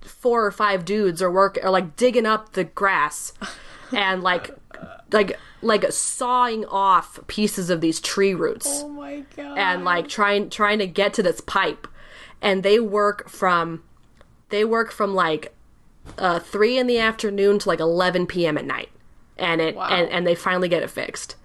four 0.00 0.44
or 0.44 0.50
five 0.50 0.84
dudes 0.84 1.20
are 1.22 1.30
work 1.30 1.58
are 1.62 1.70
like 1.70 1.96
digging 1.96 2.26
up 2.26 2.52
the 2.52 2.64
grass 2.64 3.32
and 3.92 4.22
like 4.22 4.50
like 5.12 5.38
like 5.62 5.90
sawing 5.92 6.64
off 6.66 7.18
pieces 7.26 7.68
of 7.70 7.80
these 7.80 8.00
tree 8.00 8.34
roots 8.34 8.66
Oh 8.82 8.88
my 8.88 9.24
god. 9.36 9.58
and 9.58 9.84
like 9.84 10.08
trying 10.08 10.48
trying 10.50 10.78
to 10.78 10.86
get 10.86 11.12
to 11.14 11.22
this 11.22 11.40
pipe 11.40 11.86
and 12.40 12.62
they 12.62 12.80
work 12.80 13.28
from 13.28 13.82
they 14.48 14.64
work 14.64 14.90
from 14.90 15.14
like 15.14 15.54
uh 16.18 16.38
3 16.38 16.78
in 16.78 16.86
the 16.86 16.98
afternoon 16.98 17.58
to 17.58 17.68
like 17.68 17.80
11 17.80 18.26
p.m. 18.26 18.56
at 18.56 18.64
night 18.64 18.88
and 19.36 19.60
it 19.60 19.74
Wow. 19.76 19.88
and, 19.90 20.08
and 20.10 20.26
they 20.26 20.34
finally 20.34 20.68
get 20.68 20.82
it 20.82 20.90
fixed 20.90 21.36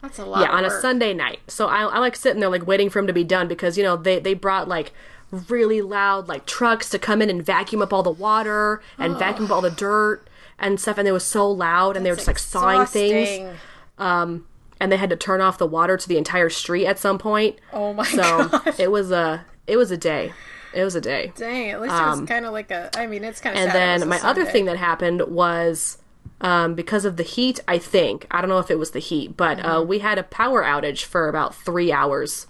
That's 0.00 0.18
a 0.18 0.24
lot. 0.24 0.40
yeah 0.40 0.50
on 0.50 0.64
a. 0.64 0.70
Sunday 0.70 1.12
night 1.14 1.40
so 1.48 1.66
I, 1.68 1.82
I 1.82 1.98
like 1.98 2.16
sitting 2.16 2.40
there 2.40 2.48
like 2.50 2.66
waiting 2.66 2.90
for 2.90 2.98
him 2.98 3.06
to 3.06 3.12
be 3.12 3.24
done 3.24 3.48
because 3.48 3.76
you 3.76 3.84
know 3.84 3.96
they 3.96 4.18
they 4.18 4.34
brought 4.34 4.66
like 4.68 4.92
really 5.30 5.80
loud 5.82 6.28
like 6.28 6.44
trucks 6.46 6.88
to 6.90 6.98
come 6.98 7.22
in 7.22 7.30
and 7.30 7.44
vacuum 7.44 7.80
up 7.82 7.92
all 7.92 8.02
the 8.02 8.10
water 8.10 8.82
and 8.98 9.16
vacuum 9.18 9.46
up 9.46 9.50
all 9.50 9.60
the 9.62 9.70
dirt 9.70 10.26
and 10.62 10.80
stuff 10.80 10.96
and 10.96 11.06
it 11.06 11.12
was 11.12 11.24
so 11.24 11.50
loud 11.50 11.96
and 11.96 12.06
they 12.06 12.10
were 12.10 12.16
just 12.16 12.26
like 12.28 12.38
sawing 12.38 12.86
things 12.86 13.54
um, 13.98 14.46
and 14.80 14.90
they 14.90 14.96
had 14.96 15.10
to 15.10 15.16
turn 15.16 15.40
off 15.42 15.58
the 15.58 15.66
water 15.66 15.96
to 15.98 16.08
the 16.08 16.16
entire 16.16 16.48
street 16.48 16.86
at 16.86 16.98
some 16.98 17.18
point. 17.18 17.58
Oh 17.72 17.92
my 17.92 18.04
So 18.04 18.48
god. 18.48 18.80
it 18.80 18.90
was 18.90 19.10
a 19.10 19.44
it 19.66 19.76
was 19.76 19.90
a 19.90 19.96
day. 19.96 20.32
It 20.74 20.84
was 20.84 20.94
a 20.94 21.00
day. 21.02 21.32
Dang, 21.36 21.68
at 21.70 21.80
least 21.82 21.94
it 21.94 21.98
was 21.98 22.22
kind 22.26 22.46
of 22.46 22.52
like 22.54 22.70
a. 22.70 22.88
I 22.96 23.06
mean, 23.06 23.24
it's 23.24 23.40
kind 23.42 23.54
of. 23.56 23.60
Um, 23.62 23.68
And 23.68 23.74
then 24.02 24.08
my 24.08 24.18
other 24.22 24.44
thing 24.46 24.64
that 24.64 24.78
happened 24.78 25.20
was 25.28 25.98
um, 26.40 26.74
because 26.74 27.04
of 27.04 27.18
the 27.18 27.22
heat. 27.22 27.60
I 27.68 27.76
think 27.78 28.26
I 28.30 28.40
don't 28.40 28.48
know 28.48 28.58
if 28.58 28.70
it 28.70 28.78
was 28.78 28.92
the 28.92 28.98
heat, 28.98 29.36
but 29.36 29.58
Mm-hmm. 29.58 29.66
uh, 29.68 29.82
we 29.82 29.98
had 29.98 30.18
a 30.18 30.22
power 30.22 30.62
outage 30.62 31.04
for 31.04 31.28
about 31.28 31.54
three 31.54 31.92
hours 31.92 32.46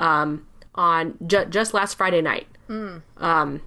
um, 0.00 0.46
on 0.74 1.14
ju- 1.26 1.44
just 1.46 1.72
last 1.72 1.94
Friday 1.96 2.20
night. 2.20 2.48
Mm. 2.68 3.02
Um, 3.18 3.60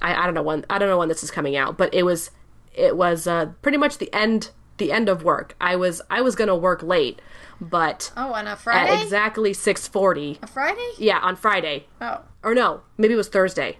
I, 0.00 0.14
I 0.14 0.24
don't 0.26 0.34
know 0.34 0.42
when 0.42 0.64
I 0.70 0.78
don't 0.78 0.88
know 0.88 0.98
when 0.98 1.08
this 1.08 1.22
is 1.24 1.30
coming 1.32 1.56
out, 1.56 1.76
but 1.76 1.92
it 1.92 2.04
was 2.04 2.30
it 2.74 2.96
was 2.96 3.26
uh, 3.26 3.46
pretty 3.62 3.78
much 3.78 3.98
the 3.98 4.12
end 4.12 4.50
the 4.78 4.92
end 4.92 5.08
of 5.08 5.22
work. 5.22 5.54
I 5.60 5.76
was 5.76 6.00
I 6.10 6.20
was 6.22 6.34
gonna 6.34 6.56
work 6.56 6.82
late, 6.82 7.20
but 7.60 8.12
Oh, 8.16 8.32
on 8.32 8.46
a 8.46 8.56
Friday. 8.56 8.92
at 8.94 9.02
exactly 9.02 9.52
6:40. 9.52 10.42
a 10.42 10.46
Friday. 10.46 10.90
Yeah, 10.98 11.18
on 11.18 11.36
Friday. 11.36 11.86
Oh, 12.00 12.20
Or 12.42 12.54
no, 12.54 12.80
maybe 12.96 13.12
it 13.14 13.18
was 13.18 13.28
Thursday. 13.28 13.78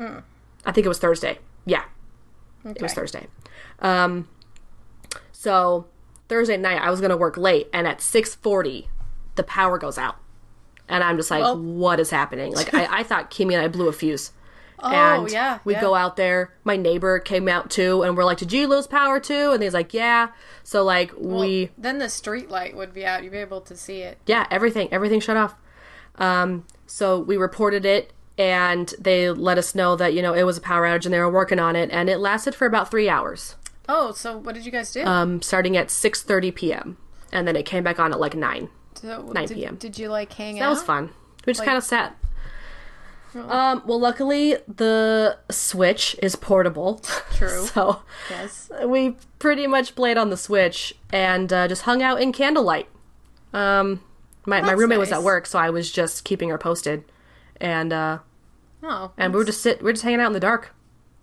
I 0.00 0.72
think 0.72 0.84
it 0.84 0.88
was 0.88 0.98
Thursday. 1.00 1.38
Yeah. 1.66 1.82
okay. 2.64 2.74
It 2.76 2.82
was 2.82 2.92
Thursday. 2.94 3.26
Um 3.80 4.28
so 5.32 5.86
Thursday 6.28 6.56
night 6.56 6.80
I 6.80 6.90
was 6.90 7.00
going 7.00 7.10
to 7.10 7.16
work 7.16 7.36
late 7.36 7.68
and 7.72 7.86
at 7.86 7.98
6:40 7.98 8.86
the 9.36 9.42
power 9.44 9.78
goes 9.78 9.98
out. 9.98 10.16
And 10.88 11.02
I'm 11.04 11.16
just 11.16 11.30
like 11.30 11.42
Well- 11.42 11.58
what 11.58 12.00
is 12.00 12.10
happening? 12.10 12.52
Like 12.54 12.72
I, 12.74 13.00
I 13.00 13.02
thought 13.02 13.30
Kimmy 13.30 13.54
and 13.54 13.62
I 13.62 13.68
blew 13.68 13.88
a 13.88 13.92
fuse. 13.92 14.32
Oh, 14.80 14.90
and 15.24 15.30
yeah, 15.32 15.58
we 15.64 15.74
yeah. 15.74 15.80
go 15.80 15.94
out 15.94 16.16
there. 16.16 16.52
My 16.64 16.76
neighbor 16.76 17.18
came 17.18 17.48
out 17.48 17.70
too, 17.70 18.02
and 18.02 18.16
we're 18.16 18.24
like, 18.24 18.38
"Did 18.38 18.52
you 18.52 18.66
lose 18.68 18.86
power 18.86 19.18
too?" 19.20 19.50
And 19.52 19.62
he's 19.62 19.74
like, 19.74 19.92
"Yeah." 19.94 20.28
So 20.62 20.84
like 20.84 21.12
Well, 21.16 21.40
we 21.40 21.70
then 21.78 21.98
the 21.98 22.08
street 22.08 22.50
light 22.50 22.76
would 22.76 22.92
be 22.94 23.04
out. 23.04 23.22
You'd 23.24 23.32
be 23.32 23.38
able 23.38 23.60
to 23.62 23.76
see 23.76 24.00
it. 24.02 24.18
yeah, 24.26 24.46
everything, 24.50 24.88
everything 24.92 25.20
shut 25.20 25.36
off. 25.36 25.54
Um, 26.16 26.64
so 26.86 27.18
we 27.18 27.36
reported 27.36 27.84
it, 27.84 28.12
and 28.36 28.92
they 28.98 29.30
let 29.30 29.58
us 29.58 29.74
know 29.74 29.96
that 29.96 30.14
you 30.14 30.22
know 30.22 30.34
it 30.34 30.42
was 30.44 30.58
a 30.58 30.60
power 30.60 30.84
outage, 30.84 31.04
and 31.04 31.14
they 31.14 31.18
were 31.20 31.30
working 31.30 31.58
on 31.58 31.76
it, 31.76 31.90
and 31.92 32.08
it 32.08 32.18
lasted 32.18 32.54
for 32.54 32.66
about 32.66 32.90
three 32.90 33.08
hours, 33.08 33.56
Oh, 33.88 34.12
so 34.12 34.36
what 34.36 34.54
did 34.54 34.64
you 34.66 34.72
guys 34.72 34.92
do? 34.92 35.04
um, 35.04 35.40
starting 35.42 35.76
at 35.76 35.90
six 35.90 36.22
thirty 36.22 36.50
p.m. 36.50 36.96
and 37.32 37.46
then 37.48 37.56
it 37.56 37.64
came 37.64 37.82
back 37.84 37.98
on 37.98 38.12
at 38.12 38.20
like 38.20 38.34
nine. 38.34 38.68
So, 38.94 39.22
9 39.32 39.46
did, 39.46 39.54
p.m.. 39.54 39.76
Did 39.76 39.96
you 39.98 40.08
like 40.08 40.32
hang 40.32 40.58
out? 40.58 40.64
That 40.64 40.70
was 40.70 40.82
fun. 40.82 41.10
We 41.46 41.52
just 41.52 41.60
Like- 41.60 41.66
kind 41.66 41.78
of 41.78 41.84
sat. 41.84 42.16
Um, 43.34 43.82
well, 43.86 44.00
luckily 44.00 44.56
the 44.66 45.38
Switch 45.50 46.16
is 46.22 46.34
portable. 46.36 47.00
True. 47.34 47.66
so 47.74 48.02
Yes. 48.30 48.70
we 48.84 49.16
pretty 49.38 49.66
much 49.66 49.94
played 49.94 50.16
on 50.16 50.30
the 50.30 50.36
Switch 50.36 50.94
and 51.12 51.52
uh, 51.52 51.68
just 51.68 51.82
hung 51.82 52.02
out 52.02 52.20
in 52.20 52.32
candlelight. 52.32 52.88
Um, 53.52 54.02
my, 54.46 54.60
my 54.60 54.68
That's 54.68 54.80
roommate 54.80 54.98
was 54.98 55.10
nice. 55.10 55.18
at 55.18 55.24
work, 55.24 55.46
so 55.46 55.58
I 55.58 55.70
was 55.70 55.90
just 55.92 56.24
keeping 56.24 56.48
her 56.48 56.58
posted, 56.58 57.04
and 57.60 57.92
uh, 57.92 58.18
Oh. 58.82 59.10
and 59.18 59.32
we 59.32 59.38
were 59.38 59.44
just 59.44 59.60
sit 59.62 59.80
we 59.80 59.84
were 59.86 59.92
just 59.92 60.04
hanging 60.04 60.20
out 60.20 60.28
in 60.28 60.32
the 60.32 60.40
dark. 60.40 60.74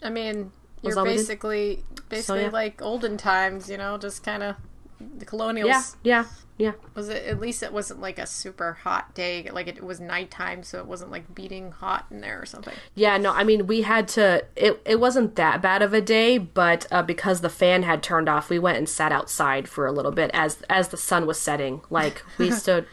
I 0.03 0.09
mean, 0.09 0.51
Was 0.81 0.91
you're 0.91 0.99
all 0.99 1.05
we 1.05 1.11
did? 1.11 1.17
basically 1.17 1.83
basically 2.09 2.41
yeah. 2.43 2.49
like 2.49 2.81
olden 2.81 3.17
times, 3.17 3.69
you 3.69 3.77
know, 3.77 3.97
just 3.97 4.23
kind 4.23 4.43
of 4.43 4.55
the 4.99 5.25
colonials. 5.25 5.69
Yeah, 6.03 6.23
yeah, 6.23 6.25
yeah. 6.57 6.71
Was 6.93 7.09
it 7.09 7.25
at 7.25 7.39
least 7.41 7.63
it 7.63 7.73
wasn't 7.73 7.99
like 7.99 8.17
a 8.17 8.25
super 8.25 8.73
hot 8.73 9.13
day, 9.13 9.49
like 9.51 9.67
it 9.67 9.83
was 9.83 9.99
nighttime, 9.99 10.63
so 10.63 10.79
it 10.79 10.85
wasn't 10.85 11.11
like 11.11 11.35
beating 11.35 11.71
hot 11.71 12.05
in 12.09 12.21
there 12.21 12.41
or 12.41 12.45
something. 12.45 12.73
Yeah, 12.93 13.17
no, 13.17 13.31
I 13.33 13.43
mean 13.43 13.67
we 13.67 13.81
had 13.81 14.07
to. 14.09 14.45
It 14.55 14.81
it 14.85 14.99
wasn't 14.99 15.35
that 15.35 15.61
bad 15.61 15.81
of 15.81 15.93
a 15.93 15.99
day, 15.99 16.37
but 16.37 16.87
uh, 16.91 17.03
because 17.03 17.41
the 17.41 17.49
fan 17.49 17.83
had 17.83 18.01
turned 18.01 18.29
off, 18.29 18.49
we 18.49 18.57
went 18.59 18.77
and 18.77 18.87
sat 18.87 19.11
outside 19.11 19.67
for 19.67 19.85
a 19.85 19.91
little 19.91 20.13
bit 20.13 20.31
as 20.33 20.61
as 20.69 20.89
the 20.89 20.97
sun 20.97 21.25
was 21.27 21.37
setting. 21.39 21.81
Like 21.89 22.23
we 22.37 22.51
stood, 22.51 22.85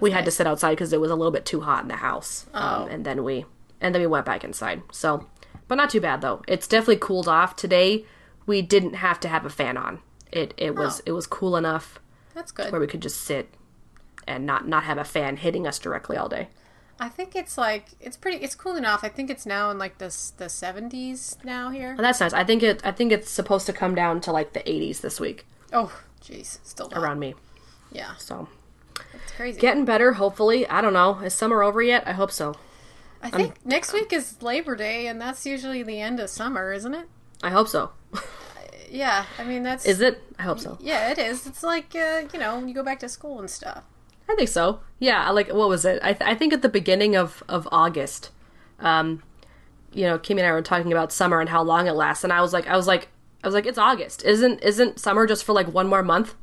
we 0.00 0.10
had 0.10 0.24
to 0.24 0.32
sit 0.32 0.46
outside 0.48 0.72
because 0.72 0.92
it 0.92 1.00
was 1.00 1.10
a 1.12 1.16
little 1.16 1.32
bit 1.32 1.46
too 1.46 1.60
hot 1.60 1.82
in 1.82 1.88
the 1.88 1.96
house. 1.96 2.46
Oh. 2.54 2.82
Um, 2.82 2.88
and 2.88 3.04
then 3.06 3.22
we 3.22 3.44
and 3.80 3.94
then 3.94 4.02
we 4.02 4.08
went 4.08 4.26
back 4.26 4.42
inside. 4.42 4.82
So, 4.90 5.28
but 5.68 5.76
not 5.76 5.90
too 5.90 6.00
bad 6.00 6.22
though. 6.22 6.42
It's 6.48 6.66
definitely 6.66 6.96
cooled 6.96 7.28
off 7.28 7.54
today. 7.54 8.04
We 8.46 8.62
didn't 8.62 8.94
have 8.94 9.20
to 9.20 9.28
have 9.28 9.46
a 9.46 9.50
fan 9.50 9.76
on. 9.76 10.00
It 10.32 10.54
it 10.56 10.74
was 10.74 10.98
Oh. 11.00 11.02
it 11.06 11.12
was 11.12 11.28
cool 11.28 11.56
enough 11.56 12.00
That's 12.36 12.52
good. 12.52 12.70
where 12.70 12.80
we 12.80 12.86
could 12.86 13.02
just 13.02 13.22
sit 13.22 13.48
and 14.28 14.46
not 14.46 14.68
not 14.68 14.84
have 14.84 14.98
a 14.98 15.04
fan 15.04 15.36
hitting 15.38 15.66
us 15.66 15.78
directly 15.80 16.16
all 16.16 16.28
day. 16.28 16.48
I 17.00 17.08
think 17.08 17.34
it's 17.34 17.58
like 17.58 17.88
it's 18.00 18.16
pretty. 18.16 18.38
It's 18.38 18.54
cool 18.54 18.76
enough. 18.76 19.02
I 19.02 19.08
think 19.08 19.28
it's 19.28 19.44
now 19.46 19.70
in 19.70 19.78
like 19.78 19.98
the 19.98 20.14
the 20.36 20.48
seventies 20.48 21.36
now 21.42 21.70
here. 21.70 21.94
But 21.96 22.02
that's 22.02 22.20
nice. 22.20 22.32
I 22.32 22.44
think 22.44 22.62
it 22.62 22.80
I 22.86 22.92
think 22.92 23.10
it's 23.12 23.30
supposed 23.30 23.66
to 23.66 23.72
come 23.72 23.94
down 23.94 24.20
to 24.22 24.32
like 24.32 24.52
the 24.52 24.60
80s 24.60 25.00
this 25.00 25.18
week. 25.18 25.46
Oh, 25.72 25.92
jeez, 26.22 26.58
still 26.62 26.88
hot. 26.88 27.02
around 27.02 27.18
me. 27.18 27.34
Yeah, 27.92 28.14
So 28.16 28.48
it's 29.14 29.32
crazy. 29.32 29.60
getting 29.60 29.84
better, 29.84 30.14
hopefully. 30.14 30.66
I 30.68 30.80
don't 30.80 30.92
know. 30.92 31.18
Is 31.20 31.34
summer 31.34 31.62
over 31.62 31.82
yet? 31.82 32.06
I 32.06 32.12
hope 32.12 32.30
so. 32.30 32.54
I 33.22 33.30
think 33.30 33.54
next 33.64 33.92
week 33.92 34.12
is 34.12 34.40
Labor 34.42 34.76
Day, 34.76 35.06
and 35.06 35.20
that's 35.20 35.44
usually 35.46 35.82
the 35.82 36.00
end 36.00 36.20
of 36.20 36.30
summer, 36.30 36.72
isn't 36.72 36.94
it? 36.94 37.08
I 37.42 37.50
hope 37.50 37.68
so. 37.68 37.90
Yeah, 38.90 39.24
I 39.38 39.44
mean 39.44 39.62
that's 39.62 39.84
Is 39.86 40.00
it? 40.00 40.22
I 40.38 40.42
hope 40.42 40.58
so. 40.60 40.78
Yeah, 40.80 41.10
it 41.10 41.18
is. 41.18 41.46
It's 41.46 41.62
like 41.62 41.94
uh, 41.94 42.22
you 42.32 42.38
know, 42.38 42.64
you 42.64 42.74
go 42.74 42.82
back 42.82 42.98
to 43.00 43.08
school 43.08 43.38
and 43.40 43.50
stuff. 43.50 43.82
I 44.28 44.34
think 44.34 44.48
so. 44.48 44.80
Yeah. 44.98 45.24
I 45.24 45.30
Like 45.30 45.52
what 45.52 45.68
was 45.68 45.84
it? 45.84 46.00
I 46.02 46.12
th- 46.12 46.28
I 46.28 46.34
think 46.34 46.52
at 46.52 46.62
the 46.62 46.68
beginning 46.68 47.16
of 47.16 47.42
of 47.48 47.68
August, 47.72 48.30
um, 48.80 49.22
you 49.92 50.04
know, 50.04 50.18
Kimmy 50.18 50.38
and 50.38 50.46
I 50.46 50.52
were 50.52 50.62
talking 50.62 50.92
about 50.92 51.12
summer 51.12 51.40
and 51.40 51.48
how 51.48 51.62
long 51.62 51.86
it 51.86 51.92
lasts, 51.92 52.24
and 52.24 52.32
I 52.32 52.40
was 52.40 52.52
like, 52.52 52.66
I 52.66 52.76
was 52.76 52.86
like, 52.86 53.08
I 53.44 53.46
was 53.48 53.54
like, 53.54 53.66
it's 53.66 53.78
August. 53.78 54.24
Isn't 54.24 54.58
isn't 54.62 54.98
summer 54.98 55.26
just 55.26 55.44
for 55.44 55.52
like 55.52 55.68
one 55.68 55.86
more 55.86 56.02
month? 56.02 56.34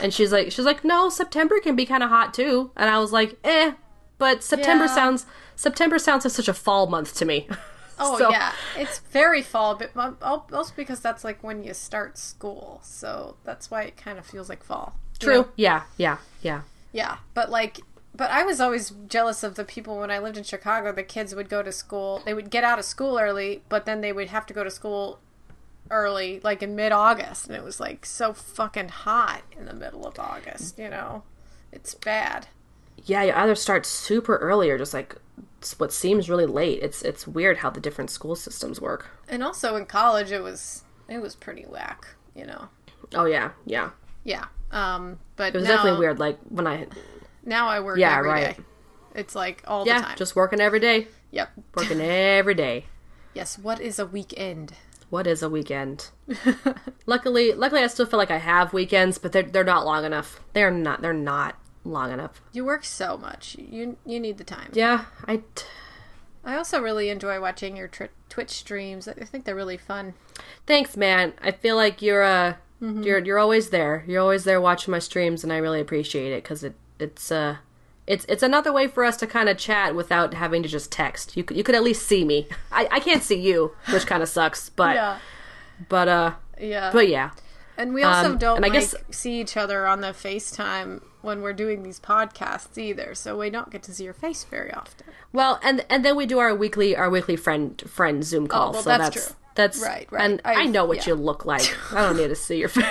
And 0.00 0.14
she's 0.14 0.30
like, 0.32 0.52
she's 0.52 0.64
like, 0.64 0.84
no, 0.84 1.08
September 1.08 1.58
can 1.60 1.74
be 1.74 1.84
kind 1.84 2.04
of 2.04 2.08
hot 2.08 2.32
too. 2.32 2.70
And 2.76 2.88
I 2.88 2.98
was 3.00 3.12
like, 3.12 3.36
eh. 3.42 3.72
But 4.18 4.44
September 4.44 4.84
Yeah. 4.84 4.94
sounds 4.94 5.26
September 5.56 5.98
sounds 5.98 6.24
like 6.24 6.32
such 6.32 6.46
a 6.48 6.54
fall 6.54 6.86
month 6.86 7.14
to 7.16 7.24
me. 7.24 7.48
Oh 8.14 8.18
So- 8.18 8.30
yeah, 8.30 8.52
it's 8.76 8.98
very 8.98 9.42
fall, 9.42 9.74
but 9.76 9.90
also 10.22 10.72
because 10.76 11.00
that's 11.00 11.24
like 11.24 11.42
when 11.42 11.62
you 11.64 11.74
start 11.74 12.18
school, 12.18 12.80
so 12.82 13.36
that's 13.44 13.70
why 13.70 13.82
it 13.82 13.96
kind 13.96 14.18
of 14.18 14.26
feels 14.26 14.48
like 14.48 14.62
fall. 14.64 14.94
you 15.20 15.26
True. 15.26 15.36
know? 15.42 15.48
Yeah. 15.56 15.82
Yeah. 15.96 16.18
Yeah. 16.42 16.62
Yeah, 16.92 17.16
but 17.34 17.50
like, 17.50 17.80
but 18.14 18.30
I 18.30 18.44
was 18.44 18.60
always 18.60 18.90
jealous 19.08 19.42
of 19.42 19.54
the 19.54 19.64
people 19.64 19.98
when 19.98 20.10
I 20.10 20.18
lived 20.18 20.36
in 20.36 20.44
Chicago. 20.44 20.92
The 20.92 21.02
kids 21.02 21.34
would 21.34 21.48
go 21.48 21.62
to 21.62 21.72
school. 21.72 22.20
They 22.26 22.34
would 22.34 22.50
get 22.50 22.64
out 22.64 22.78
of 22.78 22.84
school 22.84 23.18
early, 23.18 23.62
but 23.70 23.86
then 23.86 24.00
they 24.02 24.12
would 24.12 24.28
have 24.28 24.44
to 24.46 24.52
go 24.54 24.62
to 24.64 24.70
school 24.70 25.18
early, 25.90 26.40
like 26.42 26.62
in 26.62 26.74
mid 26.76 26.92
August, 26.92 27.46
and 27.46 27.56
it 27.56 27.62
was 27.64 27.80
like 27.80 28.04
so 28.04 28.32
fucking 28.34 28.88
hot 28.90 29.42
in 29.56 29.64
the 29.66 29.72
middle 29.74 30.06
of 30.06 30.18
August. 30.18 30.78
You 30.78 30.90
know, 30.90 31.22
it's 31.72 31.94
bad. 31.94 32.48
Yeah, 33.04 33.22
you 33.22 33.32
either 33.32 33.54
start 33.54 33.86
super 33.86 34.36
early 34.36 34.68
or 34.70 34.76
just 34.78 34.92
like 34.92 35.16
what 35.78 35.92
seems 35.92 36.28
really 36.28 36.46
late. 36.46 36.82
It's 36.82 37.02
it's 37.02 37.26
weird 37.26 37.58
how 37.58 37.70
the 37.70 37.80
different 37.80 38.10
school 38.10 38.34
systems 38.36 38.80
work. 38.80 39.08
And 39.28 39.42
also 39.42 39.76
in 39.76 39.86
college, 39.86 40.30
it 40.32 40.42
was 40.42 40.84
it 41.08 41.20
was 41.20 41.34
pretty 41.34 41.62
whack. 41.64 42.06
You 42.34 42.46
know. 42.46 42.68
Oh 43.14 43.24
yeah, 43.26 43.50
yeah. 43.66 43.90
Yeah. 44.24 44.46
Um. 44.70 45.18
But 45.36 45.54
It 45.54 45.58
was 45.58 45.64
now, 45.64 45.76
definitely 45.76 46.00
weird. 46.00 46.18
Like 46.18 46.38
when 46.48 46.66
I 46.66 46.86
Now 47.44 47.68
I 47.68 47.80
work 47.80 47.98
Yeah, 47.98 48.16
every 48.18 48.30
right. 48.30 48.56
day. 48.56 48.62
It's 49.14 49.34
like 49.34 49.62
all 49.66 49.86
yeah, 49.86 49.98
the 49.98 50.06
time. 50.06 50.16
just 50.16 50.34
working 50.36 50.60
every 50.60 50.80
day, 50.80 51.08
yep. 51.30 51.50
working 51.74 52.00
every 52.02 52.54
day. 52.54 52.86
Yes. 53.34 53.58
What 53.58 53.80
is 53.80 53.98
a 53.98 54.06
weekend? 54.06 54.72
What 55.10 55.26
is 55.26 55.42
a 55.42 55.48
weekend? 55.50 56.08
luckily, 57.06 57.52
luckily, 57.52 57.82
I 57.82 57.86
still 57.88 58.06
feel 58.06 58.18
like 58.18 58.30
I 58.30 58.38
have 58.38 58.72
weekends, 58.72 59.18
but 59.18 59.32
they're 59.32 59.42
they're 59.42 59.64
not 59.64 59.84
long 59.84 60.04
enough. 60.06 60.40
They're 60.54 60.70
not. 60.70 61.02
They're 61.02 61.12
not 61.12 61.56
long 61.84 62.12
enough. 62.12 62.40
You 62.52 62.64
work 62.64 62.84
so 62.84 63.16
much. 63.16 63.56
You 63.58 63.96
you 64.06 64.20
need 64.20 64.38
the 64.38 64.44
time. 64.44 64.70
Yeah, 64.72 65.06
I. 65.26 65.38
T- 65.54 65.64
I 66.44 66.56
also 66.56 66.80
really 66.80 67.08
enjoy 67.08 67.40
watching 67.40 67.76
your 67.76 67.86
tr- 67.86 68.04
Twitch 68.28 68.50
streams. 68.50 69.06
I 69.06 69.12
think 69.12 69.44
they're 69.44 69.54
really 69.54 69.76
fun. 69.76 70.14
thanks, 70.66 70.96
man. 70.96 71.34
I 71.40 71.52
feel 71.52 71.76
like 71.76 72.02
you're 72.02 72.24
uh 72.24 72.54
you're 72.80 73.20
you're 73.20 73.38
always 73.38 73.70
there. 73.70 74.02
You're 74.08 74.20
always 74.20 74.42
there 74.42 74.60
watching 74.60 74.90
my 74.90 74.98
streams, 74.98 75.44
and 75.44 75.52
I 75.52 75.58
really 75.58 75.80
appreciate 75.80 76.32
it 76.32 76.42
because 76.42 76.64
it 76.64 76.74
it's 76.98 77.30
uh 77.30 77.58
it's 78.08 78.24
it's 78.28 78.42
another 78.42 78.72
way 78.72 78.88
for 78.88 79.04
us 79.04 79.16
to 79.18 79.26
kind 79.28 79.48
of 79.48 79.56
chat 79.56 79.94
without 79.94 80.34
having 80.34 80.64
to 80.64 80.68
just 80.68 80.90
text. 80.90 81.36
You 81.36 81.44
could 81.44 81.56
you 81.56 81.62
could 81.62 81.76
at 81.76 81.84
least 81.84 82.06
see 82.08 82.24
me. 82.24 82.48
I 82.72 82.88
I 82.90 82.98
can't 82.98 83.22
see 83.22 83.40
you, 83.40 83.72
which 83.92 84.06
kind 84.06 84.20
of 84.22 84.28
sucks, 84.28 84.68
but 84.70 85.18
but 85.88 86.08
uh 86.08 86.32
yeah. 86.60 86.90
but 86.92 87.06
yeah. 87.08 87.30
And 87.76 87.94
we 87.94 88.02
also 88.02 88.30
um, 88.32 88.38
don't 88.38 88.56
and 88.56 88.64
I 88.64 88.68
like 88.68 88.80
guess- 88.80 88.94
see 89.10 89.40
each 89.40 89.56
other 89.56 89.86
on 89.86 90.00
the 90.00 90.08
FaceTime 90.08 91.02
when 91.22 91.40
we're 91.42 91.52
doing 91.52 91.82
these 91.82 92.00
podcasts 92.00 92.76
either. 92.78 93.14
So 93.14 93.38
we 93.38 93.50
don't 93.50 93.70
get 93.70 93.82
to 93.84 93.94
see 93.94 94.04
your 94.04 94.12
face 94.14 94.44
very 94.44 94.72
often. 94.72 95.06
Well, 95.32 95.58
and 95.62 95.84
and 95.88 96.04
then 96.04 96.16
we 96.16 96.26
do 96.26 96.38
our 96.38 96.54
weekly 96.54 96.94
our 96.96 97.08
weekly 97.10 97.36
friend 97.36 97.80
friend 97.88 98.24
Zoom 98.24 98.46
call. 98.46 98.68
Oh, 98.68 98.72
well, 98.72 98.82
so 98.82 98.90
that's 98.90 99.14
that's 99.14 99.26
true. 99.26 99.36
that's 99.54 99.80
Right, 99.82 100.06
right. 100.10 100.22
And 100.24 100.40
i 100.44 100.54
I've- 100.54 100.70
know 100.70 100.84
what 100.84 100.98
yeah. 100.98 101.08
you 101.08 101.14
look 101.14 101.44
like. 101.44 101.62
I 101.92 102.02
don't 102.02 102.16
need 102.16 102.28
to 102.28 102.36
see 102.36 102.58
your 102.58 102.68
face. 102.68 102.84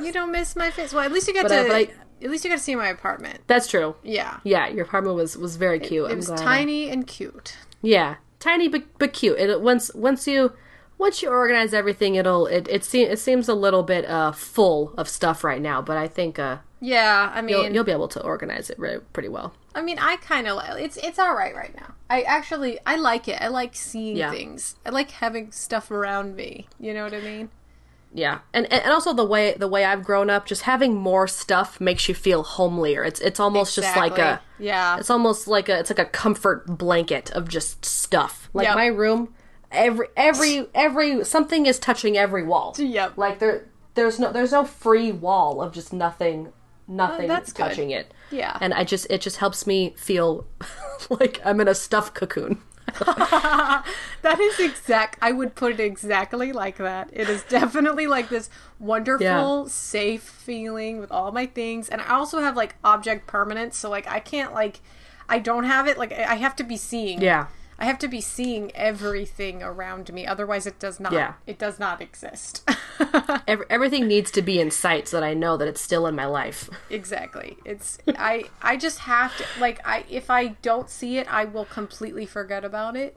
You 0.00 0.12
don't 0.12 0.30
miss 0.30 0.54
my 0.54 0.70
face. 0.70 0.92
Well, 0.92 1.04
at 1.04 1.12
least 1.12 1.26
you 1.28 1.34
get 1.34 1.44
But, 1.48 1.48
to 1.64 1.70
uh, 1.70 1.74
I- 1.76 1.90
at 2.20 2.30
least 2.30 2.44
you 2.44 2.50
got 2.50 2.56
to 2.58 2.62
see 2.62 2.74
my 2.74 2.88
apartment. 2.88 3.40
That's 3.46 3.68
true. 3.68 3.94
Yeah. 4.02 4.40
Yeah, 4.42 4.66
your 4.68 4.84
apartment 4.84 5.14
was 5.16 5.36
was 5.36 5.56
very 5.56 5.78
cute. 5.80 6.06
It 6.06 6.12
I'm 6.12 6.16
was 6.18 6.30
tiny 6.30 6.88
and 6.90 7.06
cute. 7.06 7.56
Yeah, 7.80 8.16
tiny 8.40 8.68
but 8.68 8.84
but 8.98 9.12
cute. 9.12 9.38
It 9.38 9.60
once 9.60 9.92
once 9.94 10.26
you 10.26 10.52
once 10.98 11.22
you 11.22 11.28
organize 11.30 11.72
everything, 11.72 12.16
it'll 12.16 12.46
it 12.46 12.66
it, 12.68 12.84
se- 12.84 13.02
it 13.10 13.18
seems 13.18 13.48
a 13.48 13.54
little 13.54 13.82
bit 13.82 14.04
uh 14.04 14.32
full 14.32 14.92
of 14.98 15.08
stuff 15.08 15.44
right 15.44 15.62
now, 15.62 15.80
but 15.80 15.96
I 15.96 16.08
think 16.08 16.38
uh 16.38 16.58
Yeah, 16.80 17.32
I 17.34 17.40
mean, 17.40 17.50
you'll 17.50 17.72
you'll 17.72 17.84
be 17.84 17.92
able 17.92 18.08
to 18.08 18.22
organize 18.22 18.68
it 18.70 18.78
re- 18.78 19.00
pretty 19.12 19.28
well. 19.28 19.54
I 19.74 19.82
mean, 19.82 19.98
I 19.98 20.16
kind 20.16 20.46
of 20.48 20.60
it's 20.78 20.96
it's 20.98 21.18
all 21.18 21.34
right 21.34 21.54
right 21.54 21.74
now. 21.76 21.94
I 22.10 22.22
actually 22.22 22.78
I 22.86 22.96
like 22.96 23.28
it. 23.28 23.40
I 23.40 23.48
like 23.48 23.74
seeing 23.76 24.16
Yeah. 24.16 24.30
things. 24.30 24.76
I 24.84 24.90
like 24.90 25.10
having 25.12 25.52
stuff 25.52 25.90
around 25.90 26.34
me. 26.36 26.66
You 26.80 26.94
know 26.94 27.04
what 27.04 27.14
I 27.14 27.20
mean? 27.20 27.50
Yeah, 28.12 28.38
and 28.54 28.64
and 28.72 28.90
also 28.90 29.12
the 29.12 29.24
way 29.26 29.52
the 29.58 29.68
way 29.68 29.84
I've 29.84 30.02
grown 30.02 30.30
up, 30.30 30.46
just 30.46 30.62
having 30.62 30.94
more 30.96 31.28
stuff 31.28 31.78
makes 31.78 32.08
you 32.08 32.14
feel 32.14 32.42
homelier. 32.42 33.04
It's 33.06 33.20
it's 33.20 33.38
almost 33.38 33.74
just 33.74 33.94
like 33.96 34.16
a 34.18 34.40
yeah. 34.58 34.96
It's 34.98 35.10
almost 35.10 35.46
like 35.46 35.68
a 35.68 35.78
it's 35.78 35.90
like 35.90 35.98
a 35.98 36.06
comfort 36.06 36.64
blanket 36.66 37.30
of 37.32 37.48
just 37.48 37.84
stuff. 37.84 38.48
Like 38.54 38.66
Yep. 38.66 38.76
my 38.76 38.86
room, 38.86 39.34
every 39.70 40.08
every 40.16 40.66
every 40.74 41.24
something 41.24 41.66
is 41.66 41.78
touching 41.78 42.16
every 42.16 42.44
wall. 42.44 42.74
Yep. 42.78 43.16
Like 43.18 43.38
there 43.38 43.66
there's 43.94 44.18
no 44.18 44.32
there's 44.32 44.52
no 44.52 44.64
free 44.64 45.12
wall 45.12 45.60
of 45.60 45.72
just 45.72 45.92
nothing 45.92 46.52
nothing 46.86 47.28
that's 47.28 47.52
good. 47.52 47.62
touching 47.64 47.90
it. 47.90 48.12
Yeah. 48.30 48.56
And 48.60 48.72
I 48.74 48.84
just 48.84 49.06
it 49.10 49.20
just 49.20 49.36
helps 49.38 49.66
me 49.66 49.94
feel 49.96 50.46
like 51.10 51.40
I'm 51.44 51.60
in 51.60 51.68
a 51.68 51.74
stuffed 51.74 52.14
cocoon. 52.14 52.60
That 54.22 54.40
is 54.40 54.58
exact. 54.58 55.18
I 55.22 55.30
would 55.32 55.54
put 55.54 55.74
it 55.74 55.80
exactly 55.80 56.52
like 56.52 56.78
that. 56.78 57.10
It 57.12 57.28
is 57.28 57.42
definitely 57.44 58.06
like 58.06 58.28
this 58.28 58.50
wonderful, 58.80 59.24
Yeah. 59.24 59.64
safe 59.68 60.22
feeling 60.22 60.98
with 60.98 61.12
all 61.12 61.30
my 61.30 61.46
things, 61.46 61.88
and 61.88 62.00
I 62.00 62.08
also 62.16 62.40
have 62.40 62.56
like 62.56 62.74
object 62.82 63.26
permanence. 63.26 63.76
So 63.76 63.88
like 63.88 64.08
I 64.08 64.18
can't 64.20 64.52
like, 64.52 64.80
I 65.28 65.38
don't 65.38 65.64
have 65.64 65.86
it. 65.86 65.98
Like 65.98 66.12
I 66.12 66.34
have 66.34 66.56
to 66.56 66.64
be 66.64 66.76
seeing. 66.76 67.20
Yeah. 67.22 67.46
I 67.78 67.84
have 67.84 67.98
to 68.00 68.08
be 68.08 68.20
seeing 68.20 68.74
everything 68.74 69.62
around 69.62 70.12
me. 70.12 70.26
Otherwise, 70.26 70.66
it 70.66 70.78
does 70.80 70.98
not. 70.98 71.12
Yeah. 71.12 71.34
It 71.46 71.58
does 71.58 71.78
not 71.78 72.00
exist. 72.00 72.68
Every, 73.46 73.66
everything 73.70 74.08
needs 74.08 74.30
to 74.32 74.42
be 74.42 74.60
in 74.60 74.70
sight 74.70 75.06
so 75.08 75.20
that 75.20 75.24
I 75.26 75.32
know 75.32 75.56
that 75.56 75.68
it's 75.68 75.80
still 75.80 76.06
in 76.06 76.14
my 76.16 76.26
life. 76.26 76.68
exactly. 76.90 77.56
It's 77.64 77.98
I. 78.08 78.44
I 78.60 78.76
just 78.76 79.00
have 79.00 79.36
to 79.38 79.44
like 79.60 79.80
I. 79.86 80.04
If 80.10 80.28
I 80.28 80.48
don't 80.60 80.90
see 80.90 81.18
it, 81.18 81.32
I 81.32 81.44
will 81.44 81.64
completely 81.64 82.26
forget 82.26 82.64
about 82.64 82.96
it. 82.96 83.16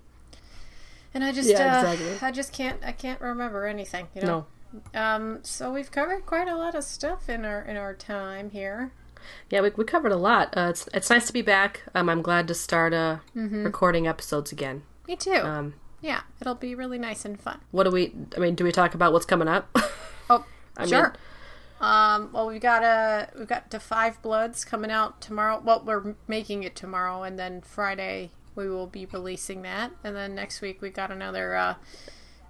And 1.13 1.23
I 1.23 1.31
just, 1.31 1.49
Yeah, 1.49 1.79
uh, 1.79 1.91
exactly. 1.91 2.27
I 2.27 2.31
just 2.31 2.53
can't, 2.53 2.79
I 2.85 2.91
can't 2.93 3.19
remember 3.19 3.65
anything. 3.65 4.07
You 4.15 4.21
know. 4.21 4.45
No. 4.93 4.99
Um, 5.01 5.39
so 5.43 5.71
we've 5.73 5.91
covered 5.91 6.25
quite 6.25 6.47
a 6.47 6.55
lot 6.55 6.75
of 6.75 6.83
stuff 6.83 7.27
in 7.27 7.43
our 7.43 7.61
in 7.61 7.75
our 7.77 7.93
time 7.93 8.51
here. 8.51 8.91
Yeah, 9.49 9.61
we, 9.61 9.71
we 9.75 9.83
covered 9.83 10.11
a 10.11 10.17
lot. 10.17 10.55
Uh, 10.57 10.67
it's 10.69 10.87
it's 10.93 11.09
nice 11.09 11.27
to 11.27 11.33
be 11.33 11.41
back. 11.41 11.83
Um, 11.95 12.09
I'm 12.09 12.21
glad 12.21 12.47
to 12.49 12.53
start 12.53 12.93
uh, 12.93 13.17
recording 13.35 14.07
episodes 14.07 14.51
again. 14.51 14.83
Me 15.07 15.15
too. 15.15 15.33
Um, 15.33 15.73
yeah, 16.01 16.21
it'll 16.39 16.55
be 16.55 16.73
really 16.75 16.97
nice 16.97 17.25
and 17.25 17.39
fun. 17.39 17.59
what 17.71 17.83
do 17.83 17.91
we? 17.91 18.13
I 18.35 18.39
mean, 18.39 18.55
do 18.55 18.63
we 18.63 18.71
talk 18.71 18.93
about 18.95 19.13
what's 19.13 19.25
coming 19.25 19.47
up? 19.47 19.69
Oh, 20.29 20.45
I 20.77 20.85
sure. 20.85 21.03
mean- 21.09 21.11
um, 21.81 22.29
well, 22.31 22.47
we've 22.47 22.61
got 22.61 22.83
a 22.83 23.27
we've 23.37 23.47
got 23.47 23.69
to 23.71 23.79
Five 23.79 24.21
Bloods 24.21 24.63
coming 24.63 24.91
out 24.91 25.19
tomorrow. 25.19 25.61
Well, 25.63 25.81
we're 25.85 26.15
making 26.27 26.63
it 26.63 26.75
tomorrow, 26.75 27.23
and 27.23 27.37
then 27.39 27.61
Friday 27.61 28.29
we 28.55 28.69
will 28.69 28.87
be 28.87 29.05
releasing 29.07 29.63
that, 29.63 29.91
and 30.03 30.15
then 30.15 30.35
next 30.35 30.61
week 30.61 30.81
we 30.81 30.89
got 30.91 31.09
another 31.11 31.55
uh, 31.55 31.73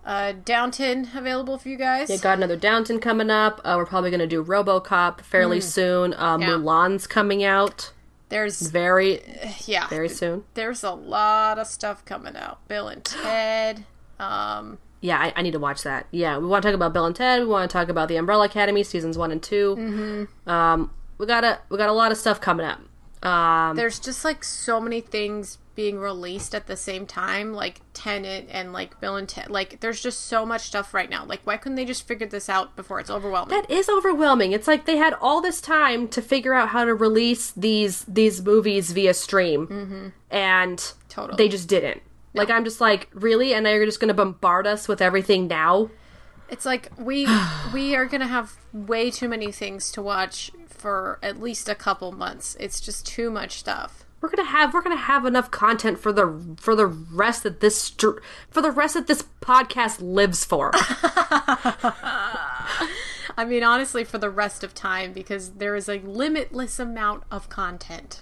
uh, 0.06 0.34
Downton 0.46 1.10
available 1.16 1.58
for 1.58 1.70
you 1.70 1.78
guys. 1.78 2.10
We 2.10 2.18
got 2.18 2.38
another 2.38 2.56
Downton 2.56 3.00
coming 3.00 3.30
up. 3.30 3.62
Uh, 3.64 3.76
we're 3.78 3.86
probably 3.86 4.10
going 4.10 4.20
to 4.20 4.28
do 4.28 4.44
RoboCop 4.44 5.22
fairly 5.22 5.62
soon. 5.62 6.14
Uh, 6.14 6.38
Yeah. 6.40 6.48
Mulan's 6.50 7.08
coming 7.08 7.44
out 7.44 7.92
There's 8.30 8.62
very, 8.62 9.22
yeah, 9.66 9.88
very 9.88 10.10
soon. 10.10 10.44
there's 10.56 10.84
a 10.84 10.92
lot 10.92 11.60
of 11.60 11.68
stuff 11.68 12.04
coming 12.06 12.36
out. 12.36 12.66
Bill 12.68 12.88
and 12.88 13.04
Ted. 13.04 13.86
Um, 14.20 14.78
Yeah, 15.02 15.18
I, 15.20 15.34
I 15.36 15.42
need 15.42 15.52
to 15.52 15.60
watch 15.60 15.84
that. 15.84 16.08
Yeah, 16.12 16.38
we 16.38 16.46
want 16.48 16.64
to 16.64 16.68
talk 16.70 16.76
about 16.76 16.94
Bill 16.94 17.06
and 17.06 17.16
Ted. 17.16 17.42
We 17.42 17.48
want 17.48 17.70
to 17.70 17.74
talk 17.74 17.90
about 17.90 18.08
the 18.08 18.16
Umbrella 18.18 18.46
Academy 18.46 18.84
seasons 18.84 19.18
one 19.18 19.32
and 19.32 19.42
2 19.42 19.76
Mm-hmm. 19.78 20.50
Um, 20.50 20.92
we 21.18 21.26
got 21.28 21.44
a 21.44 21.60
we 21.70 21.78
got 21.78 21.90
a 21.90 21.94
lot 21.94 22.12
of 22.12 22.18
stuff 22.18 22.42
coming 22.42 22.66
up. 22.66 22.80
Um, 23.24 23.76
there's 23.76 24.00
just 24.00 24.26
like 24.26 24.44
so 24.44 24.80
many 24.82 25.00
things 25.02 25.60
being 25.82 25.98
released 25.98 26.54
at 26.54 26.68
the 26.68 26.78
same 26.78 27.08
time, 27.08 27.54
like 27.54 27.82
Tenet 27.96 28.46
and 28.52 28.72
like 28.72 29.00
Bill 29.00 29.16
and 29.16 29.28
Ted. 29.28 29.50
Like, 29.50 29.80
there's 29.80 30.00
just 30.00 30.28
so 30.28 30.46
much 30.46 30.62
stuff 30.62 30.94
right 30.94 31.10
now. 31.10 31.26
Like, 31.26 31.42
why 31.44 31.58
couldn't 31.58 31.76
they 31.76 31.86
just 31.86 32.08
figure 32.08 32.28
this 32.28 32.50
out 32.50 32.76
before 32.76 33.00
it's 33.00 33.10
overwhelming? 33.10 33.60
that 33.60 33.72
is 33.72 33.90
overwhelming. 33.90 34.52
It's 34.52 34.68
like 34.68 34.86
they 34.86 34.98
had 34.98 35.16
all 35.20 35.42
this 35.42 35.60
time 35.60 36.08
to 36.10 36.22
figure 36.22 36.54
out 36.54 36.70
how 36.70 36.86
to 36.86 36.94
release 36.94 37.50
these 37.50 38.06
these 38.08 38.44
movies 38.44 38.92
via 38.92 39.16
stream, 39.16 39.66
mm-hmm. 39.66 40.08
and 40.30 40.94
Totally. 41.10 41.38
they 41.38 41.50
just 41.50 41.68
didn't. 41.68 42.04
Like 42.36 42.52
I'm 42.52 42.64
just 42.64 42.80
like 42.80 43.10
really, 43.12 43.52
and 43.56 43.66
they're 43.66 43.84
just 43.84 44.00
going 44.00 44.10
to 44.10 44.14
bombard 44.14 44.68
us 44.68 44.88
with 44.88 45.02
everything 45.02 45.48
now. 45.48 45.90
It's 46.48 46.64
like 46.64 46.92
we 47.00 47.28
we 47.74 47.96
are 47.96 48.06
gonna 48.06 48.28
have 48.28 48.54
way 48.72 49.10
too 49.10 49.28
many 49.28 49.52
things 49.52 49.92
to 49.94 50.02
watch 50.04 50.52
for 50.68 51.18
at 51.24 51.42
least 51.42 51.68
a 51.68 51.74
couple 51.74 52.12
months. 52.12 52.56
It's 52.60 52.80
just 52.80 53.04
too 53.04 53.32
much 53.32 53.58
stuff. 53.58 54.06
We're 54.22 54.30
gonna 54.30 54.48
have 54.50 54.74
we're 54.74 54.82
gonna 54.84 54.96
have 54.96 55.26
enough 55.26 55.50
content 55.52 55.98
for 56.00 56.14
the 56.14 56.56
for 56.60 56.76
the 56.76 56.86
rest 56.86 57.44
that 57.44 57.60
this 57.60 57.76
str- 57.82 58.20
for 58.50 58.62
the 58.62 58.72
rest 58.72 58.94
that 58.94 59.08
this 59.08 59.24
podcast 59.42 60.00
lives 60.00 60.46
for. 60.46 60.72
I 63.38 63.46
mean, 63.46 63.64
honestly, 63.64 64.04
for 64.04 64.18
the 64.18 64.30
rest 64.30 64.64
of 64.64 64.74
time, 64.76 65.14
because 65.14 65.52
there 65.54 65.76
is 65.76 65.88
a 65.90 66.00
limitless 66.00 66.80
amount 66.80 67.24
of 67.32 67.50
content. 67.50 68.22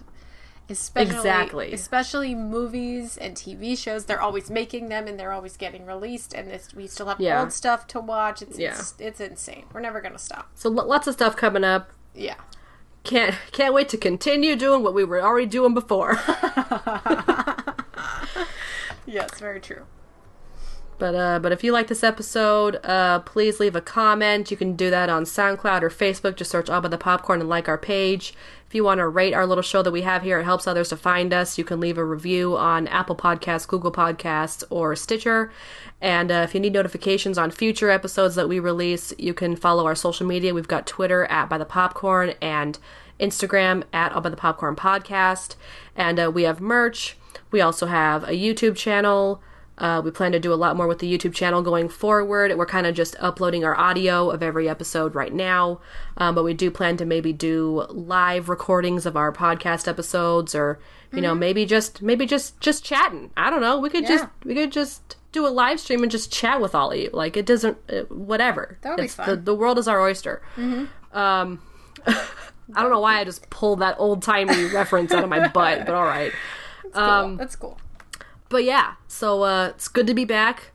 Especially, 0.71 1.15
Exactly. 1.15 1.73
Especially 1.73 2.35
movies 2.35 3.17
and 3.17 3.35
TV 3.35 3.75
shows. 3.75 4.05
They're 4.05 4.21
always 4.21 4.51
making 4.51 4.89
them 4.89 5.07
and 5.07 5.19
they're 5.19 5.31
always 5.31 5.57
getting 5.57 5.83
released. 5.87 6.31
And 6.35 6.47
this, 6.47 6.75
we 6.75 6.85
still 6.85 7.07
have 7.07 7.19
Yeah. 7.19 7.41
old 7.41 7.51
stuff 7.51 7.87
to 7.87 7.99
watch. 7.99 8.43
It's, 8.43 8.59
Yeah. 8.59 8.77
it's, 8.77 8.93
it's 8.99 9.19
insane. 9.19 9.65
We're 9.73 9.79
never 9.79 9.99
going 9.99 10.13
to 10.13 10.19
stop. 10.19 10.51
so 10.53 10.69
lots 10.69 11.07
of 11.07 11.15
stuff 11.15 11.35
coming 11.35 11.63
up. 11.63 11.89
Yeah. 12.13 12.35
Can't 13.03 13.35
can't 13.51 13.73
wait 13.73 13.89
to 13.89 13.97
continue 13.97 14.55
doing 14.55 14.83
what 14.83 14.93
we 14.93 15.03
were 15.03 15.21
already 15.21 15.47
doing 15.47 15.73
before. 15.73 16.17
Yes, 19.09 19.39
very 19.39 19.59
true. 19.59 19.85
But 20.99 21.15
uh, 21.15 21.39
but 21.39 21.53
if 21.53 21.63
you 21.63 21.71
like 21.71 21.87
this 21.87 22.03
episode, 22.03 22.79
uh, 22.83 23.19
please 23.19 23.59
leave 23.59 23.75
a 23.75 23.81
comment. 23.81 24.51
You 24.51 24.57
can 24.57 24.75
do 24.75 24.89
that 24.89 25.09
on 25.09 25.23
SoundCloud 25.23 25.81
or 25.81 25.89
Facebook. 25.89 26.35
Just 26.35 26.51
search 26.51 26.69
Abba 26.69 26.89
the 26.89 26.97
Popcorn 26.97 27.39
and 27.39 27.49
like 27.49 27.69
our 27.69 27.77
page. 27.77 28.33
If 28.67 28.75
you 28.75 28.83
want 28.83 28.99
to 28.99 29.07
rate 29.07 29.33
our 29.33 29.47
little 29.47 29.63
show 29.63 29.81
that 29.81 29.91
we 29.91 30.03
have 30.03 30.21
here, 30.21 30.39
it 30.39 30.43
helps 30.43 30.67
others 30.67 30.89
to 30.89 30.97
find 30.97 31.33
us. 31.33 31.57
You 31.57 31.63
can 31.63 31.79
leave 31.79 31.97
a 31.97 32.05
review 32.05 32.55
on 32.55 32.87
Apple 32.87 33.15
Podcasts, 33.15 33.67
Google 33.67 33.91
Podcasts, 33.91 34.63
or 34.69 34.95
Stitcher. 34.95 35.51
And 36.01 36.31
uh, 36.31 36.45
if 36.47 36.53
you 36.53 36.59
need 36.59 36.73
notifications 36.73 37.39
on 37.39 37.49
future 37.49 37.89
episodes 37.89 38.35
that 38.35 38.47
we 38.47 38.59
release, 38.59 39.11
you 39.17 39.33
can 39.33 39.55
follow 39.55 39.87
our 39.87 39.95
social 39.95 40.27
media. 40.27 40.53
We've 40.53 40.67
got 40.67 40.85
Twitter 40.85 41.25
at 41.25 41.49
By 41.49 41.57
the 41.57 41.65
Popcorn 41.65 42.33
and 42.41 42.77
Instagram 43.19 43.85
at 43.91 44.11
All 44.11 44.21
By 44.21 44.29
the 44.29 44.37
Popcorn 44.37 44.75
Podcast. 44.75 45.55
And 45.95 46.19
uh, 46.19 46.29
we 46.31 46.43
have 46.43 46.61
merch. 46.61 47.17
We 47.49 47.61
also 47.61 47.87
have 47.87 48.23
a 48.25 48.33
YouTube 48.33 48.75
channel. 48.75 49.41
Uh, 49.79 50.01
we 50.03 50.11
plan 50.11 50.31
to 50.33 50.39
do 50.39 50.53
a 50.53 50.55
lot 50.55 50.75
more 50.75 50.87
with 50.87 50.99
the 50.99 51.11
YouTube 51.17 51.33
channel 51.33 51.61
going 51.61 51.89
forward. 51.89 52.55
We're 52.57 52.65
kind 52.65 52.85
of 52.85 52.93
just 52.93 53.15
uploading 53.19 53.63
our 53.63 53.75
audio 53.77 54.29
of 54.29 54.43
every 54.43 54.67
episode 54.67 55.15
right 55.15 55.33
now, 55.33 55.79
um, 56.17 56.35
but 56.35 56.43
we 56.43 56.53
do 56.53 56.69
plan 56.69 56.97
to 56.97 57.05
maybe 57.05 57.31
do 57.33 57.85
live 57.89 58.49
recordings 58.49 59.05
of 59.05 59.15
our 59.15 59.31
podcast 59.31 59.87
episodes, 59.87 60.53
or 60.53 60.79
you 61.13 61.21
know, 61.21 61.33
maybe 61.33 61.65
just 61.65 62.01
maybe 62.01 62.25
just 62.25 62.59
just 62.59 62.83
chatting. 62.83 63.31
I 63.37 63.49
don't 63.49 63.61
know. 63.61 63.79
We 63.79 63.89
could 63.89 64.05
just 64.05 64.25
we 64.43 64.53
could 64.53 64.71
just 64.71 65.15
do 65.31 65.47
a 65.47 65.49
live 65.49 65.79
stream 65.79 66.03
and 66.03 66.11
just 66.11 66.31
chat 66.31 66.59
with 66.59 66.75
all 66.75 66.91
of 66.91 66.97
you. 66.97 67.09
Like 67.13 67.37
it 67.37 67.45
doesn't, 67.45 67.77
uh, 67.89 68.01
whatever. 68.09 68.77
That 68.81 68.91
would 68.91 69.01
be 69.03 69.07
fun. 69.07 69.29
The, 69.29 69.35
the 69.37 69.55
world 69.55 69.77
is 69.79 69.87
our 69.87 70.01
oyster. 70.01 70.41
Um, 71.13 71.61
I 72.07 72.81
don't 72.83 72.91
know 72.91 72.99
why 72.99 73.19
I 73.19 73.23
just 73.23 73.49
pulled 73.49 73.79
that 73.79 73.95
old 73.97 74.21
timey 74.23 74.65
reference 74.65 75.11
out 75.11 75.23
of 75.23 75.29
my 75.29 75.47
butt, 75.47 75.85
but 75.85 75.95
all 75.95 76.03
right. 76.05 76.31
Cool. 76.93 77.37
That's 77.37 77.55
cool. 77.55 77.79
But 78.49 78.63
yeah, 78.63 78.93
so 79.07 79.43
uh, 79.43 79.67
it's 79.69 79.87
good 79.87 80.07
to 80.07 80.13
be 80.13 80.25
back. 80.25 80.71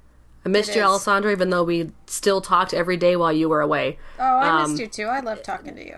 I 0.46 0.48
missed 0.48 0.70
It 0.70 0.76
you, 0.76 0.82
is. 0.82 0.86
Alessandra, 0.86 1.32
even 1.32 1.50
though 1.50 1.64
we 1.64 1.90
still 2.06 2.40
talked 2.40 2.72
every 2.72 2.96
day 2.96 3.16
while 3.16 3.32
you 3.32 3.48
were 3.48 3.60
away. 3.60 3.98
Oh, 4.18 4.22
I 4.22 4.62
Um, 4.62 4.70
missed 4.70 4.80
you 4.80 4.86
too. 4.86 5.04
I 5.06 5.20
love 5.20 5.42
talking 5.42 5.74
to 5.74 5.84
you. 5.84 5.96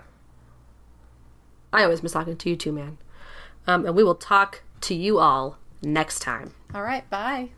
I 1.73 1.83
always 1.83 2.01
miss 2.01 2.13
talking 2.13 2.35
to 2.37 2.49
you 2.49 2.55
too, 2.55 2.71
man. 2.71 2.97
Um, 3.67 3.85
and 3.85 3.95
we 3.95 4.03
will 4.03 4.15
talk 4.15 4.63
to 4.81 4.95
you 4.95 5.19
all 5.19 5.57
next 5.81 6.19
time. 6.19 6.53
All 6.73 6.81
right. 6.81 7.07
Bye. 7.09 7.49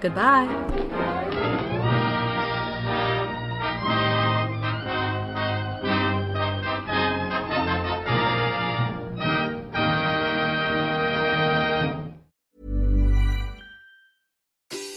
Goodbye. 0.00 1.06